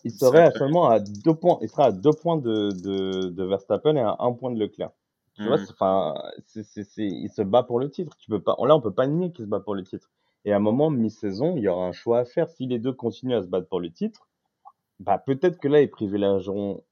il 0.05 0.11
serait 0.11 0.51
seulement 0.53 0.89
à 0.89 1.01
deux 1.01 1.35
points, 1.35 1.59
il 1.61 1.69
sera 1.69 1.87
à 1.87 1.93
deux 1.93 2.13
points 2.13 2.37
de, 2.37 2.71
de, 2.71 3.29
de 3.29 3.45
Verstappen 3.45 3.97
et 3.97 4.01
à 4.01 4.17
un 4.19 4.33
point 4.33 4.51
de 4.51 4.59
Leclerc. 4.59 4.91
Tu 5.35 5.45
vois, 5.45 5.57
hmm. 5.57 5.67
enfin, 5.71 6.15
c'est, 6.47 6.65
c'est, 6.65 7.07
il 7.07 7.31
se 7.31 7.43
bat 7.43 7.63
pour 7.63 7.81
le 7.81 7.91
titre. 7.91 8.17
Tu 8.19 8.31
peux 8.31 8.41
pas, 8.41 8.57
là, 8.67 8.77
on 8.77 8.81
peut 8.81 8.93
pas 8.93 9.07
nier 9.07 9.33
qu'il 9.33 9.45
se 9.45 9.49
bat 9.49 9.61
pour 9.61 9.75
le 9.75 9.83
titre. 9.83 10.11
Et 10.45 10.53
à 10.53 10.57
un 10.57 10.61
moment, 10.61 10.91
mi-saison, 10.91 11.57
il 11.57 11.63
y 11.63 11.69
aura 11.69 11.87
un 11.87 11.93
choix 11.93 12.19
à 12.21 12.25
faire. 12.25 12.49
Si 12.51 12.67
les 12.67 12.79
deux 12.79 12.93
continuent 12.93 13.37
à 13.37 13.43
se 13.43 13.47
battre 13.47 13.69
pour 13.69 13.81
le 13.81 13.91
titre, 13.91 14.29
bah 15.01 15.19
peut-être 15.19 15.59
que 15.59 15.69
là, 15.69 15.81
ils 15.81 15.91
privilégieront 15.91 16.83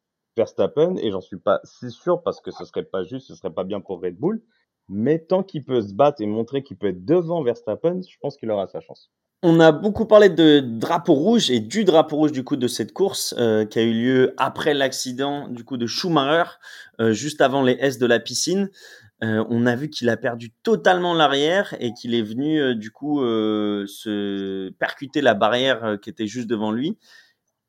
Verstappen, 0.40 0.96
et 0.96 1.10
j'en 1.10 1.20
suis 1.20 1.38
pas 1.38 1.60
si 1.64 1.90
sûr 1.90 2.22
parce 2.22 2.40
que 2.40 2.50
ce 2.50 2.64
serait 2.64 2.84
pas 2.84 3.04
juste, 3.04 3.26
ce 3.26 3.34
serait 3.34 3.52
pas 3.52 3.64
bien 3.64 3.80
pour 3.80 4.00
Red 4.00 4.16
Bull. 4.16 4.42
Mais 4.88 5.18
tant 5.18 5.42
qu'il 5.42 5.64
peut 5.64 5.82
se 5.82 5.92
battre 5.92 6.22
et 6.22 6.26
montrer 6.26 6.62
qu'il 6.62 6.78
peut 6.78 6.88
être 6.88 7.04
devant 7.04 7.42
Verstappen, 7.42 8.00
je 8.02 8.16
pense 8.22 8.38
qu'il 8.38 8.50
aura 8.50 8.66
sa 8.66 8.80
chance. 8.80 9.10
On 9.42 9.60
a 9.60 9.72
beaucoup 9.72 10.06
parlé 10.06 10.28
de 10.28 10.60
drapeau 10.60 11.14
rouge 11.14 11.50
et 11.50 11.60
du 11.60 11.84
drapeau 11.84 12.16
rouge 12.16 12.32
du 12.32 12.44
coup 12.44 12.56
de 12.56 12.68
cette 12.68 12.92
course 12.92 13.34
euh, 13.38 13.64
qui 13.64 13.78
a 13.78 13.82
eu 13.82 13.92
lieu 13.92 14.34
après 14.36 14.74
l'accident 14.74 15.48
du 15.48 15.64
coup 15.64 15.76
de 15.76 15.86
Schumacher, 15.86 16.50
euh, 17.00 17.12
juste 17.12 17.40
avant 17.40 17.62
les 17.62 17.76
S 17.80 17.98
de 17.98 18.06
la 18.06 18.20
piscine. 18.20 18.70
Euh, 19.22 19.44
on 19.50 19.66
a 19.66 19.76
vu 19.76 19.90
qu'il 19.90 20.08
a 20.08 20.16
perdu 20.16 20.50
totalement 20.62 21.14
l'arrière 21.14 21.74
et 21.78 21.92
qu'il 21.92 22.14
est 22.14 22.22
venu 22.22 22.74
du 22.74 22.90
coup 22.90 23.20
se 23.20 24.70
percuter 24.78 25.20
la 25.20 25.34
barrière 25.34 25.98
qui 26.02 26.10
était 26.10 26.26
juste 26.26 26.48
devant 26.48 26.72
lui. 26.72 26.98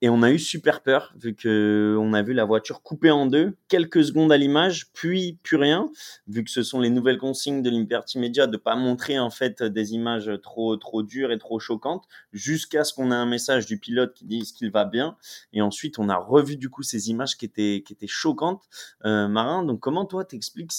Et 0.02 0.10
on 0.10 0.24
a 0.24 0.32
eu 0.32 0.40
super 0.40 0.82
peur 0.82 1.14
vu 1.16 1.36
que 1.36 1.96
on 2.00 2.14
a 2.14 2.24
vu 2.24 2.34
la 2.34 2.44
voiture 2.44 2.82
coupée 2.82 3.12
en 3.12 3.28
deux, 3.28 3.56
quelques 3.68 4.04
secondes 4.04 4.32
à 4.32 4.38
l'image, 4.38 4.92
puis 4.94 5.38
plus 5.44 5.58
rien, 5.58 5.92
vu 6.28 6.44
que 6.44 6.50
ce 6.50 6.64
sont 6.64 6.80
les 6.80 6.90
nouvelles 6.90 7.20
consignes 7.20 7.62
de 7.62 7.70
Liberty 7.70 8.18
Media 8.18 8.48
de 8.48 8.58
pas 8.58 8.76
montrer 8.76 9.20
en 9.20 9.30
fait 9.30 9.62
des 9.62 9.94
images 9.94 10.32
trop 10.42 10.76
trop 10.76 11.04
dures 11.04 11.32
et 11.32 11.38
trop 11.38 11.60
choquantes, 11.60 12.06
jusqu'à 12.34 12.84
ce 12.84 12.94
qu'on 12.94 13.12
ait 13.12 13.16
un 13.16 13.28
message 13.28 13.68
du 13.68 13.78
pilote 13.78 14.16
qui 14.16 14.26
dise 14.26 14.52
qu'il 14.52 14.72
va 14.72 14.86
bien. 14.86 15.18
Et 15.54 15.62
ensuite, 15.62 16.00
on 16.00 16.10
a 16.10 16.18
revu 16.18 16.58
du 16.58 16.70
coup 16.70 16.82
ces 16.84 17.10
images 17.12 17.38
qui 17.38 17.46
étaient 17.46 17.84
qui 17.86 17.94
étaient 17.94 18.08
choquantes, 18.08 18.64
euh, 19.06 19.28
Marin. 19.28 19.64
Donc 19.64 19.80
comment 19.82 20.06
toi 20.06 20.26
t'expliques 20.26 20.72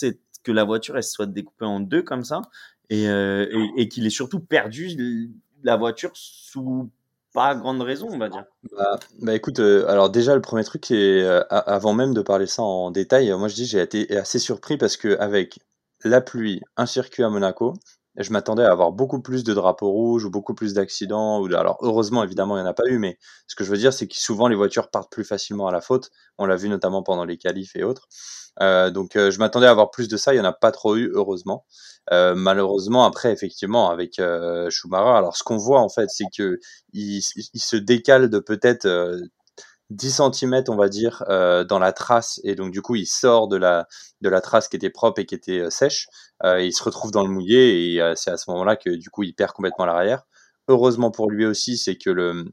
que 0.42 0.52
la 0.52 0.64
voiture 0.64 0.96
elle 0.96 1.04
soit 1.04 1.26
découpée 1.26 1.64
en 1.66 1.78
deux 1.78 2.02
comme 2.02 2.24
ça 2.24 2.42
et, 2.90 3.08
euh, 3.08 3.46
et, 3.76 3.82
et 3.82 3.88
qu'il 3.88 4.04
ait 4.06 4.10
surtout 4.10 4.40
perdu 4.40 5.30
la 5.62 5.76
voiture 5.76 6.10
sous 6.14 6.90
pas 7.32 7.54
grande 7.54 7.80
raison, 7.82 8.08
on 8.10 8.18
va 8.18 8.28
dire. 8.28 8.44
Bah, 8.72 8.98
bah 9.20 9.34
écoute, 9.34 9.60
euh, 9.60 9.88
alors 9.88 10.10
déjà 10.10 10.34
le 10.34 10.40
premier 10.40 10.64
truc, 10.64 10.86
c'est 10.86 11.22
euh, 11.22 11.42
avant 11.48 11.94
même 11.94 12.14
de 12.14 12.22
parler 12.22 12.46
ça 12.46 12.62
en 12.62 12.90
détail, 12.90 13.32
moi 13.32 13.48
je 13.48 13.54
dis 13.54 13.66
j'ai 13.66 13.80
été 13.80 14.16
assez 14.16 14.38
surpris 14.38 14.76
parce 14.76 14.96
que 14.96 15.18
avec 15.18 15.58
la 16.04 16.20
pluie, 16.20 16.60
un 16.76 16.86
circuit 16.86 17.22
à 17.22 17.28
Monaco, 17.28 17.74
je 18.16 18.32
m'attendais 18.32 18.64
à 18.64 18.70
avoir 18.70 18.92
beaucoup 18.92 19.20
plus 19.20 19.44
de 19.44 19.54
drapeaux 19.54 19.90
rouges 19.90 20.24
ou 20.24 20.30
beaucoup 20.30 20.54
plus 20.54 20.74
d'accidents. 20.74 21.40
Ou 21.40 21.46
alors 21.54 21.78
heureusement 21.80 22.24
évidemment 22.24 22.56
il 22.56 22.62
n'y 22.62 22.66
en 22.66 22.70
a 22.70 22.74
pas 22.74 22.86
eu, 22.86 22.98
mais 22.98 23.18
ce 23.46 23.56
que 23.56 23.64
je 23.64 23.70
veux 23.70 23.78
dire 23.78 23.92
c'est 23.92 24.06
que 24.08 24.16
souvent 24.16 24.48
les 24.48 24.56
voitures 24.56 24.90
partent 24.90 25.10
plus 25.10 25.24
facilement 25.24 25.66
à 25.68 25.72
la 25.72 25.80
faute. 25.80 26.10
On 26.38 26.46
l'a 26.46 26.56
vu 26.56 26.68
notamment 26.68 27.02
pendant 27.02 27.24
les 27.24 27.38
qualifs 27.38 27.76
et 27.76 27.84
autres. 27.84 28.08
Euh, 28.60 28.90
donc 28.90 29.12
je 29.14 29.38
m'attendais 29.38 29.66
à 29.66 29.70
avoir 29.70 29.90
plus 29.90 30.08
de 30.08 30.16
ça, 30.16 30.34
il 30.34 30.36
n'y 30.36 30.42
en 30.42 30.48
a 30.48 30.52
pas 30.52 30.72
trop 30.72 30.96
eu 30.96 31.10
heureusement. 31.14 31.64
Euh, 32.10 32.34
malheureusement, 32.34 33.04
après, 33.04 33.32
effectivement, 33.32 33.90
avec 33.90 34.18
euh, 34.18 34.68
Schumacher, 34.70 35.16
alors 35.16 35.36
ce 35.36 35.44
qu'on 35.44 35.56
voit 35.56 35.80
en 35.80 35.88
fait, 35.88 36.08
c'est 36.08 36.26
que 36.36 36.58
il, 36.92 37.22
il, 37.54 37.60
se 37.60 37.76
décale 37.76 38.28
de 38.28 38.40
peut-être 38.40 38.88
10 39.92 40.20
euh, 40.20 40.30
cm, 40.32 40.64
on 40.68 40.76
va 40.76 40.88
dire, 40.88 41.24
euh, 41.28 41.64
dans 41.64 41.78
la 41.78 41.92
trace, 41.92 42.40
et 42.44 42.54
donc 42.54 42.72
du 42.72 42.82
coup, 42.82 42.96
il 42.96 43.06
sort 43.06 43.48
de 43.48 43.56
la 43.56 43.86
de 44.20 44.28
la 44.28 44.40
trace 44.40 44.68
qui 44.68 44.76
était 44.76 44.90
propre 44.90 45.20
et 45.20 45.26
qui 45.26 45.34
était 45.34 45.60
euh, 45.60 45.70
sèche. 45.70 46.08
Et 46.44 46.66
il 46.66 46.72
se 46.72 46.82
retrouve 46.82 47.12
dans 47.12 47.22
le 47.22 47.30
mouillé, 47.30 47.94
et 47.94 48.12
c'est 48.16 48.30
à 48.30 48.36
ce 48.36 48.50
moment-là 48.50 48.74
que 48.76 48.90
du 48.90 49.10
coup, 49.10 49.22
il 49.22 49.32
perd 49.32 49.52
complètement 49.52 49.86
l'arrière. 49.86 50.24
Heureusement 50.68 51.12
pour 51.12 51.30
lui 51.30 51.46
aussi, 51.46 51.78
c'est 51.78 51.96
que 51.96 52.10
le 52.10 52.46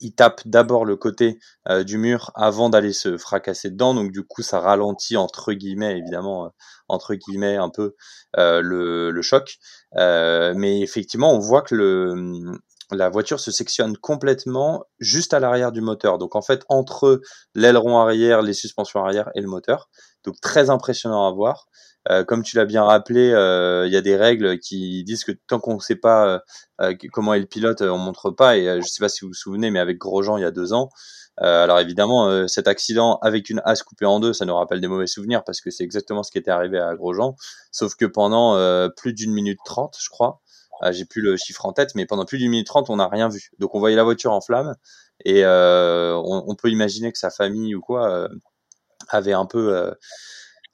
il 0.00 0.14
tape 0.14 0.40
d'abord 0.46 0.84
le 0.84 0.96
côté 0.96 1.38
euh, 1.68 1.84
du 1.84 1.98
mur 1.98 2.30
avant 2.34 2.70
d'aller 2.70 2.92
se 2.92 3.16
fracasser 3.18 3.70
dedans, 3.70 3.94
donc 3.94 4.12
du 4.12 4.24
coup 4.24 4.42
ça 4.42 4.60
ralentit 4.60 5.16
entre 5.16 5.52
guillemets 5.52 5.98
évidemment 5.98 6.46
euh, 6.46 6.48
entre 6.88 7.14
guillemets 7.14 7.56
un 7.56 7.68
peu 7.68 7.94
euh, 8.38 8.60
le, 8.62 9.22
choc, 9.22 9.58
mais 9.94 10.80
effectivement 10.80 11.32
on 11.34 11.38
voit 11.38 11.62
que 11.62 11.74
le 11.74 12.58
la 12.92 13.08
voiture 13.08 13.40
se 13.40 13.50
sectionne 13.50 13.96
complètement 13.96 14.84
juste 14.98 15.34
à 15.34 15.40
l'arrière 15.40 15.72
du 15.72 15.80
moteur, 15.80 16.18
donc 16.18 16.36
en 16.36 16.42
fait 16.42 16.64
entre 16.68 17.20
l'aileron 17.54 17.98
arrière, 17.98 18.42
les 18.42 18.54
suspensions 18.54 19.04
arrière 19.04 19.30
et 19.34 19.40
le 19.40 19.48
moteur, 19.48 19.88
donc 20.24 20.40
très 20.40 20.70
impressionnant 20.70 21.26
à 21.26 21.32
voir. 21.32 21.66
Euh, 22.08 22.24
comme 22.24 22.42
tu 22.42 22.56
l'as 22.56 22.64
bien 22.64 22.82
rappelé, 22.82 23.30
euh, 23.30 23.86
il 23.86 23.92
y 23.92 23.96
a 23.96 24.00
des 24.00 24.16
règles 24.16 24.58
qui 24.58 25.04
disent 25.04 25.24
que 25.24 25.32
tant 25.46 25.60
qu'on 25.60 25.74
ne 25.74 25.80
sait 25.80 25.96
pas 25.96 26.40
euh, 26.80 26.94
comment 27.12 27.34
est 27.34 27.40
le 27.40 27.46
pilote, 27.46 27.82
on 27.82 27.98
montre 27.98 28.30
pas. 28.30 28.56
Et 28.56 28.64
je 28.64 28.76
ne 28.76 28.82
sais 28.82 29.00
pas 29.00 29.08
si 29.08 29.20
vous 29.20 29.28
vous 29.28 29.34
souvenez, 29.34 29.70
mais 29.70 29.80
avec 29.80 29.98
Grosjean 29.98 30.38
il 30.38 30.42
y 30.42 30.46
a 30.46 30.50
deux 30.50 30.72
ans, 30.72 30.88
alors 31.38 31.80
évidemment, 31.80 32.46
cet 32.48 32.68
accident 32.68 33.18
avec 33.22 33.48
une 33.48 33.62
as 33.64 33.82
coupée 33.82 34.04
en 34.04 34.20
deux, 34.20 34.34
ça 34.34 34.44
nous 34.44 34.54
rappelle 34.54 34.80
des 34.80 34.88
mauvais 34.88 35.06
souvenirs 35.06 35.42
parce 35.44 35.62
que 35.62 35.70
c'est 35.70 35.84
exactement 35.84 36.22
ce 36.22 36.30
qui 36.30 36.36
était 36.36 36.50
arrivé 36.50 36.78
à 36.78 36.94
Grosjean. 36.94 37.34
Sauf 37.72 37.94
que 37.94 38.04
pendant 38.04 38.58
plus 38.96 39.14
d'une 39.14 39.32
minute 39.32 39.58
trente, 39.64 39.96
je 39.98 40.10
crois, 40.10 40.42
j'ai 40.90 41.04
plus 41.04 41.22
le 41.22 41.36
chiffre 41.36 41.66
en 41.66 41.72
tête, 41.72 41.94
mais 41.94 42.06
pendant 42.06 42.24
plus 42.24 42.38
d'une 42.38 42.50
minute 42.50 42.66
trente, 42.66 42.90
on 42.90 42.96
n'a 42.96 43.08
rien 43.08 43.28
vu. 43.28 43.50
Donc 43.58 43.74
on 43.74 43.78
voyait 43.78 43.96
la 43.96 44.04
voiture 44.04 44.32
en 44.32 44.40
flammes 44.40 44.74
et 45.24 45.44
on, 45.44 46.44
on, 46.46 46.54
peut 46.54 46.70
imaginer 46.70 47.12
que 47.12 47.18
sa 47.18 47.30
famille 47.30 47.74
ou 47.74 47.80
quoi 47.80 48.28
avait 49.10 49.34
un 49.34 49.46
peu 49.46 49.92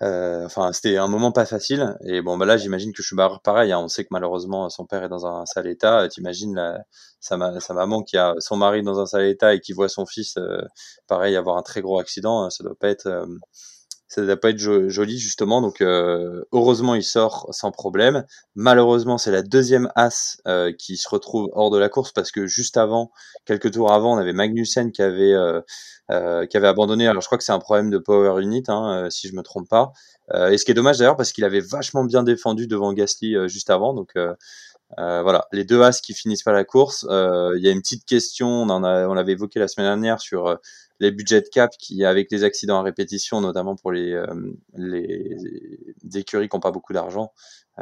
euh, 0.03 0.45
enfin, 0.45 0.73
c'était 0.73 0.97
un 0.99 1.09
moment 1.09 1.33
pas 1.33 1.47
facile. 1.47 1.97
Et 2.05 2.21
bon, 2.21 2.37
bah 2.37 2.47
là, 2.47 2.57
j'imagine 2.57 2.93
que 2.93 3.03
Schumacher, 3.03 3.37
pareil. 3.43 3.73
Hein, 3.73 3.79
on 3.81 3.89
sait 3.89 4.05
que 4.05 4.09
malheureusement, 4.11 4.69
son 4.69 4.87
père 4.87 5.03
est 5.05 5.09
dans 5.09 5.27
un 5.27 5.47
sale 5.47 5.67
état. 5.69 6.07
T'imagines 6.09 6.83
sa, 7.21 7.61
sa, 7.61 7.75
maman 7.75 8.03
qui 8.03 8.17
a 8.19 8.35
son 8.39 8.57
mari 8.57 8.83
dans 8.83 9.01
un 9.01 9.07
sale 9.07 9.25
état 9.27 9.55
et 9.55 9.61
qui 9.61 9.73
voit 9.73 9.89
son 9.89 10.07
fils, 10.07 10.37
euh, 10.37 10.63
pareil, 11.09 11.37
avoir 11.37 11.57
un 11.57 11.63
très 11.63 11.81
gros 11.81 11.99
accident. 11.99 12.43
Hein, 12.45 12.51
ça 12.51 12.65
doit 12.65 12.77
pas 12.79 12.89
être, 12.89 13.07
euh, 13.07 13.27
ça 14.09 14.25
doit 14.25 14.37
pas 14.37 14.51
être 14.51 14.59
joli 14.59 15.19
justement. 15.19 15.61
Donc, 15.61 15.81
heureusement, 15.81 16.95
il 16.95 17.03
sort 17.03 17.49
sans 17.51 17.71
problème. 17.71 18.25
Malheureusement, 18.55 19.19
c'est 19.19 19.33
la 19.33 19.43
deuxième 19.43 19.91
as 19.97 20.39
qui 20.79 20.97
se 20.97 21.09
retrouve 21.09 21.49
hors 21.53 21.71
de 21.71 21.79
la 21.79 21.89
course 21.89 22.13
parce 22.13 22.31
que 22.31 22.47
juste 22.47 22.77
avant, 22.77 23.11
quelques 23.45 23.73
tours 23.73 23.93
avant, 23.93 24.15
on 24.15 24.19
avait 24.19 24.33
Magnussen 24.33 24.93
qui 24.93 25.03
avait 25.03 25.35
euh, 26.13 26.47
qui 26.47 26.57
avait 26.57 26.69
abandonné. 26.69 27.09
Alors 27.09 27.21
je 27.21 27.27
crois 27.27 27.37
que 27.37 27.43
c'est 27.43 27.51
un 27.51 27.59
problème 27.59 27.91
de 27.91 27.99
power 27.99 28.41
unit, 28.41 28.63
hein, 28.69 29.07
euh, 29.07 29.11
si 29.11 29.27
je 29.27 29.35
me 29.35 29.43
trompe 29.43 29.69
pas. 29.69 29.93
Euh, 30.35 30.51
et 30.51 30.59
ce 30.59 30.65
qui 30.65 30.71
est 30.71 30.75
dommage 30.75 30.99
d'ailleurs 30.99 31.17
parce 31.17 31.33
qu'il 31.33 31.43
avait 31.43 31.59
vachement 31.59 32.05
bien 32.05 32.23
défendu 32.23 32.69
devant 32.69 32.93
Gasly 32.93 33.35
juste 33.49 33.71
avant. 33.71 33.93
Donc 33.93 34.13
voilà, 34.97 35.49
les 35.51 35.65
deux 35.65 35.83
as 35.83 36.01
qui 36.01 36.15
finissent 36.15 36.45
pas 36.45 36.53
la 36.53 36.63
course. 36.63 37.05
Il 37.11 37.61
y 37.61 37.69
a 37.69 37.73
une 37.73 37.81
petite 37.81 38.05
question, 38.05 38.49
on 38.49 38.71
on 38.71 39.15
l'avait 39.15 39.33
évoqué 39.33 39.59
la 39.59 39.67
semaine 39.67 39.89
dernière 39.89 40.21
sur 40.21 40.57
les 41.01 41.11
budgets 41.11 41.41
de 41.41 41.49
cap 41.49 41.71
qui, 41.79 42.05
avec 42.05 42.31
les 42.31 42.45
accidents 42.45 42.79
à 42.79 42.83
répétition, 42.83 43.41
notamment 43.41 43.77
pour 43.77 43.93
les, 43.93 44.21
les, 44.75 45.37
écuries 46.15 46.49
qui 46.49 46.57
n'ont 46.57 46.61
pas 46.61 46.71
beaucoup 46.71 46.93
d'argent, 46.93 47.33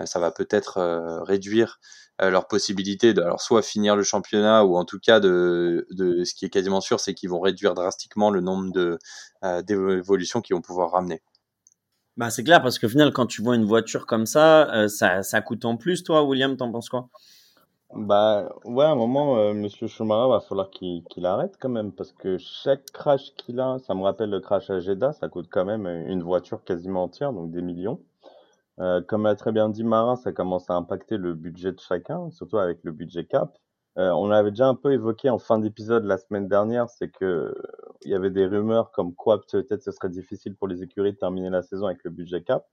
ça 0.05 0.18
va 0.18 0.31
peut-être 0.33 1.22
réduire 1.24 1.79
euh, 2.22 2.31
leur 2.31 2.46
possibilité 2.46 3.12
de 3.12 3.20
alors 3.20 3.40
soit 3.40 3.61
finir 3.61 3.96
le 3.96 4.05
championnat 4.05 4.64
ou 4.64 4.77
en 4.77 4.85
tout 4.85 5.00
cas 5.00 5.18
de, 5.18 5.85
ce 5.90 6.33
qui 6.33 6.44
est 6.44 6.48
quasiment 6.48 6.81
sûr 6.81 7.00
c'est 7.00 7.12
qu'ils 7.12 7.29
vont 7.29 7.40
réduire 7.40 7.74
drastiquement 7.74 8.31
le 8.31 8.40
nombre 8.40 8.70
de 8.70 9.00
euh, 9.42 9.62
d'évolutions 9.62 10.40
qu'ils 10.40 10.55
vont 10.55 10.62
pouvoir 10.62 10.92
ramener. 10.92 11.22
Bah 12.16 12.31
c'est 12.31 12.44
clair 12.44 12.62
parce 12.62 12.79
qu'au 12.79 12.88
final 12.88 13.12
quand 13.12 13.27
tu 13.27 13.42
vois 13.42 13.57
une 13.57 13.64
voiture 13.64 14.07
comme 14.07 14.27
ça, 14.27 14.72
euh, 14.72 14.87
ça, 14.87 15.24
ça 15.24 15.40
coûte 15.40 15.64
en 15.64 15.77
plus 15.77 16.05
toi 16.05 16.22
William, 16.22 16.57
t'en 16.57 16.70
penses 16.70 16.88
quoi? 16.88 17.09
Bah 17.92 18.49
ouais 18.64 18.85
à 18.85 18.90
un 18.90 18.94
moment 18.97 19.37
euh, 19.38 19.55
Monsieur 19.55 19.87
Schumacher 19.87 20.29
va 20.29 20.40
falloir 20.40 20.70
qu'il 20.70 21.05
qu'il 21.05 21.27
arrête 21.27 21.57
quand 21.61 21.68
même 21.68 21.92
parce 21.92 22.12
que 22.12 22.38
chaque 22.38 22.87
crash 22.87 23.35
qu'il 23.37 23.61
a, 23.61 23.79
ça 23.79 23.94
me 23.94 24.03
rappelle 24.03 24.31
le 24.31 24.40
crash 24.40 24.68
à 24.70 24.81
Jeddah, 24.81 25.12
ça 25.12 25.29
coûte 25.29 25.49
quand 25.51 25.64
même 25.64 25.87
une 25.87 26.23
voiture 26.23 26.64
quasiment 26.64 27.05
entière 27.05 27.33
donc 27.33 27.51
des 27.53 27.62
millions. 27.62 28.01
Euh, 28.81 29.01
comme 29.03 29.27
a 29.27 29.37
très 29.37 29.53
bien 29.53 29.68
dit 29.68 29.85
Marin, 29.85 30.16
ça 30.16 30.33
commence 30.33 30.68
à 30.70 30.75
impacter 30.75 31.16
le 31.16 31.35
budget 31.35 31.73
de 31.73 31.81
chacun, 31.81 32.31
surtout 32.31 32.59
avec 32.59 32.81
le 32.83 32.92
budget 32.92 33.25
cap. 33.27 33.57
Euh, 33.99 34.11
on 34.11 34.27
l'avait 34.27 34.51
déjà 34.51 34.66
un 34.66 34.75
peu 34.75 34.92
évoqué 34.92 35.31
en 35.31 35.38
fin 35.38 35.59
d'épisode 35.61 36.05
la 36.05 36.18
semaine 36.18 36.49
dernière, 36.49 36.88
c'est 36.90 37.09
que 37.11 37.55
il 38.03 38.11
y 38.11 38.14
avait 38.14 38.31
des 38.31 38.47
rumeurs 38.47 38.90
comme 38.90 39.14
quoi 39.14 39.40
peut-être 39.40 39.83
ce 39.83 39.92
serait 39.92 40.09
difficile 40.09 40.57
pour 40.57 40.66
les 40.68 40.83
écuries 40.83 41.12
de 41.12 41.18
terminer 41.18 41.51
la 41.51 41.62
saison 41.62 41.87
avec 41.87 42.03
le 42.05 42.11
budget 42.11 42.42
cap. 42.42 42.66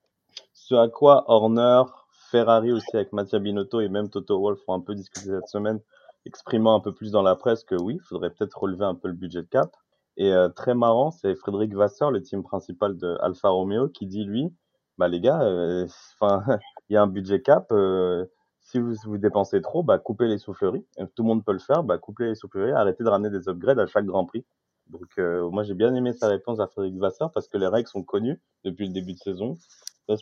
Ce 0.53 0.73
à 0.75 0.87
quoi 0.87 1.25
Horner, 1.27 1.83
Ferrari 2.31 2.71
aussi 2.71 2.95
avec 2.95 3.11
Mattia 3.11 3.39
Binotto 3.39 3.81
et 3.81 3.89
même 3.89 4.09
Toto 4.09 4.39
Wolff 4.39 4.61
ont 4.67 4.73
un 4.73 4.79
peu 4.79 4.95
discuté 4.95 5.29
cette 5.29 5.49
semaine, 5.49 5.81
exprimant 6.25 6.75
un 6.75 6.79
peu 6.79 6.93
plus 6.93 7.11
dans 7.11 7.21
la 7.21 7.35
presse 7.35 7.65
que 7.65 7.75
oui, 7.75 7.95
il 7.95 8.07
faudrait 8.07 8.29
peut-être 8.29 8.57
relever 8.57 8.85
un 8.85 8.95
peu 8.95 9.09
le 9.09 9.13
budget 9.13 9.41
de 9.41 9.47
cap. 9.47 9.75
Et 10.15 10.31
euh, 10.31 10.47
très 10.47 10.73
marrant, 10.73 11.11
c'est 11.11 11.35
Frédéric 11.35 11.73
Vasseur, 11.73 12.09
le 12.09 12.21
team 12.21 12.41
principal 12.41 12.95
de 12.95 13.17
Alfa 13.21 13.49
Romeo, 13.49 13.89
qui 13.89 14.05
dit 14.07 14.23
lui, 14.23 14.53
bah 14.97 15.09
les 15.09 15.19
gars, 15.19 15.41
euh, 15.41 15.85
enfin, 16.21 16.43
il 16.89 16.93
y 16.93 16.97
a 16.97 17.01
un 17.01 17.07
budget 17.07 17.41
cap. 17.41 17.67
Euh, 17.73 18.25
si 18.61 18.79
vous, 18.79 18.93
vous 19.03 19.17
dépensez 19.17 19.61
trop, 19.61 19.83
bah 19.83 19.99
coupez 19.99 20.27
les 20.27 20.37
souffleries. 20.37 20.85
Tout 21.15 21.23
le 21.23 21.27
monde 21.27 21.43
peut 21.43 21.53
le 21.53 21.59
faire, 21.59 21.83
bah 21.83 21.97
coupez 21.97 22.25
les 22.27 22.35
souffleries, 22.35 22.71
arrêtez 22.71 23.03
de 23.03 23.09
ramener 23.09 23.29
des 23.29 23.49
upgrades 23.49 23.79
à 23.79 23.87
chaque 23.87 24.05
Grand 24.05 24.25
Prix. 24.25 24.45
Donc 24.87 25.17
moi 25.51 25.63
j'ai 25.63 25.73
bien 25.73 25.93
aimé 25.95 26.13
sa 26.13 26.27
réponse 26.27 26.59
à 26.59 26.67
Frédéric 26.67 26.99
Vasseur 26.99 27.31
parce 27.31 27.47
que 27.47 27.57
les 27.57 27.67
règles 27.67 27.87
sont 27.87 28.03
connues 28.03 28.41
depuis 28.63 28.87
le 28.87 28.93
début 28.93 29.13
de 29.13 29.19
saison. 29.19 29.57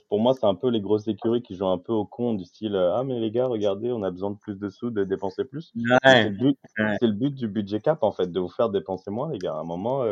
Pour 0.07 0.19
moi 0.19 0.33
c'est 0.33 0.45
un 0.45 0.55
peu 0.55 0.69
les 0.69 0.81
grosses 0.81 1.07
écuries 1.07 1.41
qui 1.41 1.55
jouent 1.55 1.67
un 1.67 1.77
peu 1.77 1.93
au 1.93 2.05
con 2.05 2.33
du 2.33 2.45
style 2.45 2.75
ah 2.75 3.03
mais 3.05 3.19
les 3.19 3.31
gars 3.31 3.47
regardez 3.47 3.91
on 3.91 4.03
a 4.03 4.11
besoin 4.11 4.31
de 4.31 4.37
plus 4.37 4.55
de 4.55 4.69
sous 4.69 4.89
de 4.89 5.03
dépenser 5.03 5.45
plus. 5.45 5.71
C'est 6.03 6.29
le, 6.29 6.29
but, 6.29 6.57
le 6.77 7.11
but 7.11 7.33
du 7.33 7.47
budget 7.47 7.79
cap 7.79 8.03
en 8.03 8.11
fait 8.11 8.31
de 8.31 8.39
vous 8.39 8.49
faire 8.49 8.69
dépenser 8.69 9.11
moins 9.11 9.31
les 9.31 9.39
gars. 9.39 9.53
À 9.53 9.59
un 9.59 9.63
moment 9.63 10.03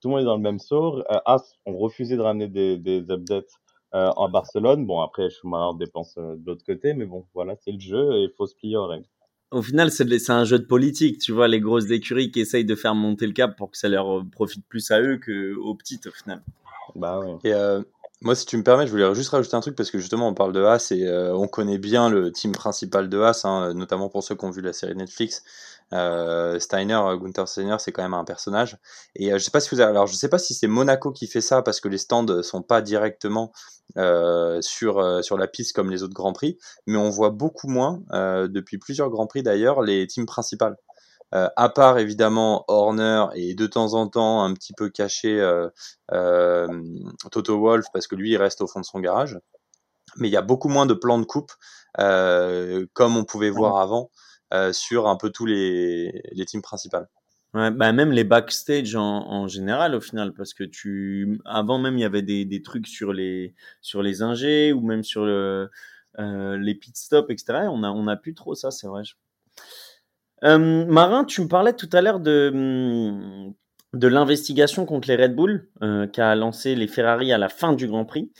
tout 0.00 0.08
le 0.08 0.14
monde 0.14 0.22
est 0.22 0.26
dans 0.26 0.36
le 0.36 0.42
même 0.42 0.58
sort. 0.58 1.02
As 1.26 1.56
ont 1.66 1.76
refusé 1.76 2.16
de 2.16 2.22
ramener 2.22 2.48
des, 2.48 2.76
des 2.76 3.10
updates 3.10 3.50
euh, 3.94 4.10
en 4.16 4.28
Barcelone. 4.28 4.86
Bon, 4.86 5.00
après, 5.00 5.30
Schumacher 5.30 5.78
dépense 5.78 6.14
euh, 6.18 6.36
de 6.36 6.46
l'autre 6.46 6.64
côté, 6.64 6.94
mais 6.94 7.06
bon, 7.06 7.24
voilà, 7.34 7.56
c'est 7.56 7.72
le 7.72 7.80
jeu 7.80 8.16
et 8.16 8.22
il 8.24 8.30
faut 8.36 8.46
se 8.46 8.54
plier 8.54 8.76
aux 8.76 8.86
règles. 8.86 9.06
au 9.50 9.62
final, 9.62 9.90
c'est 9.90 10.30
un 10.30 10.44
jeu 10.44 10.58
de 10.58 10.66
politique, 10.66 11.18
tu 11.18 11.32
vois, 11.32 11.48
les 11.48 11.60
grosses 11.60 11.90
écuries 11.90 12.30
qui 12.30 12.40
essayent 12.40 12.66
de 12.66 12.74
faire 12.74 12.94
monter 12.94 13.26
le 13.26 13.32
cap 13.32 13.56
pour 13.56 13.70
que 13.70 13.78
ça 13.78 13.88
leur 13.88 14.24
profite 14.30 14.66
plus 14.68 14.90
à 14.90 15.00
eux 15.00 15.18
qu'aux 15.18 15.74
petites, 15.74 16.06
au 16.06 16.10
final. 16.10 16.42
Bah 16.96 17.20
oui. 17.20 17.32
Et 17.44 17.52
euh, 17.54 17.82
moi, 18.20 18.34
si 18.34 18.46
tu 18.46 18.56
me 18.56 18.64
permets, 18.64 18.86
je 18.86 18.90
voulais 18.90 19.14
juste 19.14 19.30
rajouter 19.30 19.54
un 19.54 19.60
truc 19.60 19.76
parce 19.76 19.92
que 19.92 19.98
justement, 19.98 20.26
on 20.26 20.34
parle 20.34 20.52
de 20.52 20.64
Haas 20.64 20.88
et 20.90 21.06
euh, 21.06 21.36
on 21.36 21.46
connaît 21.46 21.78
bien 21.78 22.10
le 22.10 22.32
team 22.32 22.50
principal 22.50 23.08
de 23.08 23.20
Haas, 23.20 23.42
hein, 23.44 23.72
notamment 23.74 24.08
pour 24.08 24.24
ceux 24.24 24.34
qui 24.34 24.44
ont 24.44 24.50
vu 24.50 24.60
la 24.60 24.72
série 24.72 24.96
Netflix. 24.96 25.44
Euh, 25.92 26.58
Steiner, 26.58 27.00
Gunther 27.20 27.46
Steiner, 27.46 27.76
c'est 27.78 27.92
quand 27.92 28.02
même 28.02 28.14
un 28.14 28.24
personnage. 28.24 28.76
Et 29.14 29.30
je 29.30 29.38
sais 29.38 29.52
pas 29.52 29.60
si 29.60 29.72
vous 29.72 29.80
alors 29.80 30.06
je 30.06 30.14
sais 30.16 30.28
pas 30.28 30.38
si 30.38 30.52
c'est 30.52 30.66
Monaco 30.66 31.12
qui 31.12 31.28
fait 31.28 31.40
ça 31.40 31.62
parce 31.62 31.80
que 31.80 31.88
les 31.88 31.96
stands 31.96 32.42
sont 32.42 32.62
pas 32.62 32.82
directement 32.82 33.52
sur 34.60 35.24
sur 35.24 35.38
la 35.38 35.46
piste 35.46 35.74
comme 35.74 35.90
les 35.90 36.02
autres 36.02 36.12
grands 36.12 36.34
prix, 36.34 36.58
mais 36.86 36.98
on 36.98 37.08
voit 37.08 37.30
beaucoup 37.30 37.68
moins 37.68 38.02
depuis 38.10 38.76
plusieurs 38.76 39.08
grands 39.08 39.26
prix 39.26 39.42
d'ailleurs 39.42 39.80
les 39.80 40.06
teams 40.06 40.26
principales. 40.26 40.76
Euh, 41.34 41.48
à 41.56 41.68
part 41.68 41.98
évidemment 41.98 42.64
Horner 42.68 43.26
et 43.34 43.54
de 43.54 43.66
temps 43.66 43.92
en 43.92 44.08
temps 44.08 44.42
un 44.42 44.54
petit 44.54 44.72
peu 44.72 44.88
caché 44.88 45.38
euh, 45.38 45.68
euh, 46.12 46.66
Toto 47.30 47.60
Wolf 47.60 47.84
parce 47.92 48.06
que 48.06 48.14
lui 48.14 48.30
il 48.30 48.36
reste 48.38 48.62
au 48.62 48.66
fond 48.66 48.80
de 48.80 48.84
son 48.86 49.00
garage. 49.00 49.38
Mais 50.16 50.28
il 50.28 50.32
y 50.32 50.36
a 50.36 50.42
beaucoup 50.42 50.68
moins 50.68 50.86
de 50.86 50.94
plans 50.94 51.18
de 51.18 51.26
coupe 51.26 51.52
comme 51.96 53.16
on 53.16 53.24
pouvait 53.24 53.50
voir 53.50 53.78
avant 53.78 54.10
sur 54.72 55.08
un 55.08 55.16
peu 55.16 55.30
tous 55.30 55.46
les, 55.46 56.22
les 56.32 56.44
teams 56.46 56.62
principales. 56.62 57.08
Ouais, 57.54 57.70
bah 57.70 57.92
même 57.92 58.12
les 58.12 58.24
backstage 58.24 58.94
en, 58.94 59.02
en, 59.02 59.48
général 59.48 59.94
au 59.94 60.02
final 60.02 60.34
parce 60.34 60.52
que 60.52 60.64
tu 60.64 61.40
avant 61.46 61.78
même 61.78 61.96
il 61.96 62.02
y 62.02 62.04
avait 62.04 62.20
des, 62.20 62.44
des 62.44 62.60
trucs 62.60 62.86
sur 62.86 63.14
les 63.14 63.54
sur 63.80 64.02
les 64.02 64.20
ingés 64.20 64.74
ou 64.74 64.82
même 64.82 65.02
sur 65.02 65.24
le, 65.24 65.70
euh, 66.18 66.58
les 66.58 66.74
pit 66.74 66.94
stops 66.94 67.30
etc 67.30 67.68
on 67.70 67.84
a 67.84 67.90
on 67.90 68.06
a 68.06 68.16
plus 68.16 68.34
trop 68.34 68.54
ça 68.54 68.70
c'est 68.70 68.86
vrai 68.86 69.02
euh, 70.44 70.86
Marin, 70.86 71.24
tu 71.24 71.40
me 71.42 71.48
parlais 71.48 71.72
tout 71.72 71.88
à 71.92 72.00
l'heure 72.00 72.20
de, 72.20 73.52
de 73.94 74.08
l'investigation 74.08 74.86
contre 74.86 75.08
les 75.08 75.16
Red 75.16 75.34
Bull 75.34 75.68
euh, 75.82 76.06
qu'a 76.06 76.34
lancé 76.34 76.74
les 76.74 76.88
Ferrari 76.88 77.32
à 77.32 77.38
la 77.38 77.48
fin 77.48 77.72
du 77.72 77.86
Grand 77.86 78.04
Prix, 78.04 78.30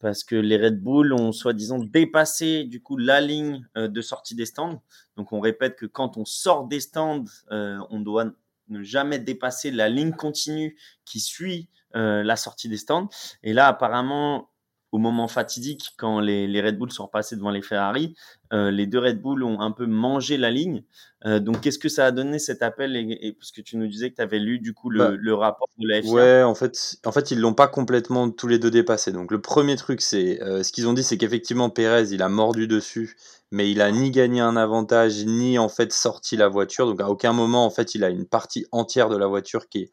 parce 0.00 0.24
que 0.24 0.34
les 0.34 0.56
Red 0.56 0.82
Bull 0.82 1.12
ont 1.12 1.32
soi-disant 1.32 1.78
dépassé 1.78 2.64
du 2.64 2.82
coup 2.82 2.96
la 2.96 3.20
ligne 3.20 3.66
euh, 3.76 3.88
de 3.88 4.00
sortie 4.00 4.34
des 4.34 4.46
stands. 4.46 4.82
Donc 5.16 5.32
on 5.32 5.40
répète 5.40 5.76
que 5.76 5.86
quand 5.86 6.16
on 6.16 6.24
sort 6.24 6.66
des 6.66 6.80
stands, 6.80 7.24
euh, 7.50 7.78
on 7.90 8.00
doit 8.00 8.26
ne 8.68 8.82
jamais 8.82 9.18
dépasser 9.18 9.70
la 9.70 9.90
ligne 9.90 10.12
continue 10.12 10.76
qui 11.04 11.20
suit 11.20 11.68
la 11.96 12.34
sortie 12.34 12.68
des 12.68 12.76
stands. 12.76 13.08
Et 13.44 13.52
là, 13.52 13.68
apparemment, 13.68 14.50
au 14.90 14.98
moment 14.98 15.28
fatidique, 15.28 15.90
quand 15.96 16.18
les, 16.18 16.48
les, 16.48 16.60
Red 16.60 16.76
Bull 16.76 16.90
sont 16.90 17.06
passés 17.06 17.36
devant 17.36 17.50
les 17.50 17.62
Ferrari, 17.62 18.16
euh, 18.54 18.70
les 18.70 18.86
deux 18.86 19.00
Red 19.00 19.20
Bull 19.20 19.42
ont 19.42 19.60
un 19.60 19.72
peu 19.72 19.86
mangé 19.86 20.36
la 20.36 20.50
ligne. 20.50 20.84
Euh, 21.26 21.40
donc, 21.40 21.60
qu'est-ce 21.60 21.78
que 21.78 21.88
ça 21.88 22.06
a 22.06 22.10
donné 22.12 22.38
cet 22.38 22.62
appel 22.62 22.96
et, 22.96 23.18
et, 23.20 23.32
Parce 23.32 23.50
que 23.50 23.60
tu 23.60 23.76
nous 23.76 23.86
disais 23.86 24.10
que 24.10 24.16
tu 24.16 24.22
avais 24.22 24.38
lu 24.38 24.58
du 24.60 24.74
coup 24.74 24.90
le, 24.90 24.98
bah, 24.98 25.10
le, 25.18 25.34
rapport 25.34 25.68
de 25.78 25.88
la 25.88 26.02
FIA. 26.02 26.12
Ouais, 26.12 26.42
en 26.42 26.54
fait, 26.54 26.96
en 27.04 27.12
fait 27.12 27.30
ils 27.30 27.40
l'ont 27.40 27.54
pas 27.54 27.66
complètement 27.66 28.30
tous 28.30 28.46
les 28.46 28.58
deux 28.58 28.70
dépassé. 28.70 29.10
Donc, 29.10 29.32
le 29.32 29.40
premier 29.40 29.76
truc, 29.76 30.00
c'est 30.00 30.40
euh, 30.42 30.62
ce 30.62 30.70
qu'ils 30.70 30.86
ont 30.86 30.92
dit, 30.92 31.02
c'est 31.02 31.16
qu'effectivement, 31.16 31.68
Pérez, 31.70 32.12
il 32.12 32.22
a 32.22 32.28
mordu 32.28 32.68
dessus, 32.68 33.16
mais 33.50 33.70
il 33.70 33.80
a 33.80 33.90
ni 33.90 34.10
gagné 34.10 34.40
un 34.40 34.56
avantage, 34.56 35.24
ni 35.24 35.58
en 35.58 35.68
fait 35.68 35.92
sorti 35.92 36.36
la 36.36 36.48
voiture. 36.48 36.86
Donc, 36.86 37.00
à 37.00 37.08
aucun 37.08 37.32
moment, 37.32 37.64
en 37.64 37.70
fait, 37.70 37.94
il 37.94 38.04
a 38.04 38.10
une 38.10 38.26
partie 38.26 38.66
entière 38.70 39.08
de 39.08 39.16
la 39.16 39.26
voiture 39.26 39.68
qui 39.68 39.78
est 39.78 39.90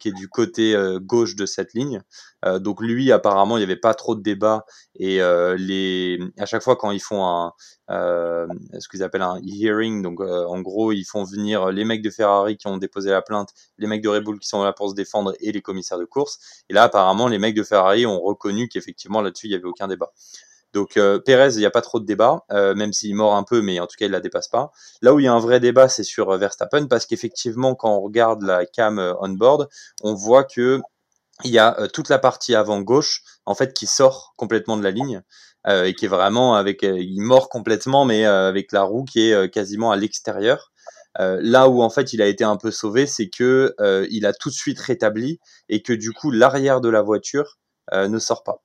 qui 0.00 0.08
est 0.08 0.12
du 0.12 0.28
côté 0.28 0.74
gauche 1.02 1.36
de 1.36 1.46
cette 1.46 1.72
ligne. 1.72 2.02
Donc 2.44 2.82
lui, 2.82 3.12
apparemment, 3.12 3.58
il 3.58 3.60
n'y 3.60 3.64
avait 3.64 3.76
pas 3.76 3.94
trop 3.94 4.16
de 4.16 4.20
débat 4.20 4.64
et 4.96 5.20
les 5.56 6.18
à 6.36 6.46
chaque 6.46 6.64
fois 6.64 6.74
quand 6.74 6.90
ils 6.90 6.98
font 6.98 7.24
un 7.24 7.52
ce 7.98 8.88
qu'ils 8.88 9.02
appellent 9.02 9.22
un 9.22 9.40
hearing, 9.44 10.02
donc 10.02 10.20
en 10.20 10.60
gros, 10.60 10.92
ils 10.92 11.04
font 11.04 11.24
venir 11.24 11.70
les 11.70 11.84
mecs 11.84 12.02
de 12.02 12.10
Ferrari 12.10 12.56
qui 12.56 12.66
ont 12.66 12.76
déposé 12.76 13.10
la 13.10 13.22
plainte, 13.22 13.50
les 13.78 13.86
mecs 13.86 14.02
de 14.02 14.08
Red 14.08 14.24
Bull 14.24 14.38
qui 14.38 14.48
sont 14.48 14.62
là 14.62 14.72
pour 14.72 14.90
se 14.90 14.94
défendre 14.94 15.34
et 15.40 15.52
les 15.52 15.62
commissaires 15.62 15.98
de 15.98 16.04
course. 16.04 16.38
Et 16.68 16.74
là, 16.74 16.84
apparemment, 16.84 17.28
les 17.28 17.38
mecs 17.38 17.54
de 17.54 17.62
Ferrari 17.62 18.06
ont 18.06 18.20
reconnu 18.20 18.68
qu'effectivement 18.68 19.22
là-dessus, 19.22 19.46
il 19.46 19.50
n'y 19.50 19.56
avait 19.56 19.64
aucun 19.64 19.88
débat. 19.88 20.12
Donc 20.72 20.96
euh, 20.96 21.18
Pérez, 21.18 21.54
il 21.54 21.58
n'y 21.58 21.66
a 21.66 21.70
pas 21.70 21.80
trop 21.80 21.98
de 22.00 22.04
débat, 22.04 22.44
euh, 22.52 22.74
même 22.74 22.92
s'il 22.92 23.14
mord 23.14 23.34
un 23.34 23.42
peu, 23.42 23.62
mais 23.62 23.80
en 23.80 23.86
tout 23.86 23.96
cas 23.98 24.06
il 24.06 24.10
la 24.10 24.20
dépasse 24.20 24.48
pas. 24.48 24.70
Là 25.02 25.14
où 25.14 25.20
il 25.20 25.24
y 25.24 25.28
a 25.28 25.32
un 25.32 25.40
vrai 25.40 25.60
débat, 25.60 25.88
c'est 25.88 26.04
sur 26.04 26.30
euh, 26.30 26.38
Verstappen, 26.38 26.86
parce 26.86 27.06
qu'effectivement 27.06 27.74
quand 27.74 27.96
on 27.96 28.00
regarde 28.00 28.42
la 28.42 28.66
cam 28.66 28.98
euh, 28.98 29.14
on 29.20 29.30
board, 29.30 29.68
on 30.02 30.14
voit 30.14 30.44
que 30.44 30.80
il 31.44 31.52
y 31.52 31.58
a 31.58 31.86
toute 31.92 32.08
la 32.08 32.18
partie 32.18 32.56
avant 32.56 32.80
gauche 32.80 33.22
en 33.46 33.54
fait 33.54 33.72
qui 33.72 33.86
sort 33.86 34.34
complètement 34.36 34.76
de 34.76 34.82
la 34.82 34.90
ligne 34.90 35.22
et 35.68 35.94
qui 35.94 36.06
est 36.06 36.08
vraiment 36.08 36.54
avec, 36.54 36.82
il 36.82 37.20
mord 37.20 37.48
complètement, 37.48 38.04
mais 38.04 38.24
avec 38.24 38.72
la 38.72 38.82
roue 38.82 39.04
qui 39.04 39.30
est 39.30 39.52
quasiment 39.52 39.90
à 39.90 39.96
l'extérieur. 39.96 40.72
là 41.18 41.68
où 41.68 41.82
en 41.82 41.90
fait 41.90 42.12
il 42.12 42.22
a 42.22 42.26
été 42.26 42.44
un 42.44 42.56
peu 42.56 42.70
sauvé, 42.70 43.06
c'est 43.06 43.28
que 43.28 43.74
il 44.10 44.26
a 44.26 44.32
tout 44.32 44.48
de 44.48 44.54
suite 44.54 44.78
rétabli 44.80 45.40
et 45.68 45.82
que 45.82 45.92
du 45.92 46.12
coup 46.12 46.30
l'arrière 46.30 46.80
de 46.80 46.88
la 46.88 47.02
voiture 47.02 47.58
ne 47.92 48.18
sort 48.18 48.44
pas. 48.44 48.62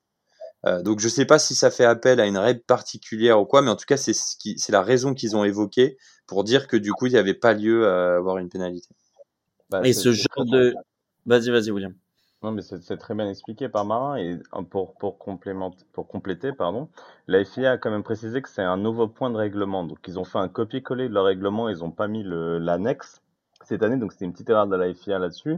Euh, 0.66 0.82
donc 0.82 1.00
je 1.00 1.10
sais 1.10 1.26
pas 1.26 1.40
si 1.40 1.56
ça 1.56 1.72
fait 1.72 1.84
appel 1.84 2.20
à 2.20 2.26
une 2.26 2.38
règle 2.38 2.62
particulière 2.62 3.40
ou 3.40 3.46
quoi, 3.46 3.62
mais 3.62 3.70
en 3.70 3.76
tout 3.76 3.86
cas 3.86 3.98
c'est 3.98 4.14
ce 4.14 4.38
qui, 4.38 4.58
c'est 4.58 4.72
la 4.72 4.82
raison 4.82 5.14
qu'ils 5.14 5.36
ont 5.36 5.44
évoquée 5.44 5.98
pour 6.26 6.44
dire 6.44 6.68
que 6.68 6.78
du 6.78 6.92
coup 6.94 7.08
il 7.08 7.12
n'y 7.12 7.20
avait 7.20 7.34
pas 7.34 7.54
lieu 7.54 7.88
à 7.88 8.16
avoir 8.16 8.38
une 8.38 8.50
pénalité. 8.50 8.88
Bah, 9.70 9.82
et 9.84 9.92
ce 9.92 10.14
genre 10.14 10.46
de, 10.46 10.74
vas-y 11.26 11.50
vas-y 11.50 11.72
William. 11.72 11.94
Non 12.44 12.52
mais 12.52 12.62
c'est 12.62 12.98
très 12.98 13.16
bien 13.16 13.30
expliqué 13.30 13.70
par 13.70 13.86
Marin 13.86 14.18
et 14.18 14.38
pour 14.70 14.96
pour 14.96 15.18
complémenter, 15.18 15.86
pour 15.94 16.08
compléter 16.08 16.52
pardon, 16.52 16.90
la 17.28 17.44
FIA 17.46 17.72
a 17.72 17.78
quand 17.78 17.90
même 17.90 18.04
précisé 18.04 18.42
que 18.42 18.50
c'est 18.50 18.62
un 18.62 18.78
nouveau 18.78 19.08
point 19.08 19.30
de 19.30 19.38
règlement. 19.38 19.86
Donc 19.86 20.00
ils 20.08 20.20
ont 20.20 20.26
fait 20.26 20.40
un 20.40 20.50
copier-coller 20.50 21.08
de 21.10 21.14
leur 21.14 21.26
règlement, 21.26 21.70
ils 21.70 21.84
ont 21.84 21.92
pas 21.92 22.08
mis 22.08 22.24
l'annexe 22.26 23.22
cette 23.64 23.82
année, 23.82 23.96
donc 23.98 24.12
c'était 24.12 24.26
une 24.26 24.34
petite 24.34 24.50
erreur 24.50 24.68
de 24.68 24.76
la 24.76 24.94
FIA 24.94 25.20
là-dessus 25.20 25.58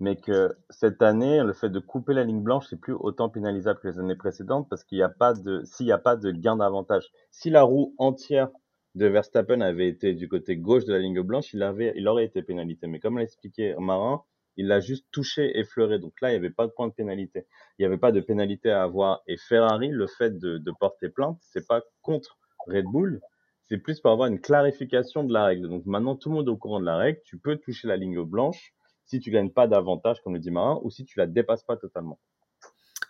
mais 0.00 0.16
que 0.16 0.56
cette 0.70 1.02
année, 1.02 1.42
le 1.42 1.52
fait 1.52 1.68
de 1.68 1.78
couper 1.78 2.14
la 2.14 2.24
ligne 2.24 2.42
blanche, 2.42 2.66
c'est 2.68 2.80
plus 2.80 2.94
autant 2.94 3.28
pénalisable 3.28 3.80
que 3.80 3.88
les 3.88 3.98
années 3.98 4.16
précédentes 4.16 4.68
parce 4.68 4.84
qu'il 4.84 4.98
n'y 4.98 5.04
a 5.04 5.08
pas 5.08 5.34
de, 5.34 5.62
s'il 5.64 5.86
n'y 5.86 5.92
a 5.92 5.98
pas 5.98 6.16
de 6.16 6.30
gain 6.30 6.56
d'avantage. 6.56 7.10
Si 7.30 7.50
la 7.50 7.62
roue 7.62 7.94
entière 7.98 8.48
de 8.94 9.06
Verstappen 9.06 9.60
avait 9.60 9.88
été 9.88 10.14
du 10.14 10.28
côté 10.28 10.56
gauche 10.56 10.84
de 10.84 10.92
la 10.92 10.98
ligne 10.98 11.22
blanche, 11.22 11.52
il 11.54 11.62
avait, 11.62 11.92
il 11.96 12.06
aurait 12.08 12.24
été 12.24 12.42
pénalité. 12.42 12.86
Mais 12.86 13.00
comme 13.00 13.16
l'a 13.18 13.24
expliqué 13.24 13.74
Marin, 13.78 14.22
il 14.56 14.68
l'a 14.68 14.80
juste 14.80 15.06
touché, 15.10 15.58
effleuré. 15.58 15.98
Donc 15.98 16.20
là, 16.20 16.30
il 16.30 16.32
n'y 16.32 16.38
avait 16.38 16.50
pas 16.50 16.66
de 16.66 16.72
point 16.72 16.88
de 16.88 16.92
pénalité. 16.92 17.46
Il 17.78 17.82
n'y 17.82 17.86
avait 17.86 17.98
pas 17.98 18.12
de 18.12 18.20
pénalité 18.20 18.70
à 18.70 18.82
avoir. 18.82 19.22
Et 19.26 19.36
Ferrari, 19.36 19.88
le 19.88 20.06
fait 20.06 20.38
de, 20.38 20.72
porter 20.78 21.08
plainte, 21.08 21.38
c'est 21.40 21.66
pas 21.66 21.82
contre 22.02 22.38
Red 22.66 22.86
Bull, 22.86 23.20
c'est 23.68 23.78
plus 23.78 24.00
pour 24.00 24.10
avoir 24.10 24.28
une 24.28 24.40
clarification 24.40 25.24
de 25.24 25.32
la 25.32 25.44
règle. 25.44 25.68
Donc 25.68 25.86
maintenant, 25.86 26.16
tout 26.16 26.28
le 26.28 26.36
monde 26.36 26.48
est 26.48 26.50
au 26.50 26.56
courant 26.56 26.80
de 26.80 26.84
la 26.84 26.96
règle. 26.96 27.20
Tu 27.24 27.38
peux 27.38 27.56
toucher 27.56 27.88
la 27.88 27.96
ligne 27.96 28.22
blanche 28.22 28.74
si 29.04 29.20
tu 29.20 29.30
gagnes 29.30 29.50
pas 29.50 29.66
d'avantage, 29.66 30.20
comme 30.22 30.34
le 30.34 30.40
dit 30.40 30.50
Marin, 30.50 30.80
ou 30.82 30.90
si 30.90 31.04
tu 31.04 31.18
la 31.18 31.26
dépasses 31.26 31.64
pas 31.64 31.76
totalement. 31.76 32.18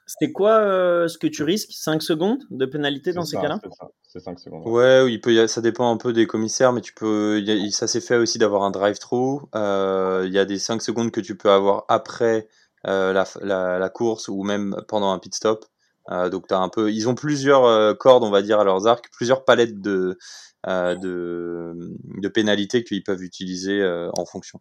C'est 0.06 0.32
quoi 0.32 0.58
euh, 0.58 1.08
ce 1.08 1.18
que 1.18 1.26
tu 1.26 1.42
risques? 1.42 1.72
5 1.72 2.02
secondes 2.02 2.42
de 2.50 2.66
pénalité 2.66 3.12
dans 3.12 3.24
ces 3.24 3.36
cas-là? 3.36 3.58
C'est 4.02 4.20
5 4.20 4.38
secondes. 4.38 4.66
Ouais, 4.66 5.02
oui, 5.02 5.14
il 5.14 5.20
peut, 5.20 5.46
ça 5.46 5.60
dépend 5.60 5.90
un 5.90 5.96
peu 5.96 6.12
des 6.12 6.26
commissaires, 6.26 6.72
mais 6.72 6.82
tu 6.82 6.92
peux, 6.92 7.40
y 7.40 7.50
a, 7.50 7.70
ça 7.70 7.86
s'est 7.86 8.00
fait 8.00 8.16
aussi 8.16 8.38
d'avoir 8.38 8.62
un 8.62 8.70
drive-through. 8.70 9.48
Euh, 9.54 10.24
il 10.26 10.32
y 10.32 10.38
a 10.38 10.44
des 10.44 10.58
5 10.58 10.82
secondes 10.82 11.10
que 11.10 11.20
tu 11.20 11.36
peux 11.36 11.50
avoir 11.50 11.84
après 11.88 12.48
euh, 12.86 13.12
la, 13.12 13.24
la, 13.40 13.78
la, 13.78 13.88
course 13.88 14.28
ou 14.28 14.42
même 14.42 14.76
pendant 14.88 15.10
un 15.10 15.18
pit 15.18 15.34
stop. 15.34 15.64
Euh, 16.10 16.28
donc 16.28 16.50
as 16.52 16.58
un 16.58 16.68
peu, 16.68 16.92
ils 16.92 17.08
ont 17.08 17.14
plusieurs 17.14 17.64
euh, 17.64 17.94
cordes, 17.94 18.24
on 18.24 18.30
va 18.30 18.42
dire, 18.42 18.60
à 18.60 18.64
leurs 18.64 18.86
arcs, 18.86 19.06
plusieurs 19.10 19.44
palettes 19.44 19.80
de, 19.80 20.18
euh, 20.66 20.94
de, 20.96 21.72
de 22.20 22.28
pénalités 22.28 22.84
qu'ils 22.84 23.02
peuvent 23.02 23.22
utiliser 23.22 23.82
en 24.16 24.24
fonction. 24.26 24.60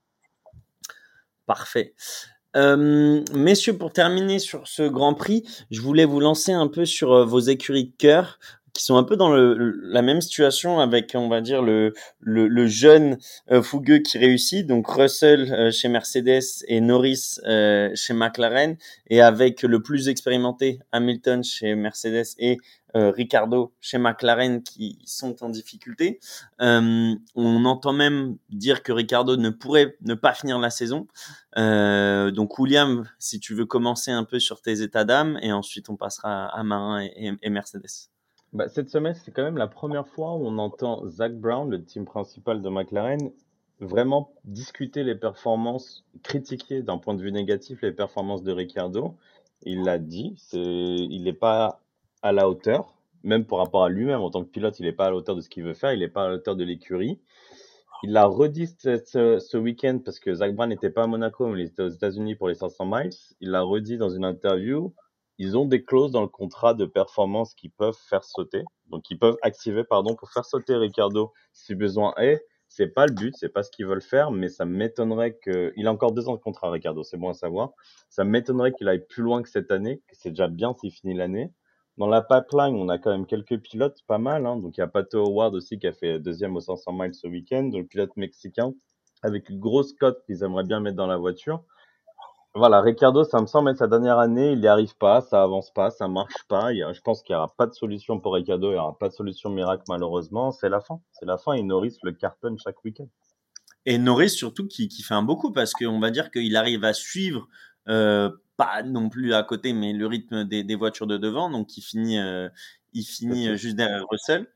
Parfait. 1.45 1.93
Euh, 2.55 3.21
messieurs, 3.33 3.77
pour 3.77 3.91
terminer 3.91 4.39
sur 4.39 4.67
ce 4.67 4.83
Grand 4.83 5.13
Prix, 5.13 5.43
je 5.71 5.81
voulais 5.81 6.05
vous 6.05 6.19
lancer 6.19 6.51
un 6.51 6.67
peu 6.67 6.85
sur 6.85 7.11
euh, 7.11 7.25
vos 7.25 7.39
écuries 7.39 7.85
de 7.85 7.93
cœur 7.97 8.39
qui 8.73 8.83
sont 8.83 8.97
un 8.97 9.03
peu 9.03 9.15
dans 9.15 9.29
le, 9.31 9.53
la 9.83 10.01
même 10.01 10.19
situation 10.19 10.79
avec, 10.79 11.11
on 11.13 11.29
va 11.29 11.41
dire, 11.41 11.61
le, 11.61 11.93
le, 12.19 12.47
le 12.47 12.67
jeune 12.67 13.19
euh, 13.51 13.61
fougueux 13.61 13.99
qui 13.99 14.17
réussit, 14.17 14.65
donc 14.65 14.87
Russell 14.89 15.71
chez 15.71 15.89
Mercedes 15.89 16.41
et 16.67 16.81
Norris 16.81 17.37
chez 17.93 18.13
McLaren, 18.13 18.75
et 19.11 19.21
avec 19.21 19.61
le 19.61 19.83
plus 19.83 20.09
expérimenté 20.09 20.79
Hamilton 20.91 21.43
chez 21.43 21.75
Mercedes 21.75 22.33
et 22.39 22.57
euh, 22.95 23.09
Ricardo 23.09 23.73
chez 23.81 23.97
McLaren 23.97 24.61
qui 24.61 24.99
sont 25.05 25.43
en 25.43 25.49
difficulté. 25.49 26.19
Euh, 26.61 27.15
on 27.35 27.65
entend 27.65 27.91
même 27.91 28.37
dire 28.49 28.83
que 28.83 28.91
Ricardo 28.91 29.35
ne 29.35 29.49
pourrait 29.49 29.97
ne 30.01 30.13
pas 30.13 30.33
finir 30.33 30.59
la 30.59 30.69
saison. 30.69 31.07
Euh, 31.57 32.29
donc 32.29 32.59
William, 32.59 33.09
si 33.17 33.39
tu 33.39 33.55
veux 33.55 33.65
commencer 33.65 34.11
un 34.11 34.23
peu 34.23 34.39
sur 34.39 34.61
tes 34.61 34.83
états 34.83 35.05
d'âme, 35.05 35.39
et 35.41 35.51
ensuite 35.51 35.89
on 35.89 35.95
passera 35.95 36.45
à 36.45 36.63
Marin 36.63 37.07
et, 37.15 37.49
Mercedes. 37.49 38.09
Bah, 38.53 38.69
cette 38.69 38.89
semaine, 38.89 39.15
c'est 39.15 39.31
quand 39.31 39.43
même 39.43 39.57
la 39.57 39.67
première 39.67 40.07
fois 40.07 40.35
où 40.35 40.45
on 40.45 40.59
entend 40.59 41.07
Zach 41.09 41.33
Brown, 41.33 41.69
le 41.69 41.83
team 41.83 42.05
principal 42.05 42.61
de 42.61 42.69
McLaren, 42.69 43.31
vraiment 43.79 44.31
discuter 44.45 45.03
les 45.03 45.15
performances, 45.15 46.05
critiquer 46.21 46.83
d'un 46.83 46.99
point 46.99 47.15
de 47.15 47.21
vue 47.23 47.31
négatif 47.31 47.81
les 47.81 47.91
performances 47.91 48.43
de 48.43 48.51
Ricardo. 48.51 49.15
Il 49.63 49.83
l'a 49.83 49.97
dit, 49.97 50.35
il 50.53 51.23
n'est 51.23 51.33
pas 51.33 51.79
à 52.23 52.31
la 52.31 52.49
hauteur, 52.49 52.95
même 53.23 53.45
par 53.45 53.59
rapport 53.59 53.83
à 53.83 53.89
lui-même 53.89 54.21
en 54.21 54.31
tant 54.31 54.43
que 54.43 54.49
pilote, 54.49 54.79
il 54.79 54.85
n'est 54.85 54.93
pas 54.93 55.05
à 55.05 55.09
la 55.11 55.17
hauteur 55.17 55.35
de 55.35 55.41
ce 55.41 55.49
qu'il 55.49 55.63
veut 55.63 55.73
faire, 55.73 55.93
il 55.93 55.99
n'est 55.99 56.07
pas 56.07 56.23
à 56.23 56.29
la 56.29 56.35
hauteur 56.35 56.55
de 56.55 56.63
l'écurie. 56.63 57.19
Il 58.01 58.11
l'a 58.11 58.25
redit 58.25 58.67
ce, 58.67 59.57
week-end 59.57 59.99
parce 60.03 60.19
que 60.19 60.33
Zach 60.33 60.53
Brown 60.55 60.67
n'était 60.67 60.89
pas 60.89 61.03
à 61.03 61.07
Monaco, 61.07 61.47
mais 61.47 61.61
il 61.61 61.67
était 61.67 61.83
aux 61.83 61.89
États-Unis 61.89 62.35
pour 62.35 62.49
les 62.49 62.55
500 62.55 62.85
miles. 62.85 63.11
Il 63.39 63.51
l'a 63.51 63.61
redit 63.61 63.97
dans 63.97 64.09
une 64.09 64.25
interview. 64.25 64.93
Ils 65.37 65.57
ont 65.57 65.65
des 65.65 65.83
clauses 65.83 66.11
dans 66.11 66.21
le 66.21 66.27
contrat 66.27 66.73
de 66.73 66.85
performance 66.85 67.53
qui 67.55 67.69
peuvent 67.69 67.97
faire 68.09 68.23
sauter, 68.23 68.63
donc 68.87 69.09
ils 69.09 69.17
peuvent 69.17 69.37
activer, 69.41 69.83
pardon, 69.83 70.15
pour 70.15 70.29
faire 70.31 70.45
sauter 70.45 70.75
Ricardo 70.75 71.31
si 71.53 71.75
besoin 71.75 72.13
est. 72.17 72.45
C'est 72.67 72.87
pas 72.87 73.05
le 73.05 73.13
but, 73.13 73.35
c'est 73.37 73.49
pas 73.49 73.63
ce 73.63 73.71
qu'ils 73.71 73.85
veulent 73.85 74.01
faire, 74.01 74.31
mais 74.31 74.49
ça 74.49 74.65
m'étonnerait 74.65 75.37
que, 75.37 75.73
il 75.75 75.87
a 75.87 75.91
encore 75.91 76.11
deux 76.11 76.27
ans 76.27 76.35
de 76.35 76.41
contrat, 76.41 76.71
Ricardo, 76.71 77.03
c'est 77.03 77.17
bon 77.17 77.29
à 77.29 77.33
savoir. 77.33 77.71
Ça 78.09 78.23
m'étonnerait 78.23 78.73
qu'il 78.73 78.87
aille 78.89 79.05
plus 79.07 79.23
loin 79.23 79.43
que 79.43 79.49
cette 79.49 79.71
année, 79.71 80.01
que 80.07 80.15
c'est 80.15 80.29
déjà 80.29 80.47
bien 80.47 80.73
s'il 80.73 80.91
finit 80.91 81.13
l'année. 81.13 81.51
Dans 81.97 82.07
la 82.07 82.23
pipeline, 82.23 82.75
on 82.75 82.89
a 82.89 82.97
quand 82.97 83.11
même 83.11 83.27
quelques 83.27 83.59
pilotes 83.59 84.01
pas 84.07 84.17
mal. 84.17 84.45
Hein. 84.45 84.57
Donc 84.57 84.77
il 84.77 84.79
y 84.79 84.83
a 84.83 84.87
Pato 84.87 85.19
Howard 85.19 85.53
aussi 85.53 85.77
qui 85.77 85.87
a 85.87 85.93
fait 85.93 86.19
deuxième 86.19 86.55
au 86.55 86.59
500 86.59 86.91
miles 86.93 87.13
ce 87.13 87.27
week-end, 87.27 87.69
le 87.71 87.83
pilote 87.83 88.15
mexicain, 88.17 88.73
avec 89.21 89.49
une 89.49 89.59
grosse 89.59 89.93
cote 89.93 90.23
qu'ils 90.25 90.43
aimeraient 90.43 90.63
bien 90.63 90.79
mettre 90.79 90.97
dans 90.97 91.07
la 91.07 91.17
voiture. 91.17 91.63
Voilà, 92.55 92.81
Ricardo, 92.81 93.23
ça 93.23 93.41
me 93.41 93.47
semble 93.47 93.71
être 93.71 93.77
sa 93.77 93.87
dernière 93.87 94.19
année, 94.19 94.51
il 94.51 94.59
n'y 94.59 94.67
arrive 94.67 94.95
pas, 94.97 95.21
ça 95.21 95.41
avance 95.41 95.71
pas, 95.71 95.89
ça 95.89 96.07
marche 96.07 96.45
pas. 96.47 96.71
je 96.71 97.01
pense 97.01 97.23
qu'il 97.23 97.33
n'y 97.33 97.37
aura 97.37 97.51
pas 97.55 97.65
de 97.65 97.73
solution 97.73 98.19
pour 98.19 98.35
Ricardo, 98.35 98.69
il 98.69 98.73
n'y 98.73 98.79
aura 98.79 98.97
pas 98.97 99.09
de 99.09 99.13
solution 99.13 99.49
miracle 99.49 99.83
malheureusement. 99.87 100.51
C'est 100.51 100.69
la 100.69 100.79
fin, 100.79 100.99
c'est 101.11 101.25
la 101.25 101.37
fin 101.37 101.53
et 101.53 101.63
Norris 101.63 101.97
le 102.03 102.11
cartonne 102.11 102.57
chaque 102.59 102.83
week-end. 102.83 103.07
Et 103.85 103.97
Norris 103.97 104.29
surtout 104.29 104.67
qui, 104.67 104.87
qui 104.87 105.03
fait 105.03 105.15
un 105.15 105.23
beaucoup 105.23 105.51
parce 105.51 105.73
qu'on 105.73 105.99
va 105.99 106.09
dire 106.09 106.31
qu'il 106.31 106.55
arrive 106.55 106.83
à 106.83 106.93
suivre 106.93 107.47
euh, 107.89 108.29
pas 108.57 108.83
non 108.83 109.09
plus 109.09 109.33
à 109.33 109.43
côté, 109.43 109.73
mais 109.73 109.93
le 109.93 110.07
rythme 110.07 110.43
des, 110.43 110.63
des 110.63 110.75
voitures 110.75 111.07
de 111.07 111.17
devant. 111.17 111.49
Donc, 111.49 111.77
il 111.77 111.81
finit, 111.81 112.19
euh, 112.19 112.49
il 112.93 113.03
finit 113.03 113.57
juste 113.57 113.75
derrière 113.75 114.05
Russell. 114.09 114.47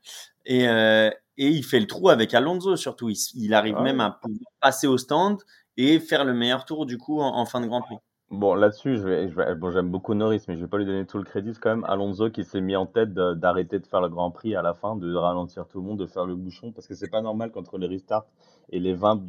Et, 0.44 0.68
euh, 0.68 1.10
et 1.36 1.48
il 1.48 1.64
fait 1.64 1.78
le 1.78 1.86
trou 1.86 2.08
avec 2.08 2.34
Alonso 2.34 2.76
surtout. 2.76 3.10
Il, 3.34 3.54
arrive 3.54 3.76
ah 3.78 3.82
même 3.82 4.00
à 4.00 4.20
passer 4.60 4.86
au 4.86 4.98
stand 4.98 5.38
et 5.76 6.00
faire 6.00 6.24
le 6.24 6.34
meilleur 6.34 6.64
tour 6.64 6.84
du 6.84 6.98
coup 6.98 7.20
en, 7.20 7.44
fin 7.46 7.60
de 7.60 7.66
Grand 7.66 7.80
Prix. 7.80 7.96
Bon, 8.30 8.54
là-dessus, 8.54 8.96
je 8.96 9.02
vais, 9.02 9.28
je 9.28 9.34
vais, 9.34 9.54
bon, 9.54 9.70
j'aime 9.70 9.88
beaucoup 9.88 10.12
Norris, 10.12 10.42
mais 10.48 10.56
je 10.56 10.60
vais 10.60 10.66
pas 10.66 10.76
lui 10.76 10.84
donner 10.84 11.06
tout 11.06 11.16
le 11.16 11.24
crédit. 11.24 11.54
C'est 11.54 11.60
quand 11.60 11.70
même 11.70 11.84
Alonso 11.84 12.28
qui 12.30 12.44
s'est 12.44 12.60
mis 12.60 12.76
en 12.76 12.86
tête 12.86 13.14
d'arrêter 13.14 13.78
de, 13.78 13.86
faire 13.86 14.02
le 14.02 14.08
Grand 14.08 14.30
Prix 14.30 14.54
à 14.54 14.60
la 14.60 14.74
fin, 14.74 14.96
de 14.96 15.14
ralentir 15.14 15.66
tout 15.66 15.80
le 15.80 15.86
monde, 15.86 15.98
de 15.98 16.06
faire 16.06 16.26
le 16.26 16.34
bouchon, 16.34 16.72
parce 16.72 16.86
que 16.86 16.94
c'est 16.94 17.08
pas 17.08 17.22
normal 17.22 17.52
qu'entre 17.52 17.78
les 17.78 17.86
restarts 17.86 18.26
et 18.70 18.80
les 18.80 18.94
20 18.94 19.22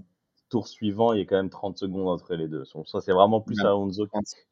tour 0.50 0.68
suivant, 0.68 1.14
il 1.14 1.20
y 1.20 1.22
a 1.22 1.26
quand 1.26 1.38
même 1.38 1.50
30 1.50 1.78
secondes 1.78 2.10
entre 2.10 2.36
les 2.36 2.48
deux. 2.48 2.64
Ça, 2.66 3.02
c'est 3.02 3.14
vraiment 3.14 3.42
plus 3.42 3.60
Alonso 3.62 4.08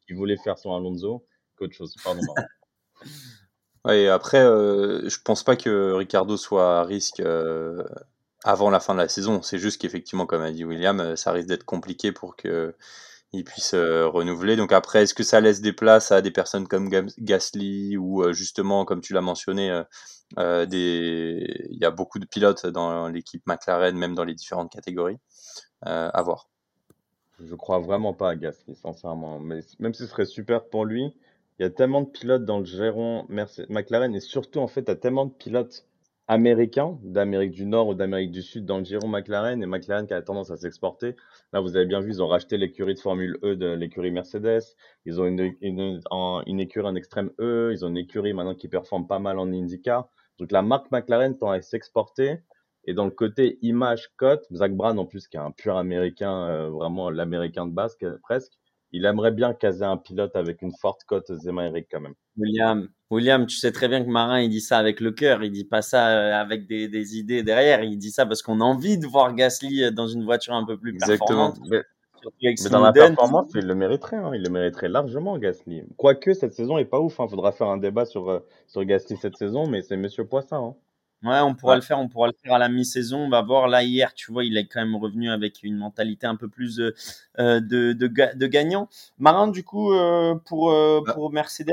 qui, 0.06 0.14
voulait 0.14 0.36
faire 0.36 0.58
son 0.58 0.74
Alonso 0.74 1.24
qu'autre 1.56 1.74
chose. 1.74 1.94
Pardon. 2.02 2.22
et 3.90 4.08
après, 4.08 4.40
euh, 4.40 5.08
je 5.08 5.18
pense 5.22 5.42
pas 5.42 5.56
que 5.56 5.92
Ricardo 5.92 6.36
soit 6.36 6.80
à 6.80 6.84
risque 6.84 7.20
euh, 7.20 7.82
avant 8.44 8.70
la 8.70 8.80
fin 8.80 8.94
de 8.94 9.00
la 9.00 9.08
saison. 9.08 9.42
C'est 9.42 9.58
juste 9.58 9.80
qu'effectivement, 9.80 10.26
comme 10.26 10.42
a 10.42 10.50
dit 10.50 10.64
William, 10.64 11.00
euh, 11.00 11.16
ça 11.16 11.32
risque 11.32 11.48
d'être 11.48 11.64
compliqué 11.64 12.12
pour 12.12 12.36
que 12.36 12.74
il 13.32 13.44
puisse 13.44 13.74
renouveler. 13.74 14.56
Donc 14.56 14.72
après, 14.72 15.02
est-ce 15.02 15.12
que 15.12 15.22
ça 15.22 15.42
laisse 15.42 15.60
des 15.60 15.74
places 15.74 16.12
à 16.12 16.22
des 16.22 16.30
personnes 16.30 16.66
comme 16.66 16.88
Gasly 17.18 17.98
ou 17.98 18.32
justement, 18.32 18.86
comme 18.86 19.02
tu 19.02 19.12
l'as 19.12 19.20
mentionné, 19.20 19.82
des... 20.36 21.68
il 21.70 21.78
y 21.78 21.84
a 21.84 21.90
beaucoup 21.90 22.18
de 22.18 22.26
pilotes 22.26 22.66
dans 22.66 23.08
l'équipe 23.08 23.42
McLaren, 23.46 23.96
même 23.96 24.14
dans 24.14 24.24
les 24.24 24.34
différentes 24.34 24.70
catégories. 24.70 25.18
Euh, 25.86 26.10
à 26.12 26.22
voir. 26.22 26.48
Je 27.40 27.54
crois 27.54 27.78
vraiment 27.78 28.12
pas 28.12 28.30
à 28.30 28.36
Gasly, 28.36 28.74
sincèrement. 28.74 29.38
Mais 29.38 29.60
même 29.78 29.94
si 29.94 30.02
ce 30.02 30.08
serait 30.08 30.26
super 30.26 30.64
pour 30.64 30.84
lui, 30.84 31.14
il 31.58 31.62
y 31.62 31.64
a 31.64 31.70
tellement 31.70 32.02
de 32.02 32.08
pilotes 32.08 32.44
dans 32.44 32.58
le 32.58 32.64
giron 32.64 33.26
McLaren 33.28 34.14
et 34.14 34.20
surtout, 34.20 34.58
en 34.58 34.66
fait, 34.66 34.80
il 34.80 34.88
y 34.88 34.90
a 34.90 34.96
tellement 34.96 35.26
de 35.26 35.32
pilotes 35.32 35.86
américains, 36.28 36.98
d'Amérique 37.02 37.52
du 37.52 37.64
Nord 37.64 37.88
ou 37.88 37.94
d'Amérique 37.94 38.30
du 38.30 38.42
Sud 38.42 38.66
dans 38.66 38.78
le 38.78 38.84
giron 38.84 39.08
McLaren 39.08 39.62
et 39.62 39.66
McLaren 39.66 40.06
qui 40.06 40.12
a 40.12 40.20
tendance 40.20 40.50
à 40.50 40.58
s'exporter. 40.58 41.16
Là, 41.54 41.60
vous 41.60 41.74
avez 41.74 41.86
bien 41.86 42.00
vu, 42.00 42.10
ils 42.10 42.22
ont 42.22 42.28
racheté 42.28 42.58
l'écurie 42.58 42.94
de 42.94 43.00
Formule 43.00 43.38
E 43.42 43.56
de 43.56 43.66
l'écurie 43.66 44.10
Mercedes. 44.10 44.62
Ils 45.06 45.20
ont 45.20 45.24
une, 45.24 45.40
écurie 46.60 46.86
en 46.86 46.94
extrême 46.94 47.30
E. 47.40 47.70
Ils 47.72 47.84
ont 47.84 47.88
une 47.88 47.96
écurie 47.96 48.34
maintenant 48.34 48.54
qui 48.54 48.68
performe 48.68 49.06
pas 49.06 49.18
mal 49.18 49.38
en 49.38 49.50
IndyCar. 49.50 50.08
Donc 50.38 50.52
la 50.52 50.60
marque 50.60 50.90
McLaren 50.90 51.36
tend 51.36 51.50
à 51.50 51.62
s'exporter. 51.62 52.42
Et 52.84 52.92
dans 52.92 53.06
le 53.06 53.10
côté 53.10 53.58
image 53.62 54.08
cote, 54.16 54.46
Zach 54.52 54.74
Brown 54.74 54.98
en 54.98 55.06
plus 55.06 55.28
qui 55.28 55.36
est 55.36 55.40
un 55.40 55.50
pur 55.50 55.76
américain, 55.76 56.46
euh, 56.48 56.70
vraiment 56.70 57.10
l'américain 57.10 57.66
de 57.66 57.72
base 57.72 57.96
presque, 58.22 58.52
il 58.92 59.04
aimerait 59.04 59.32
bien 59.32 59.52
caser 59.54 59.84
un 59.84 59.96
pilote 59.96 60.34
avec 60.36 60.62
une 60.62 60.72
forte 60.72 61.04
cote 61.04 61.32
Zema 61.32 61.66
Eric 61.66 61.88
quand 61.90 62.00
même. 62.00 62.14
William, 62.36 62.88
William, 63.10 63.46
tu 63.46 63.56
sais 63.56 63.72
très 63.72 63.88
bien 63.88 64.04
que 64.04 64.08
Marin 64.08 64.40
il 64.40 64.48
dit 64.48 64.60
ça 64.60 64.78
avec 64.78 65.00
le 65.00 65.12
cœur, 65.12 65.42
il 65.42 65.50
dit 65.50 65.64
pas 65.64 65.82
ça 65.82 66.08
euh, 66.08 66.40
avec 66.40 66.66
des, 66.66 66.88
des, 66.88 67.18
idées 67.18 67.42
derrière, 67.42 67.82
il 67.82 67.98
dit 67.98 68.10
ça 68.10 68.26
parce 68.26 68.42
qu'on 68.42 68.60
a 68.60 68.64
envie 68.64 68.98
de 68.98 69.06
voir 69.06 69.34
Gasly 69.34 69.84
euh, 69.84 69.90
dans 69.90 70.06
une 70.06 70.24
voiture 70.24 70.54
un 70.54 70.64
peu 70.64 70.78
plus 70.78 70.92
Exactement. 70.92 71.52
performante. 71.52 71.58
Mais, 71.70 71.82
dans 72.70 72.80
la 72.80 72.92
performance, 72.92 73.52
il 73.54 73.66
le 73.66 73.74
mériterait, 73.76 74.16
hein. 74.16 74.32
il 74.34 74.42
le 74.42 74.50
mériterait 74.50 74.88
largement 74.88 75.38
Gasly. 75.38 75.84
Quoique 75.96 76.34
cette 76.34 76.52
saison 76.52 76.76
est 76.78 76.84
pas 76.84 77.00
ouf, 77.00 77.16
il 77.18 77.22
hein. 77.22 77.28
faudra 77.28 77.52
faire 77.52 77.68
un 77.68 77.76
débat 77.76 78.04
sur, 78.04 78.42
sur 78.66 78.84
Gasly 78.84 79.16
cette 79.16 79.36
saison, 79.36 79.68
mais 79.68 79.82
c'est 79.82 79.96
Monsieur 79.96 80.24
Poisson. 80.26 80.74
Hein. 80.76 80.87
Ouais, 81.24 81.40
on 81.40 81.54
pourra 81.54 81.74
le 81.74 81.82
faire, 81.82 81.98
on 81.98 82.08
pourra 82.08 82.28
le 82.28 82.34
faire 82.40 82.54
à 82.54 82.58
la 82.58 82.68
mi-saison. 82.68 83.18
On 83.18 83.28
va 83.28 83.42
voir. 83.42 83.66
Là, 83.66 83.82
hier, 83.82 84.14
tu 84.14 84.30
vois, 84.30 84.44
il 84.44 84.56
est 84.56 84.66
quand 84.66 84.80
même 84.80 84.94
revenu 84.94 85.30
avec 85.30 85.64
une 85.64 85.76
mentalité 85.76 86.28
un 86.28 86.36
peu 86.36 86.48
plus 86.48 86.78
euh, 86.78 86.94
euh 87.40 87.60
de, 87.60 87.92
de, 87.92 88.06
de, 88.06 88.46
gagnant. 88.46 88.88
Marin, 89.18 89.48
du 89.48 89.64
coup, 89.64 89.92
euh, 89.92 90.36
pour, 90.46 90.70
bah, 90.70 91.14
pour 91.14 91.32
Mercedes 91.32 91.72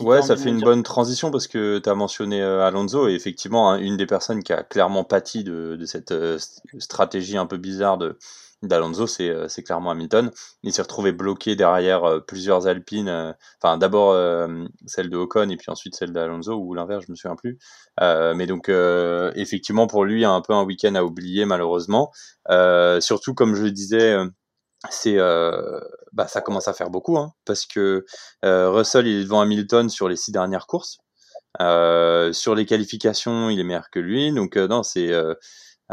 Ouais, 0.00 0.22
ça 0.22 0.36
fait 0.36 0.48
une 0.48 0.60
bonne 0.60 0.82
transition 0.82 1.30
parce 1.30 1.46
que 1.46 1.78
tu 1.78 1.88
as 1.88 1.94
mentionné 1.94 2.42
Alonso 2.42 3.08
et 3.08 3.12
effectivement, 3.14 3.70
hein, 3.70 3.78
une 3.78 3.96
des 3.96 4.06
personnes 4.06 4.42
qui 4.42 4.52
a 4.52 4.64
clairement 4.64 5.04
pâti 5.04 5.44
de, 5.44 5.76
de 5.78 5.84
cette 5.86 6.12
stratégie 6.78 7.36
un 7.36 7.46
peu 7.46 7.58
bizarre 7.58 7.96
de 7.96 8.18
d'Alonso, 8.62 9.06
euh, 9.20 9.48
c'est 9.48 9.62
clairement 9.62 9.90
Hamilton. 9.90 10.30
Il 10.62 10.72
s'est 10.72 10.82
retrouvé 10.82 11.12
bloqué 11.12 11.56
derrière 11.56 12.04
euh, 12.04 12.20
plusieurs 12.20 12.66
Alpines, 12.66 13.08
euh, 13.08 13.32
enfin 13.62 13.78
d'abord 13.78 14.14
celle 14.86 15.10
de 15.10 15.16
Ocon 15.16 15.48
et 15.48 15.56
puis 15.56 15.70
ensuite 15.70 15.94
celle 15.94 16.12
d'Alonso, 16.12 16.54
ou 16.54 16.74
l'inverse, 16.74 17.04
je 17.06 17.12
me 17.12 17.16
souviens 17.16 17.36
plus. 17.36 17.58
mais 18.00 18.46
donc 18.46 18.68
effectivement 18.68 19.86
pour 19.86 20.04
lui, 20.04 20.24
un 20.24 20.40
peu 20.40 20.52
un 20.52 20.64
week-end 20.64 20.94
à 20.94 21.02
oublier 21.04 21.44
malheureusement. 21.44 22.12
surtout 23.00 23.34
comme 23.34 23.54
je 23.54 23.62
le 23.62 23.70
disais 23.70 24.16
c'est 24.90 25.16
bah, 26.12 26.26
ça 26.26 26.40
commence 26.40 26.68
à 26.68 26.72
faire 26.72 26.90
beaucoup 26.90 27.18
hein, 27.18 27.32
parce 27.44 27.66
que 27.66 28.04
Russell 28.42 29.06
il 29.06 29.20
est 29.20 29.24
devant 29.24 29.40
Hamilton 29.40 29.88
sur 29.88 30.08
les 30.08 30.16
six 30.16 30.32
dernières 30.32 30.66
courses. 30.66 30.98
sur 31.58 32.54
les 32.54 32.66
qualifications, 32.66 33.50
il 33.50 33.60
est 33.60 33.64
meilleur 33.64 33.90
que 33.90 34.00
lui. 34.00 34.32
Donc 34.32 34.56
non, 34.56 34.82
c'est 34.82 35.12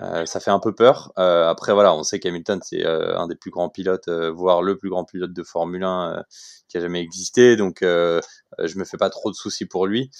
euh, 0.02 0.26
ça 0.26 0.40
fait 0.40 0.52
un 0.52 0.60
peu 0.60 0.74
peur. 0.76 1.12
Euh, 1.18 1.48
après, 1.48 1.74
voilà, 1.74 1.94
on 1.94 2.04
sait 2.04 2.20
qu'Hamilton, 2.20 2.60
c'est 2.64 2.86
euh, 2.86 3.18
un 3.18 3.28
des 3.28 3.36
plus 3.36 3.52
grands 3.52 3.70
pilotes, 3.70 4.10
voire 4.10 4.62
le 4.62 4.78
plus 4.78 4.90
grand 4.90 5.06
pilote 5.06 5.34
de 5.34 5.44
Formule 5.44 5.84
1 5.84 6.24
qui 6.68 6.78
a 6.78 6.82
jamais 6.82 7.02
existé. 7.02 7.56
Donc, 7.56 7.80
je 7.82 8.78
me 8.78 8.84
fais 8.84 8.98
pas 8.98 9.10
trop 9.10 9.32
de 9.32 9.36
soucis 9.36 9.66
pour 9.66 9.88
lui. 9.88 10.12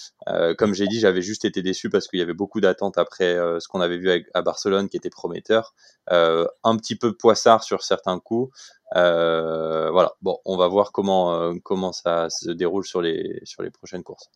comme 0.58 0.74
j'ai 0.74 0.86
dit, 0.86 0.98
j'avais 1.00 1.22
juste 1.22 1.44
été 1.44 1.62
déçu 1.62 1.90
parce 1.90 2.08
qu'il 2.08 2.18
y 2.18 2.22
avait 2.22 2.34
beaucoup 2.34 2.60
d'attentes 2.60 2.98
après 2.98 3.34
ce 3.60 3.68
qu'on 3.68 3.80
avait 3.80 3.98
vu 3.98 4.26
à 4.34 4.42
Barcelone, 4.42 4.88
qui 4.88 4.96
était 4.96 5.10
prometteur. 5.10 5.74
un 6.10 6.76
petit 6.76 6.96
peu 6.96 7.16
poissard 7.16 7.62
sur 7.62 7.82
certains 7.82 8.18
coups. 8.18 8.52
voilà. 8.94 10.14
Bon, 10.22 10.38
on 10.44 10.56
va 10.56 10.68
voir 10.68 10.92
comment 10.92 11.54
comment 11.62 11.92
ça 11.92 12.30
se 12.30 12.50
déroule 12.50 12.86
sur 12.86 13.02
les 13.02 13.40
sur 13.44 13.62
les 13.62 13.70
prochaines 13.70 14.02
courses. 14.02 14.30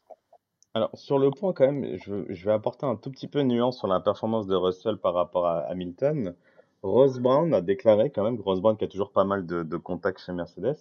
Alors, 0.74 0.90
sur 0.94 1.18
le 1.18 1.30
point, 1.30 1.52
quand 1.52 1.70
même, 1.70 1.98
je, 1.98 2.24
je 2.32 2.44
vais 2.46 2.52
apporter 2.52 2.86
un 2.86 2.96
tout 2.96 3.10
petit 3.10 3.28
peu 3.28 3.40
de 3.40 3.44
nuance 3.44 3.78
sur 3.78 3.88
la 3.88 4.00
performance 4.00 4.46
de 4.46 4.54
Russell 4.54 4.96
par 4.96 5.14
rapport 5.14 5.46
à 5.46 5.60
Hamilton. 5.60 6.34
Ross 6.82 7.18
Brown 7.18 7.52
a 7.52 7.60
déclaré, 7.60 8.10
quand 8.10 8.24
même, 8.24 8.40
Ross 8.40 8.60
Brown 8.60 8.76
qui 8.76 8.84
a 8.84 8.88
toujours 8.88 9.12
pas 9.12 9.24
mal 9.24 9.46
de, 9.46 9.62
de 9.62 9.76
contacts 9.76 10.20
chez 10.20 10.32
Mercedes, 10.32 10.76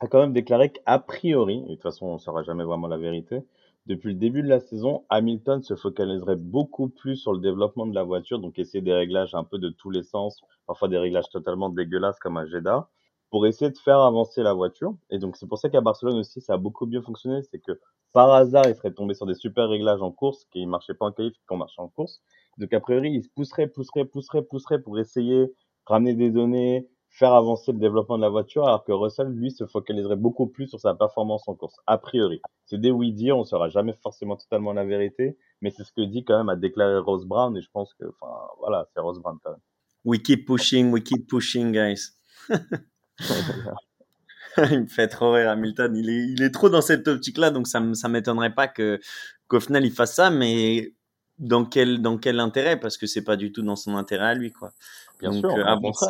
a 0.00 0.06
quand 0.08 0.20
même 0.20 0.32
déclaré 0.32 0.70
qu'a 0.70 0.98
priori, 0.98 1.64
et 1.66 1.70
de 1.70 1.74
toute 1.74 1.82
façon, 1.82 2.06
on 2.06 2.14
ne 2.14 2.18
saura 2.18 2.42
jamais 2.42 2.64
vraiment 2.64 2.86
la 2.86 2.98
vérité, 2.98 3.42
depuis 3.86 4.12
le 4.12 4.18
début 4.18 4.42
de 4.42 4.48
la 4.48 4.60
saison, 4.60 5.04
Hamilton 5.08 5.62
se 5.62 5.74
focaliserait 5.74 6.36
beaucoup 6.36 6.88
plus 6.88 7.16
sur 7.16 7.32
le 7.32 7.40
développement 7.40 7.86
de 7.86 7.94
la 7.94 8.02
voiture, 8.02 8.38
donc 8.38 8.58
essayer 8.58 8.82
des 8.82 8.92
réglages 8.92 9.34
un 9.34 9.42
peu 9.42 9.58
de 9.58 9.70
tous 9.70 9.90
les 9.90 10.02
sens, 10.02 10.40
parfois 10.66 10.88
des 10.88 10.98
réglages 10.98 11.30
totalement 11.30 11.70
dégueulasses 11.70 12.18
comme 12.20 12.36
à 12.36 12.46
Jeddah, 12.46 12.88
pour 13.30 13.46
essayer 13.46 13.70
de 13.70 13.78
faire 13.78 14.00
avancer 14.00 14.42
la 14.42 14.52
voiture. 14.52 14.94
Et 15.10 15.18
donc, 15.18 15.36
c'est 15.36 15.46
pour 15.46 15.58
ça 15.58 15.68
qu'à 15.68 15.80
Barcelone 15.80 16.18
aussi, 16.18 16.40
ça 16.40 16.54
a 16.54 16.56
beaucoup 16.56 16.86
bien 16.86 17.02
fonctionné. 17.02 17.42
C'est 17.50 17.60
que 17.60 17.78
par 18.12 18.32
hasard, 18.32 18.64
il 18.68 18.74
serait 18.74 18.92
tombé 18.92 19.14
sur 19.14 19.26
des 19.26 19.34
super 19.34 19.68
réglages 19.68 20.02
en 20.02 20.10
course 20.10 20.44
qui 20.52 20.64
ne 20.64 20.70
marchaient 20.70 20.94
pas 20.94 21.06
en 21.06 21.12
qualif, 21.12 21.32
qui 21.32 21.56
marchait 21.56 21.80
en 21.80 21.88
course. 21.88 22.20
Donc, 22.58 22.72
a 22.72 22.80
priori, 22.80 23.12
il 23.12 23.22
se 23.22 23.28
pousserait, 23.28 23.68
pousserait, 23.68 24.04
pousserait, 24.04 24.42
pousserait 24.42 24.82
pour 24.82 24.98
essayer 24.98 25.52
ramener 25.86 26.14
des 26.14 26.30
données, 26.30 26.88
faire 27.08 27.32
avancer 27.32 27.72
le 27.72 27.78
développement 27.78 28.16
de 28.16 28.22
la 28.22 28.28
voiture, 28.28 28.64
alors 28.64 28.84
que 28.84 28.92
Russell, 28.92 29.28
lui, 29.28 29.50
se 29.50 29.66
focaliserait 29.66 30.16
beaucoup 30.16 30.46
plus 30.46 30.68
sur 30.68 30.78
sa 30.78 30.94
performance 30.94 31.48
en 31.48 31.54
course, 31.54 31.76
a 31.86 31.98
priori. 31.98 32.40
C'est 32.66 32.80
des 32.80 32.90
oui-dire, 32.90 33.36
on 33.36 33.40
ne 33.40 33.44
saura 33.44 33.68
jamais 33.68 33.94
forcément 34.00 34.36
totalement 34.36 34.72
la 34.72 34.84
vérité, 34.84 35.36
mais 35.60 35.70
c'est 35.70 35.82
ce 35.82 35.92
que 35.92 36.02
dit 36.02 36.24
quand 36.24 36.38
même 36.38 36.48
à 36.48 36.56
déclarer 36.56 36.98
Rose 36.98 37.26
Brown, 37.26 37.56
et 37.56 37.60
je 37.60 37.70
pense 37.72 37.92
que, 37.94 38.04
enfin, 38.04 38.32
voilà, 38.58 38.86
c'est 38.94 39.00
Rose 39.00 39.18
Brown 39.18 39.38
quand 39.42 39.50
même. 39.50 39.60
We 40.04 40.22
keep 40.22 40.46
pushing, 40.46 40.92
we 40.92 41.02
keep 41.02 41.26
pushing, 41.28 41.72
guys. 41.72 42.12
il 44.70 44.80
me 44.80 44.86
fait 44.86 45.08
trop 45.08 45.32
rire, 45.32 45.50
Hamilton. 45.50 45.96
Il 45.96 46.10
est, 46.10 46.24
il 46.28 46.42
est 46.42 46.50
trop 46.50 46.68
dans 46.68 46.82
cette 46.82 47.06
optique-là, 47.06 47.50
donc 47.50 47.66
ça, 47.66 47.82
ça 47.94 48.08
m'étonnerait 48.08 48.54
pas 48.54 48.68
que 48.68 49.00
qu'au 49.48 49.60
final 49.60 49.84
il 49.84 49.92
fasse 49.92 50.14
ça, 50.14 50.30
mais 50.30 50.92
dans 51.38 51.64
quel, 51.64 52.02
dans 52.02 52.18
quel 52.18 52.38
intérêt? 52.38 52.78
Parce 52.78 52.96
que 52.96 53.06
c'est 53.06 53.24
pas 53.24 53.36
du 53.36 53.50
tout 53.50 53.62
dans 53.62 53.76
son 53.76 53.96
intérêt 53.96 54.26
à 54.26 54.34
lui, 54.34 54.52
quoi. 54.52 54.72
Bien 55.18 55.30
Donc, 55.32 55.40
sûr, 55.40 55.50
euh, 55.50 55.64
avant 55.64 55.92
ça. 55.92 56.08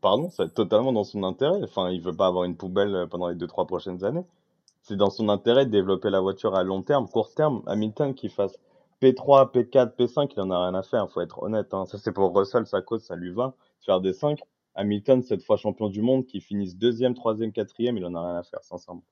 Pardon, 0.00 0.30
c'est 0.30 0.52
totalement 0.52 0.92
dans 0.92 1.04
son 1.04 1.22
intérêt. 1.24 1.60
Enfin, 1.62 1.90
il 1.90 2.00
veut 2.00 2.14
pas 2.14 2.26
avoir 2.26 2.44
une 2.44 2.56
poubelle 2.56 2.94
euh, 2.94 3.06
pendant 3.06 3.28
les 3.28 3.34
deux, 3.34 3.46
trois 3.46 3.66
prochaines 3.66 4.04
années. 4.04 4.24
C'est 4.82 4.96
dans 4.96 5.10
son 5.10 5.28
intérêt 5.28 5.64
de 5.64 5.70
développer 5.70 6.10
la 6.10 6.20
voiture 6.20 6.54
à 6.54 6.62
long 6.62 6.82
terme, 6.82 7.08
court 7.08 7.32
terme. 7.34 7.62
Hamilton 7.66 8.14
qui 8.14 8.28
fasse 8.28 8.58
P3, 9.00 9.50
P4, 9.52 9.96
P5, 9.96 10.32
il 10.36 10.40
en 10.40 10.50
a 10.50 10.62
rien 10.68 10.74
à 10.74 10.82
faire, 10.82 11.10
faut 11.10 11.20
être 11.20 11.42
honnête. 11.42 11.72
Hein. 11.72 11.86
Ça, 11.86 11.98
c'est 11.98 12.12
pour 12.12 12.36
Russell, 12.36 12.66
sa 12.66 12.82
cause, 12.82 13.02
ça 13.02 13.16
lui 13.16 13.32
va. 13.32 13.54
Faire 13.80 14.00
des 14.00 14.12
5. 14.12 14.38
Hamilton, 14.74 15.22
cette 15.22 15.42
fois 15.42 15.56
champion 15.56 15.88
du 15.88 16.02
monde, 16.02 16.26
qui 16.26 16.40
finisse 16.40 16.76
deuxième, 16.76 17.14
troisième, 17.14 17.52
quatrième, 17.52 17.96
il 17.96 18.04
en 18.04 18.14
a 18.14 18.26
rien 18.26 18.38
à 18.38 18.42
faire, 18.42 18.62
sincèrement. 18.62 19.04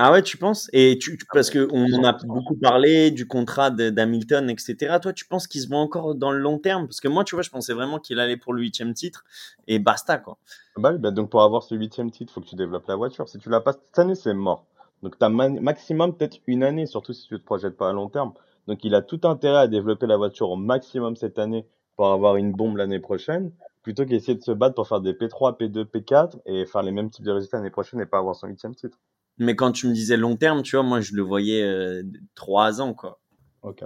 Ah 0.00 0.12
ouais, 0.12 0.22
tu 0.22 0.36
penses? 0.36 0.70
Et 0.72 0.96
tu, 0.96 1.18
tu- 1.18 1.26
parce 1.32 1.50
que 1.50 1.68
on 1.72 1.92
en 1.92 2.04
a 2.04 2.12
beaucoup 2.24 2.56
parlé 2.56 3.10
du 3.10 3.26
contrat 3.26 3.70
d'Hamilton, 3.70 4.48
etc. 4.48 5.00
Toi, 5.00 5.12
tu 5.12 5.24
penses 5.24 5.48
qu'il 5.48 5.60
se 5.60 5.66
voit 5.66 5.78
encore 5.78 6.14
dans 6.14 6.30
le 6.30 6.38
long 6.38 6.58
terme? 6.60 6.86
Parce 6.86 7.00
que 7.00 7.08
moi, 7.08 7.24
tu 7.24 7.34
vois, 7.34 7.42
je 7.42 7.50
pensais 7.50 7.72
vraiment 7.72 7.98
qu'il 7.98 8.20
allait 8.20 8.36
pour 8.36 8.54
le 8.54 8.62
huitième 8.62 8.94
titre 8.94 9.24
et 9.66 9.80
basta 9.80 10.18
quoi. 10.18 10.38
Bah 10.76 10.92
oui, 10.92 10.98
bah 10.98 11.10
donc 11.10 11.30
pour 11.30 11.42
avoir 11.42 11.64
ce 11.64 11.74
huitième 11.74 12.12
titre, 12.12 12.32
faut 12.32 12.40
que 12.40 12.46
tu 12.46 12.54
développes 12.54 12.86
la 12.86 12.94
voiture. 12.94 13.28
Si 13.28 13.38
tu 13.38 13.48
l'as 13.50 13.60
pas 13.60 13.72
cette 13.72 13.98
année, 13.98 14.14
c'est 14.14 14.34
mort. 14.34 14.66
Donc 15.02 15.18
tu 15.18 15.24
as 15.24 15.28
maximum 15.28 16.16
peut-être 16.16 16.38
une 16.46 16.62
année, 16.62 16.86
surtout 16.86 17.12
si 17.12 17.26
tu 17.26 17.38
te 17.38 17.44
projettes 17.44 17.76
pas 17.76 17.90
à 17.90 17.92
long 17.92 18.08
terme. 18.08 18.32
Donc 18.68 18.84
il 18.84 18.94
a 18.94 19.02
tout 19.02 19.20
intérêt 19.24 19.58
à 19.58 19.66
développer 19.66 20.06
la 20.06 20.16
voiture 20.16 20.50
au 20.50 20.56
maximum 20.56 21.16
cette 21.16 21.38
année 21.40 21.66
pour 21.96 22.06
avoir 22.12 22.36
une 22.36 22.52
bombe 22.52 22.76
l'année 22.76 23.00
prochaine, 23.00 23.50
plutôt 23.82 24.04
qu'essayer 24.04 24.34
de 24.34 24.42
se 24.42 24.52
battre 24.52 24.74
pour 24.74 24.88
faire 24.88 25.00
des 25.00 25.12
P3, 25.12 25.58
P2, 25.58 25.84
P4 25.84 26.40
et 26.46 26.66
faire 26.66 26.82
les 26.82 26.92
mêmes 26.92 27.10
types 27.10 27.24
de 27.24 27.30
résultats 27.30 27.58
l'année 27.58 27.70
prochaine 27.70 28.00
et 28.00 28.06
pas 28.06 28.18
avoir 28.18 28.34
son 28.34 28.46
huitième 28.48 28.74
titre. 28.74 28.98
Mais 29.38 29.54
quand 29.54 29.72
tu 29.72 29.86
me 29.86 29.92
disais 29.92 30.16
long 30.16 30.36
terme, 30.36 30.62
tu 30.62 30.76
vois, 30.76 30.82
moi, 30.82 31.00
je 31.00 31.14
le 31.14 31.22
voyais 31.22 31.62
euh, 31.62 32.02
trois 32.34 32.80
ans 32.80 32.94
quoi. 32.94 33.20
Ok. 33.62 33.84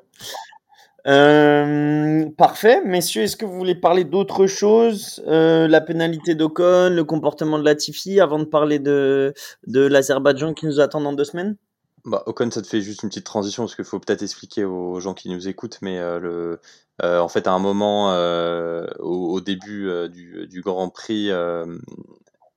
Euh, 1.06 2.30
parfait, 2.36 2.80
messieurs. 2.84 3.22
Est-ce 3.22 3.36
que 3.36 3.44
vous 3.44 3.56
voulez 3.56 3.74
parler 3.74 4.04
d'autre 4.04 4.46
chose? 4.46 5.22
Euh, 5.26 5.66
La 5.66 5.80
pénalité 5.80 6.34
d'Ocon, 6.34 6.90
le 6.94 7.02
comportement 7.04 7.58
de 7.58 7.64
Latifi, 7.64 8.20
avant 8.20 8.38
de 8.38 8.44
parler 8.44 8.78
de 8.78 9.34
de 9.66 9.80
l'Azerbaïdjan 9.80 10.54
qui 10.54 10.66
nous 10.66 10.80
attend 10.80 11.00
dans 11.00 11.12
deux 11.12 11.24
semaines? 11.24 11.56
Bah, 12.04 12.22
Ocon, 12.26 12.50
ça 12.50 12.62
te 12.62 12.66
fait 12.66 12.80
juste 12.80 13.02
une 13.02 13.08
petite 13.08 13.26
transition 13.26 13.64
parce 13.64 13.76
qu'il 13.76 13.84
faut 13.84 14.00
peut-être 14.00 14.22
expliquer 14.22 14.64
aux 14.64 14.98
gens 14.98 15.14
qui 15.14 15.28
nous 15.28 15.48
écoutent, 15.48 15.78
mais 15.82 15.98
euh, 15.98 16.18
le, 16.18 16.60
euh, 17.04 17.18
en 17.18 17.28
fait, 17.28 17.46
à 17.46 17.52
un 17.52 17.58
moment, 17.58 18.12
euh, 18.12 18.86
au, 19.00 19.40
début 19.40 19.88
euh, 19.88 20.08
du, 20.08 20.60
Grand 20.62 20.88
Prix, 20.88 21.30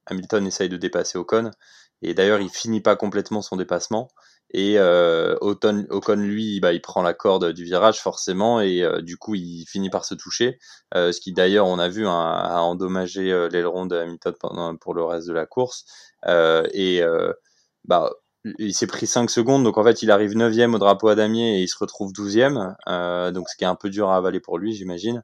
Hamilton 0.06 0.46
essaye 0.46 0.70
de 0.70 0.78
dépasser 0.78 1.18
Ocon, 1.18 1.52
et 2.02 2.14
d'ailleurs, 2.14 2.39
il 2.39 2.50
finit 2.50 2.82
pas 2.82 2.96
complètement 2.96 3.41
son 3.41 3.56
dépassement. 3.56 4.10
Et 4.52 4.80
Ocon, 4.80 6.16
lui, 6.16 6.60
bah, 6.60 6.74
il 6.74 6.82
prend 6.82 7.02
la 7.02 7.14
corde 7.14 7.52
du 7.52 7.64
virage 7.64 8.00
forcément, 8.00 8.62
et 8.62 8.84
du 9.02 9.18
coup, 9.18 9.36
il 9.36 9.66
finit 9.66 9.89
par 9.89 10.06
se 10.06 10.14
toucher, 10.14 10.60
ce 10.93 11.20
qui 11.20 11.34
d'ailleurs, 11.34 11.68
on 11.68 11.80
a 11.80 11.89
vu, 11.89 12.08
hein, 12.08 12.22
a 12.22 12.60
endommagé 12.62 13.24
l'aileron 13.52 13.86
de 13.86 13.98
Hamilton 13.98 14.34
pendant, 14.39 14.76
pour 14.78 14.93
le 14.93 15.04
reste 15.04 15.28
de 15.28 15.34
la 15.34 15.46
course. 15.46 15.86
Et 16.28 17.02
bah, 17.86 18.12
il 18.60 18.74
s'est 18.74 18.88
pris 18.88 19.08
5 19.08 19.30
secondes, 19.30 19.64
donc 19.64 19.78
en 19.78 19.84
fait 19.84 20.04
il 20.04 20.12
arrive 20.12 20.32
9ème 20.32 20.74
au 20.76 20.80
drapeau 20.80 21.08
à 21.08 21.16
damier 21.16 21.60
et 21.60 21.64
il 21.64 21.68
se 21.68 21.78
retrouve 21.78 22.12
12ème, 22.12 22.76
euh, 22.88 23.32
donc 23.32 23.50
ce 23.50 23.56
qui 23.56 23.64
est 23.64 23.68
un 23.68 23.76
peu 23.76 23.89
dur 23.89 24.10
à 24.10 24.18
avaler 24.18 24.39
pour 24.39 24.58
lui, 24.58 24.74
j'imagine. 24.74 25.24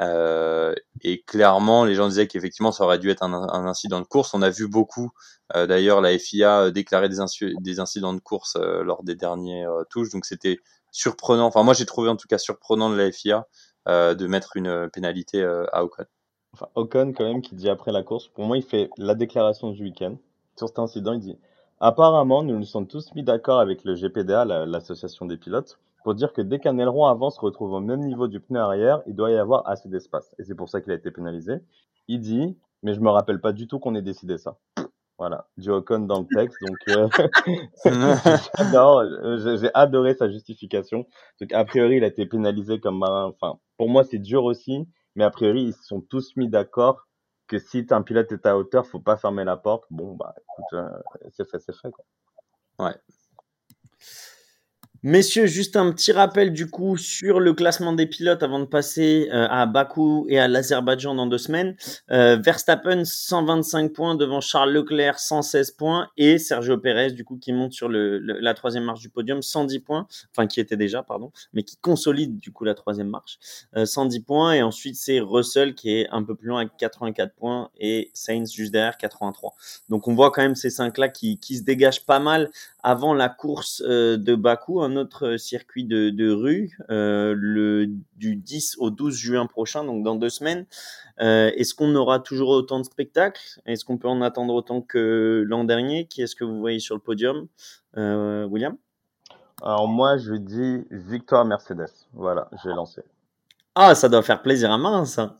Euh, 0.00 0.74
et 1.02 1.22
clairement, 1.22 1.84
les 1.84 1.94
gens 1.94 2.08
disaient 2.08 2.26
qu'effectivement 2.26 2.72
ça 2.72 2.84
aurait 2.84 2.98
dû 2.98 3.10
être 3.10 3.22
un, 3.22 3.66
incident 3.66 4.00
de 4.00 4.06
course. 4.06 4.34
On 4.34 4.42
a 4.42 4.50
vu 4.50 4.66
beaucoup, 4.66 5.10
euh, 5.54 5.66
d'ailleurs, 5.66 6.00
la 6.00 6.18
FIA 6.18 6.70
déclarer 6.70 7.08
des, 7.08 7.18
des 7.60 7.80
incidents 7.80 8.14
de 8.14 8.20
course 8.20 8.56
euh, 8.56 8.82
lors 8.82 9.04
des 9.04 9.14
dernières 9.14 9.70
euh, 9.70 9.84
touches, 9.90 10.10
donc 10.10 10.24
c'était 10.24 10.58
surprenant. 10.90 11.46
Enfin, 11.46 11.62
moi 11.62 11.74
j'ai 11.74 11.86
trouvé 11.86 12.08
en 12.08 12.16
tout 12.16 12.28
cas 12.28 12.38
surprenant 12.38 12.90
de 12.90 12.96
la 12.96 13.10
FIA 13.12 13.46
euh, 13.88 14.14
de 14.14 14.28
mettre 14.28 14.56
une 14.56 14.88
pénalité 14.92 15.42
euh, 15.42 15.66
à 15.72 15.82
Ocon. 15.82 16.04
Enfin, 16.54 16.68
Ocon, 16.76 17.12
quand 17.16 17.24
même, 17.24 17.42
qui 17.42 17.56
dit 17.56 17.68
après 17.68 17.90
la 17.90 18.04
course, 18.04 18.28
pour 18.28 18.44
moi, 18.44 18.56
il 18.56 18.62
fait 18.62 18.90
la 18.96 19.16
déclaration 19.16 19.72
du 19.72 19.82
week-end. 19.82 20.14
Sur 20.56 20.68
cet 20.68 20.78
incident, 20.78 21.14
il 21.14 21.18
dit 21.18 21.36
Apparemment, 21.84 22.44
nous 22.44 22.56
nous 22.56 22.64
sommes 22.64 22.86
tous 22.86 23.12
mis 23.16 23.24
d'accord 23.24 23.58
avec 23.58 23.82
le 23.82 23.96
GPDA, 23.96 24.44
l'association 24.44 25.26
des 25.26 25.36
pilotes, 25.36 25.80
pour 26.04 26.14
dire 26.14 26.32
que 26.32 26.40
dès 26.40 26.60
qu'un 26.60 26.78
aileron 26.78 27.06
avant 27.06 27.28
se 27.30 27.40
retrouve 27.40 27.72
au 27.72 27.80
même 27.80 28.02
niveau 28.02 28.28
du 28.28 28.38
pneu 28.38 28.60
arrière, 28.60 29.02
il 29.08 29.16
doit 29.16 29.32
y 29.32 29.36
avoir 29.36 29.68
assez 29.68 29.88
d'espace. 29.88 30.32
Et 30.38 30.44
c'est 30.44 30.54
pour 30.54 30.68
ça 30.68 30.80
qu'il 30.80 30.92
a 30.92 30.94
été 30.94 31.10
pénalisé. 31.10 31.54
Il 32.06 32.20
dit, 32.20 32.56
mais 32.84 32.94
je 32.94 33.00
me 33.00 33.10
rappelle 33.10 33.40
pas 33.40 33.52
du 33.52 33.66
tout 33.66 33.80
qu'on 33.80 33.96
ait 33.96 34.02
décidé 34.02 34.38
ça. 34.38 34.58
Voilà, 35.18 35.48
du 35.56 35.70
Ocon 35.70 35.98
dans 36.06 36.20
le 36.20 36.26
texte. 36.32 36.56
Donc, 36.64 36.78
euh, 36.90 37.08
j'ai 39.60 39.70
adoré 39.74 40.14
sa 40.14 40.30
justification. 40.30 41.04
Donc, 41.40 41.52
a 41.52 41.64
priori, 41.64 41.96
il 41.96 42.04
a 42.04 42.08
été 42.08 42.26
pénalisé 42.26 42.78
comme 42.78 43.02
un. 43.02 43.24
Enfin, 43.24 43.58
pour 43.76 43.88
moi, 43.88 44.04
c'est 44.04 44.20
dur 44.20 44.44
aussi, 44.44 44.86
mais 45.16 45.24
a 45.24 45.30
priori, 45.30 45.64
ils 45.64 45.72
se 45.72 45.82
sont 45.82 46.00
tous 46.00 46.36
mis 46.36 46.48
d'accord 46.48 47.08
que 47.52 47.58
si 47.58 47.86
un 47.90 48.02
pilote 48.02 48.32
est 48.32 48.46
à 48.46 48.56
hauteur, 48.56 48.86
faut 48.86 48.98
pas 48.98 49.18
fermer 49.18 49.44
la 49.44 49.58
porte. 49.58 49.84
Bon, 49.90 50.14
bah, 50.14 50.34
écoute, 50.38 50.72
euh, 50.72 50.88
c'est 51.32 51.48
fait, 51.48 51.58
c'est 51.58 51.76
fait, 51.76 51.90
quoi. 51.90 52.04
Ouais. 52.78 52.94
Messieurs, 55.04 55.46
juste 55.46 55.74
un 55.74 55.90
petit 55.90 56.12
rappel 56.12 56.52
du 56.52 56.70
coup 56.70 56.96
sur 56.96 57.40
le 57.40 57.54
classement 57.54 57.92
des 57.92 58.06
pilotes 58.06 58.44
avant 58.44 58.60
de 58.60 58.66
passer 58.66 59.28
euh, 59.32 59.48
à 59.50 59.66
Bakou 59.66 60.26
et 60.28 60.38
à 60.38 60.46
l'Azerbaïdjan 60.46 61.16
dans 61.16 61.26
deux 61.26 61.38
semaines. 61.38 61.74
Euh, 62.12 62.36
Verstappen 62.36 63.04
125 63.04 63.92
points 63.92 64.14
devant 64.14 64.40
Charles 64.40 64.70
Leclerc 64.70 65.18
116 65.18 65.72
points 65.72 66.08
et 66.16 66.38
Sergio 66.38 66.78
Pérez 66.78 67.10
du 67.10 67.24
coup 67.24 67.36
qui 67.36 67.52
monte 67.52 67.72
sur 67.72 67.88
le, 67.88 68.20
le, 68.20 68.38
la 68.38 68.54
troisième 68.54 68.84
marche 68.84 69.00
du 69.00 69.08
podium 69.08 69.42
110 69.42 69.80
points, 69.80 70.06
enfin 70.30 70.46
qui 70.46 70.60
était 70.60 70.76
déjà 70.76 71.02
pardon, 71.02 71.32
mais 71.52 71.64
qui 71.64 71.76
consolide 71.78 72.38
du 72.38 72.52
coup 72.52 72.62
la 72.62 72.74
troisième 72.74 73.08
marche 73.08 73.40
euh, 73.76 73.86
110 73.86 74.20
points 74.20 74.52
et 74.52 74.62
ensuite 74.62 74.94
c'est 74.94 75.18
Russell 75.18 75.74
qui 75.74 75.98
est 75.98 76.08
un 76.10 76.22
peu 76.22 76.36
plus 76.36 76.46
loin 76.46 76.60
avec 76.60 76.76
84 76.78 77.34
points 77.34 77.70
et 77.76 78.12
Sainz 78.14 78.52
juste 78.52 78.70
derrière 78.70 78.96
83. 78.98 79.52
Donc 79.88 80.06
on 80.06 80.14
voit 80.14 80.30
quand 80.30 80.42
même 80.42 80.54
ces 80.54 80.70
cinq 80.70 80.96
là 80.96 81.08
qui, 81.08 81.40
qui 81.40 81.56
se 81.56 81.64
dégagent 81.64 82.06
pas 82.06 82.20
mal 82.20 82.50
avant 82.82 83.14
la 83.14 83.28
course 83.28 83.82
euh, 83.86 84.16
de 84.16 84.34
Bakou, 84.34 84.80
un 84.92 84.96
autre 84.96 85.36
circuit 85.36 85.84
de, 85.84 86.10
de 86.10 86.30
rue, 86.30 86.76
euh, 86.90 87.34
le, 87.36 87.86
du 88.16 88.36
10 88.36 88.76
au 88.78 88.90
12 88.90 89.14
juin 89.14 89.46
prochain, 89.46 89.84
donc 89.84 90.02
dans 90.02 90.14
deux 90.14 90.28
semaines. 90.28 90.66
Euh, 91.20 91.50
est-ce 91.56 91.74
qu'on 91.74 91.94
aura 91.94 92.20
toujours 92.20 92.50
autant 92.50 92.78
de 92.78 92.84
spectacles? 92.84 93.60
Est-ce 93.66 93.84
qu'on 93.84 93.98
peut 93.98 94.08
en 94.08 94.22
attendre 94.22 94.54
autant 94.54 94.80
que 94.80 95.44
l'an 95.46 95.64
dernier? 95.64 96.06
Qui 96.06 96.22
est-ce 96.22 96.36
que 96.36 96.44
vous 96.44 96.58
voyez 96.58 96.78
sur 96.78 96.94
le 96.94 97.00
podium? 97.00 97.46
Euh, 97.96 98.44
William? 98.46 98.76
Alors 99.62 99.88
moi, 99.88 100.16
je 100.16 100.34
dis 100.34 100.84
victoire 100.90 101.44
Mercedes. 101.44 101.90
Voilà, 102.12 102.48
j'ai 102.62 102.70
lancé. 102.70 103.02
Ah, 103.74 103.94
ça 103.94 104.08
doit 104.08 104.22
faire 104.22 104.42
plaisir 104.42 104.70
à 104.70 104.78
main, 104.78 105.04
ça. 105.04 105.36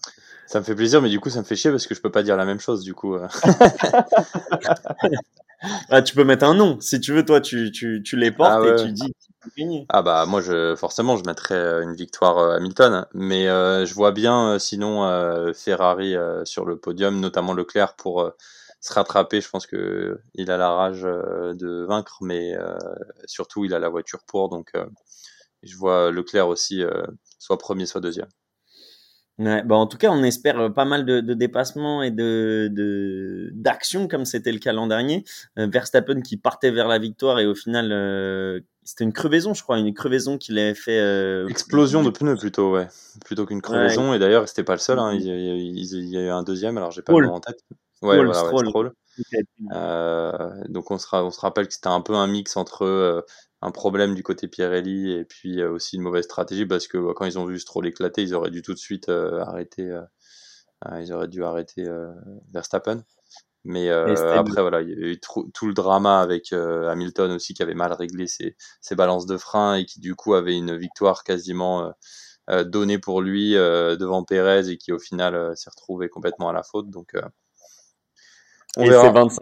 Ça 0.46 0.58
me 0.60 0.64
fait 0.64 0.74
plaisir, 0.74 1.00
mais 1.00 1.08
du 1.08 1.20
coup, 1.20 1.30
ça 1.30 1.38
me 1.40 1.44
fait 1.44 1.56
chier 1.56 1.70
parce 1.70 1.86
que 1.86 1.94
je 1.94 2.00
peux 2.00 2.10
pas 2.10 2.22
dire 2.22 2.36
la 2.36 2.44
même 2.44 2.60
chose, 2.60 2.82
du 2.82 2.94
coup. 2.94 3.16
ah, 5.88 6.02
tu 6.02 6.14
peux 6.14 6.24
mettre 6.24 6.44
un 6.44 6.54
nom. 6.54 6.78
Si 6.80 7.00
tu 7.00 7.12
veux, 7.12 7.24
toi, 7.24 7.40
tu, 7.40 7.70
tu, 7.70 8.02
tu 8.04 8.16
les 8.16 8.30
portes 8.30 8.50
ah 8.52 8.60
ouais. 8.60 8.80
et 8.80 8.84
tu 8.84 8.92
dis 8.92 9.14
Ah 9.88 10.02
bah 10.02 10.24
moi, 10.26 10.40
je, 10.40 10.74
forcément, 10.76 11.16
je 11.16 11.24
mettrais 11.24 11.82
une 11.82 11.94
victoire 11.94 12.38
euh, 12.38 12.56
Hamilton, 12.56 13.06
mais 13.14 13.48
euh, 13.48 13.84
je 13.84 13.94
vois 13.94 14.10
bien, 14.12 14.54
euh, 14.54 14.58
sinon, 14.58 15.04
euh, 15.04 15.52
Ferrari 15.52 16.16
euh, 16.16 16.44
sur 16.44 16.64
le 16.64 16.78
podium, 16.78 17.20
notamment 17.20 17.52
Leclerc, 17.52 17.94
pour 17.96 18.22
euh, 18.22 18.30
se 18.80 18.92
rattraper. 18.94 19.40
Je 19.40 19.50
pense 19.50 19.66
que 19.66 20.20
il 20.34 20.50
a 20.50 20.56
la 20.56 20.70
rage 20.70 21.02
de 21.02 21.84
vaincre, 21.86 22.18
mais 22.22 22.54
surtout, 23.26 23.64
il 23.64 23.74
a 23.74 23.78
la 23.78 23.88
voiture 23.88 24.20
pour. 24.26 24.48
Donc, 24.48 24.72
je 25.62 25.76
vois 25.76 26.10
Leclerc 26.12 26.48
aussi, 26.48 26.82
soit 27.38 27.58
premier, 27.58 27.86
soit 27.86 28.00
deuxième. 28.00 28.28
Ouais, 29.38 29.62
bah 29.64 29.76
en 29.76 29.86
tout 29.86 29.96
cas, 29.96 30.10
on 30.10 30.22
espère 30.22 30.72
pas 30.74 30.84
mal 30.84 31.04
de, 31.06 31.20
de 31.20 31.34
dépassements 31.34 32.02
et 32.02 32.10
de 32.10 33.50
d'action 33.54 34.06
comme 34.06 34.24
c'était 34.24 34.52
le 34.52 34.58
cas 34.58 34.72
l'an 34.72 34.86
dernier. 34.86 35.24
Euh, 35.58 35.66
Verstappen 35.66 36.20
qui 36.20 36.36
partait 36.36 36.70
vers 36.70 36.86
la 36.86 36.98
victoire 36.98 37.40
et 37.40 37.46
au 37.46 37.54
final, 37.54 37.90
euh, 37.92 38.60
c'était 38.84 39.04
une 39.04 39.12
crevaison, 39.12 39.54
je 39.54 39.62
crois, 39.62 39.78
une 39.78 39.94
crevaison 39.94 40.36
qu'il 40.36 40.58
avait 40.58 40.74
fait. 40.74 41.00
Euh, 41.00 41.48
Explosion 41.48 42.02
de 42.02 42.10
pneus 42.10 42.36
plutôt, 42.36 42.72
ouais, 42.72 42.88
plutôt 43.24 43.46
qu'une 43.46 43.62
crevaison. 43.62 44.10
Ouais. 44.10 44.16
Et 44.16 44.18
d'ailleurs, 44.18 44.46
c'était 44.48 44.64
pas 44.64 44.74
le 44.74 44.80
seul. 44.80 44.98
Hein. 44.98 45.12
Il, 45.14 45.24
y 45.24 46.16
a, 46.18 46.20
eu 46.20 46.28
un 46.28 46.42
deuxième, 46.42 46.76
alors 46.76 46.90
j'ai 46.90 47.02
pas 47.02 47.12
le 47.12 47.26
nom 47.26 47.34
en 47.34 47.40
tête. 47.40 47.58
Ouais, 48.02 48.16
Stroll, 48.16 48.26
voilà, 48.26 48.40
Stroll. 48.40 48.64
ouais, 48.64 48.70
Stroll. 48.70 48.92
Euh, 49.72 50.50
donc 50.68 50.90
on 50.90 50.98
se, 50.98 51.06
on 51.14 51.30
se 51.30 51.40
rappelle 51.40 51.68
que 51.68 51.74
c'était 51.74 51.88
un 51.88 52.00
peu 52.00 52.14
un 52.14 52.26
mix 52.26 52.56
entre 52.56 52.84
euh, 52.84 53.22
un 53.62 53.70
problème 53.70 54.14
du 54.14 54.24
côté 54.24 54.48
Pirelli 54.48 55.12
et 55.12 55.24
puis 55.24 55.60
euh, 55.60 55.70
aussi 55.70 55.96
une 55.96 56.02
mauvaise 56.02 56.24
stratégie 56.24 56.66
parce 56.66 56.88
que 56.88 56.98
bah, 56.98 57.12
quand 57.14 57.24
ils 57.24 57.38
ont 57.38 57.46
vu 57.46 57.58
Stroll 57.60 57.86
éclater, 57.86 58.22
ils 58.22 58.34
auraient 58.34 58.50
dû 58.50 58.60
tout 58.60 58.74
de 58.74 58.78
suite 58.78 59.08
euh, 59.08 59.40
arrêter, 59.40 59.88
euh, 59.88 61.00
ils 61.00 61.12
auraient 61.12 61.28
dû 61.28 61.44
arrêter 61.44 61.88
Verstappen. 62.52 63.04
Mais 63.64 63.90
après 63.90 64.60
voilà, 64.60 64.82
il 64.82 64.88
y 64.88 64.92
a 64.92 64.96
eu 64.96 65.20
tout, 65.20 65.66
le 65.68 65.72
drama 65.72 66.20
avec 66.20 66.52
Hamilton 66.52 67.30
aussi 67.30 67.54
qui 67.54 67.62
avait 67.62 67.74
mal 67.74 67.92
réglé 67.92 68.26
ses, 68.26 68.56
ses, 68.80 68.96
balances 68.96 69.26
de 69.26 69.36
frein 69.36 69.76
et 69.76 69.84
qui 69.84 70.00
du 70.00 70.16
coup 70.16 70.34
avait 70.34 70.56
une 70.56 70.76
victoire 70.76 71.22
quasiment 71.22 71.94
donnée 72.48 72.98
pour 72.98 73.22
lui 73.22 73.52
devant 73.52 74.24
Perez 74.24 74.68
et 74.68 74.78
qui 74.78 74.90
au 74.90 74.98
final 74.98 75.56
s'est 75.56 75.70
retrouvé 75.70 76.08
complètement 76.08 76.48
à 76.48 76.52
la 76.52 76.64
faute. 76.64 76.90
Donc 76.90 77.12
on 78.76 78.82
et 78.82 78.90
verra. 78.90 79.12
25 79.12 79.38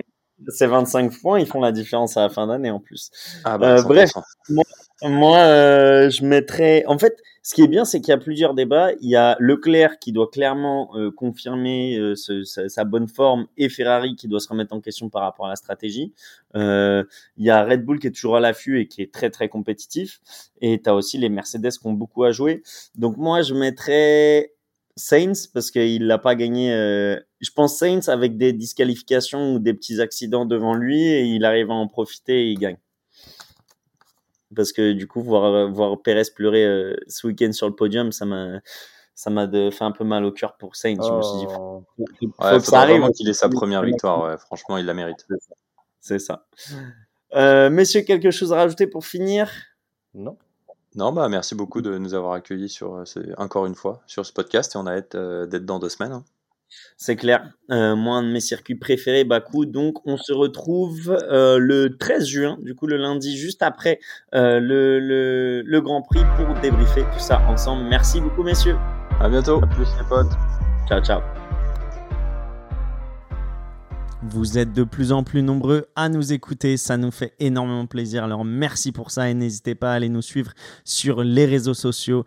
ces 0.49 0.67
25 0.67 1.13
points, 1.21 1.39
ils 1.41 1.47
font 1.47 1.61
la 1.61 1.73
différence 1.73 2.17
à 2.17 2.23
la 2.23 2.29
fin 2.31 2.47
d'année 2.47 2.71
en 2.71 2.81
plus. 2.81 3.11
Ah 3.45 3.59
bah, 3.59 3.77
Euh, 3.77 3.83
bref, 3.83 4.11
100%. 4.49 4.63
Moi, 5.03 5.37
euh, 5.39 6.11
je 6.11 6.25
mettrais. 6.27 6.85
En 6.87 6.99
fait, 6.99 7.17
ce 7.43 7.55
qui 7.55 7.63
est 7.63 7.69
bien, 7.69 7.87
c'est 7.87 8.01
qu'il 8.03 8.11
y 8.11 8.13
a 8.13 8.19
plusieurs 8.19 8.53
débats. 8.53 8.93
Il 9.01 9.09
y 9.09 9.17
a 9.17 9.35
Leclerc 9.41 9.99
qui 9.99 10.13
doit 10.13 10.29
clairement 10.31 10.91
euh, 10.95 11.11
confirmer 11.11 11.97
euh, 11.97 12.15
ce- 12.17 12.45
sa, 12.45 12.69
sa 12.69 12.85
bonne 12.85 13.09
forme 13.09 13.47
et 13.57 13.71
Ferrari 13.71 14.15
qui 14.15 14.29
doit 14.29 14.41
se 14.41 14.49
remettre 14.49 14.75
en 14.75 14.81
question 14.83 15.09
par 15.09 15.23
rapport 15.23 15.47
à 15.47 15.49
la 15.49 15.57
stratégie. 15.57 16.13
Euh, 16.55 17.03
il 17.39 17.47
y 17.47 17.51
a 17.51 17.65
Red 17.65 17.83
Bull 17.87 17.99
qui 17.99 18.09
est 18.09 18.11
toujours 18.11 18.37
à 18.37 18.41
l'affût 18.41 18.79
et 18.79 18.89
qui 18.89 19.01
est 19.01 19.11
très 19.11 19.31
très 19.31 19.49
compétitif. 19.49 20.21
Et 20.61 20.83
tu 20.83 20.91
as 20.91 20.95
aussi 20.95 21.17
les 21.17 21.31
Mercedes 21.31 21.71
qui 21.71 21.87
ont 21.87 21.95
beaucoup 21.95 22.25
à 22.25 22.33
jouer. 22.33 22.63
Donc 22.95 23.17
moi, 23.17 23.41
je 23.41 23.55
mettrais 23.55 24.53
Sainz 24.97 25.47
parce 25.47 25.71
qu'il 25.71 26.07
n'a 26.07 26.19
pas 26.19 26.35
gagné. 26.35 26.75
Je 27.41 27.51
pense 27.51 27.77
Sainz 27.79 28.09
avec 28.09 28.37
des 28.37 28.53
disqualifications 28.53 29.55
ou 29.55 29.59
des 29.59 29.73
petits 29.75 30.01
accidents 30.01 30.45
devant 30.47 30.75
lui 30.75 31.03
et 31.03 31.23
il 31.25 31.45
arrive 31.45 31.71
à 31.71 31.75
en 31.75 31.89
profiter 31.89 32.43
et 32.49 32.51
il 32.51 32.59
gagne 32.59 32.77
parce 34.55 34.73
que 34.73 34.93
du 34.93 35.07
coup 35.07 35.23
voir 35.23 35.71
voir 35.71 36.01
Perez 36.03 36.25
pleurer 36.35 36.65
euh, 36.65 36.97
ce 37.07 37.27
week-end 37.27 37.53
sur 37.53 37.69
le 37.69 37.75
podium 37.75 38.11
ça 38.13 38.27
m'a 38.27 38.61
ça 39.15 39.31
m'a 39.31 39.47
fait 39.71 39.85
un 39.85 39.93
peu 39.93 40.05
mal 40.05 40.25
au 40.25 40.33
cœur 40.33 40.57
pour 40.57 40.77
Sainz 40.77 40.99
je 41.07 41.13
me 41.13 41.23
suis 41.23 41.39
dit 41.41 41.47
Oh. 41.51 41.85
faut, 41.97 42.05
faut 42.19 42.45
Ouais, 42.45 42.59
que 42.59 42.65
ça 42.65 42.81
arrive 42.81 43.09
qu'il 43.11 43.29
ait 43.29 43.33
sa 43.35 43.49
première 43.49 43.83
victoire. 43.83 44.25
Ouais. 44.25 44.39
Franchement, 44.39 44.77
il 44.79 44.87
la 44.87 44.95
mérite. 44.95 45.27
c'est 46.01 46.19
ça 46.19 46.47
euh, 47.37 47.71
messieurs 47.71 48.01
quelque 48.03 48.31
chose 48.33 48.53
à 48.53 48.57
rajouter 48.57 48.87
pour 48.89 49.07
finir? 49.07 49.51
Non. 50.15 50.37
Non, 50.97 51.13
bah 51.13 51.29
merci 51.29 51.55
beaucoup 51.55 51.81
de 51.83 51.97
nous 51.99 52.15
avoir 52.15 52.33
accueillis 52.33 52.69
sur 52.69 52.97
euh, 52.97 53.05
encore 53.39 53.67
une 53.67 53.77
fois 53.77 54.03
sur 54.09 54.27
ce 54.27 54.33
podcast 54.33 54.75
et 54.75 54.79
on 54.79 54.87
a 54.87 54.95
hâte 54.97 55.15
euh, 55.15 55.47
d'être 55.47 55.65
dans 55.65 55.79
deux 55.79 55.89
semaines. 55.89 56.11
hein. 56.13 56.25
C'est 56.97 57.17
clair. 57.17 57.51
Euh, 57.71 57.97
moi 57.97 58.17
un 58.17 58.23
de 58.23 58.33
mes 58.33 58.41
circuits 58.41 58.75
préférés 58.75 59.25
Bakou. 59.25 59.67
Donc 59.67 60.07
on 60.07 60.17
se 60.17 60.33
retrouve 60.33 61.17
euh, 61.31 61.59
le 61.59 61.97
13 61.97 62.27
juin 62.27 62.59
du 62.63 62.75
coup 62.75 62.87
le 62.87 62.97
lundi 62.97 63.37
juste 63.37 63.63
après 63.63 64.01
euh, 64.35 64.61
le, 64.61 64.99
le 64.99 65.63
le 65.65 65.81
Grand 65.81 66.03
Prix 66.03 66.23
pour 66.37 66.55
débriefer 66.61 67.03
tout 67.13 67.21
ça 67.21 67.41
ensemble. 67.49 67.85
Merci 67.89 68.21
beaucoup 68.21 68.43
messieurs. 68.43 68.77
À 69.21 69.29
bientôt. 69.29 69.63
À 69.63 69.67
plus 69.67 69.87
les 69.99 70.05
potes. 70.09 70.33
ciao 70.89 71.01
ciao. 71.03 71.21
Vous 74.23 74.59
êtes 74.59 74.75
de 74.75 74.85
plus 74.85 75.13
en 75.13 75.25
plus 75.25 75.43
nombreux 75.43 75.87
à 75.97 76.11
nous 76.11 76.35
écouter, 76.35 76.77
ça 76.77 76.99
nous 76.99 77.11
fait 77.11 77.33
énormément 77.39 77.87
plaisir. 77.87 78.23
Alors 78.23 78.45
merci 78.45 78.93
pour 78.93 79.11
ça 79.11 79.31
et 79.31 79.35
n'hésitez 79.35 79.75
pas 79.75 79.93
à 79.93 79.95
aller 79.95 80.11
nous 80.11 80.21
suivre 80.21 80.53
sur 80.85 81.25
les 81.25 81.47
réseaux 81.47 81.73
sociaux, 81.73 82.27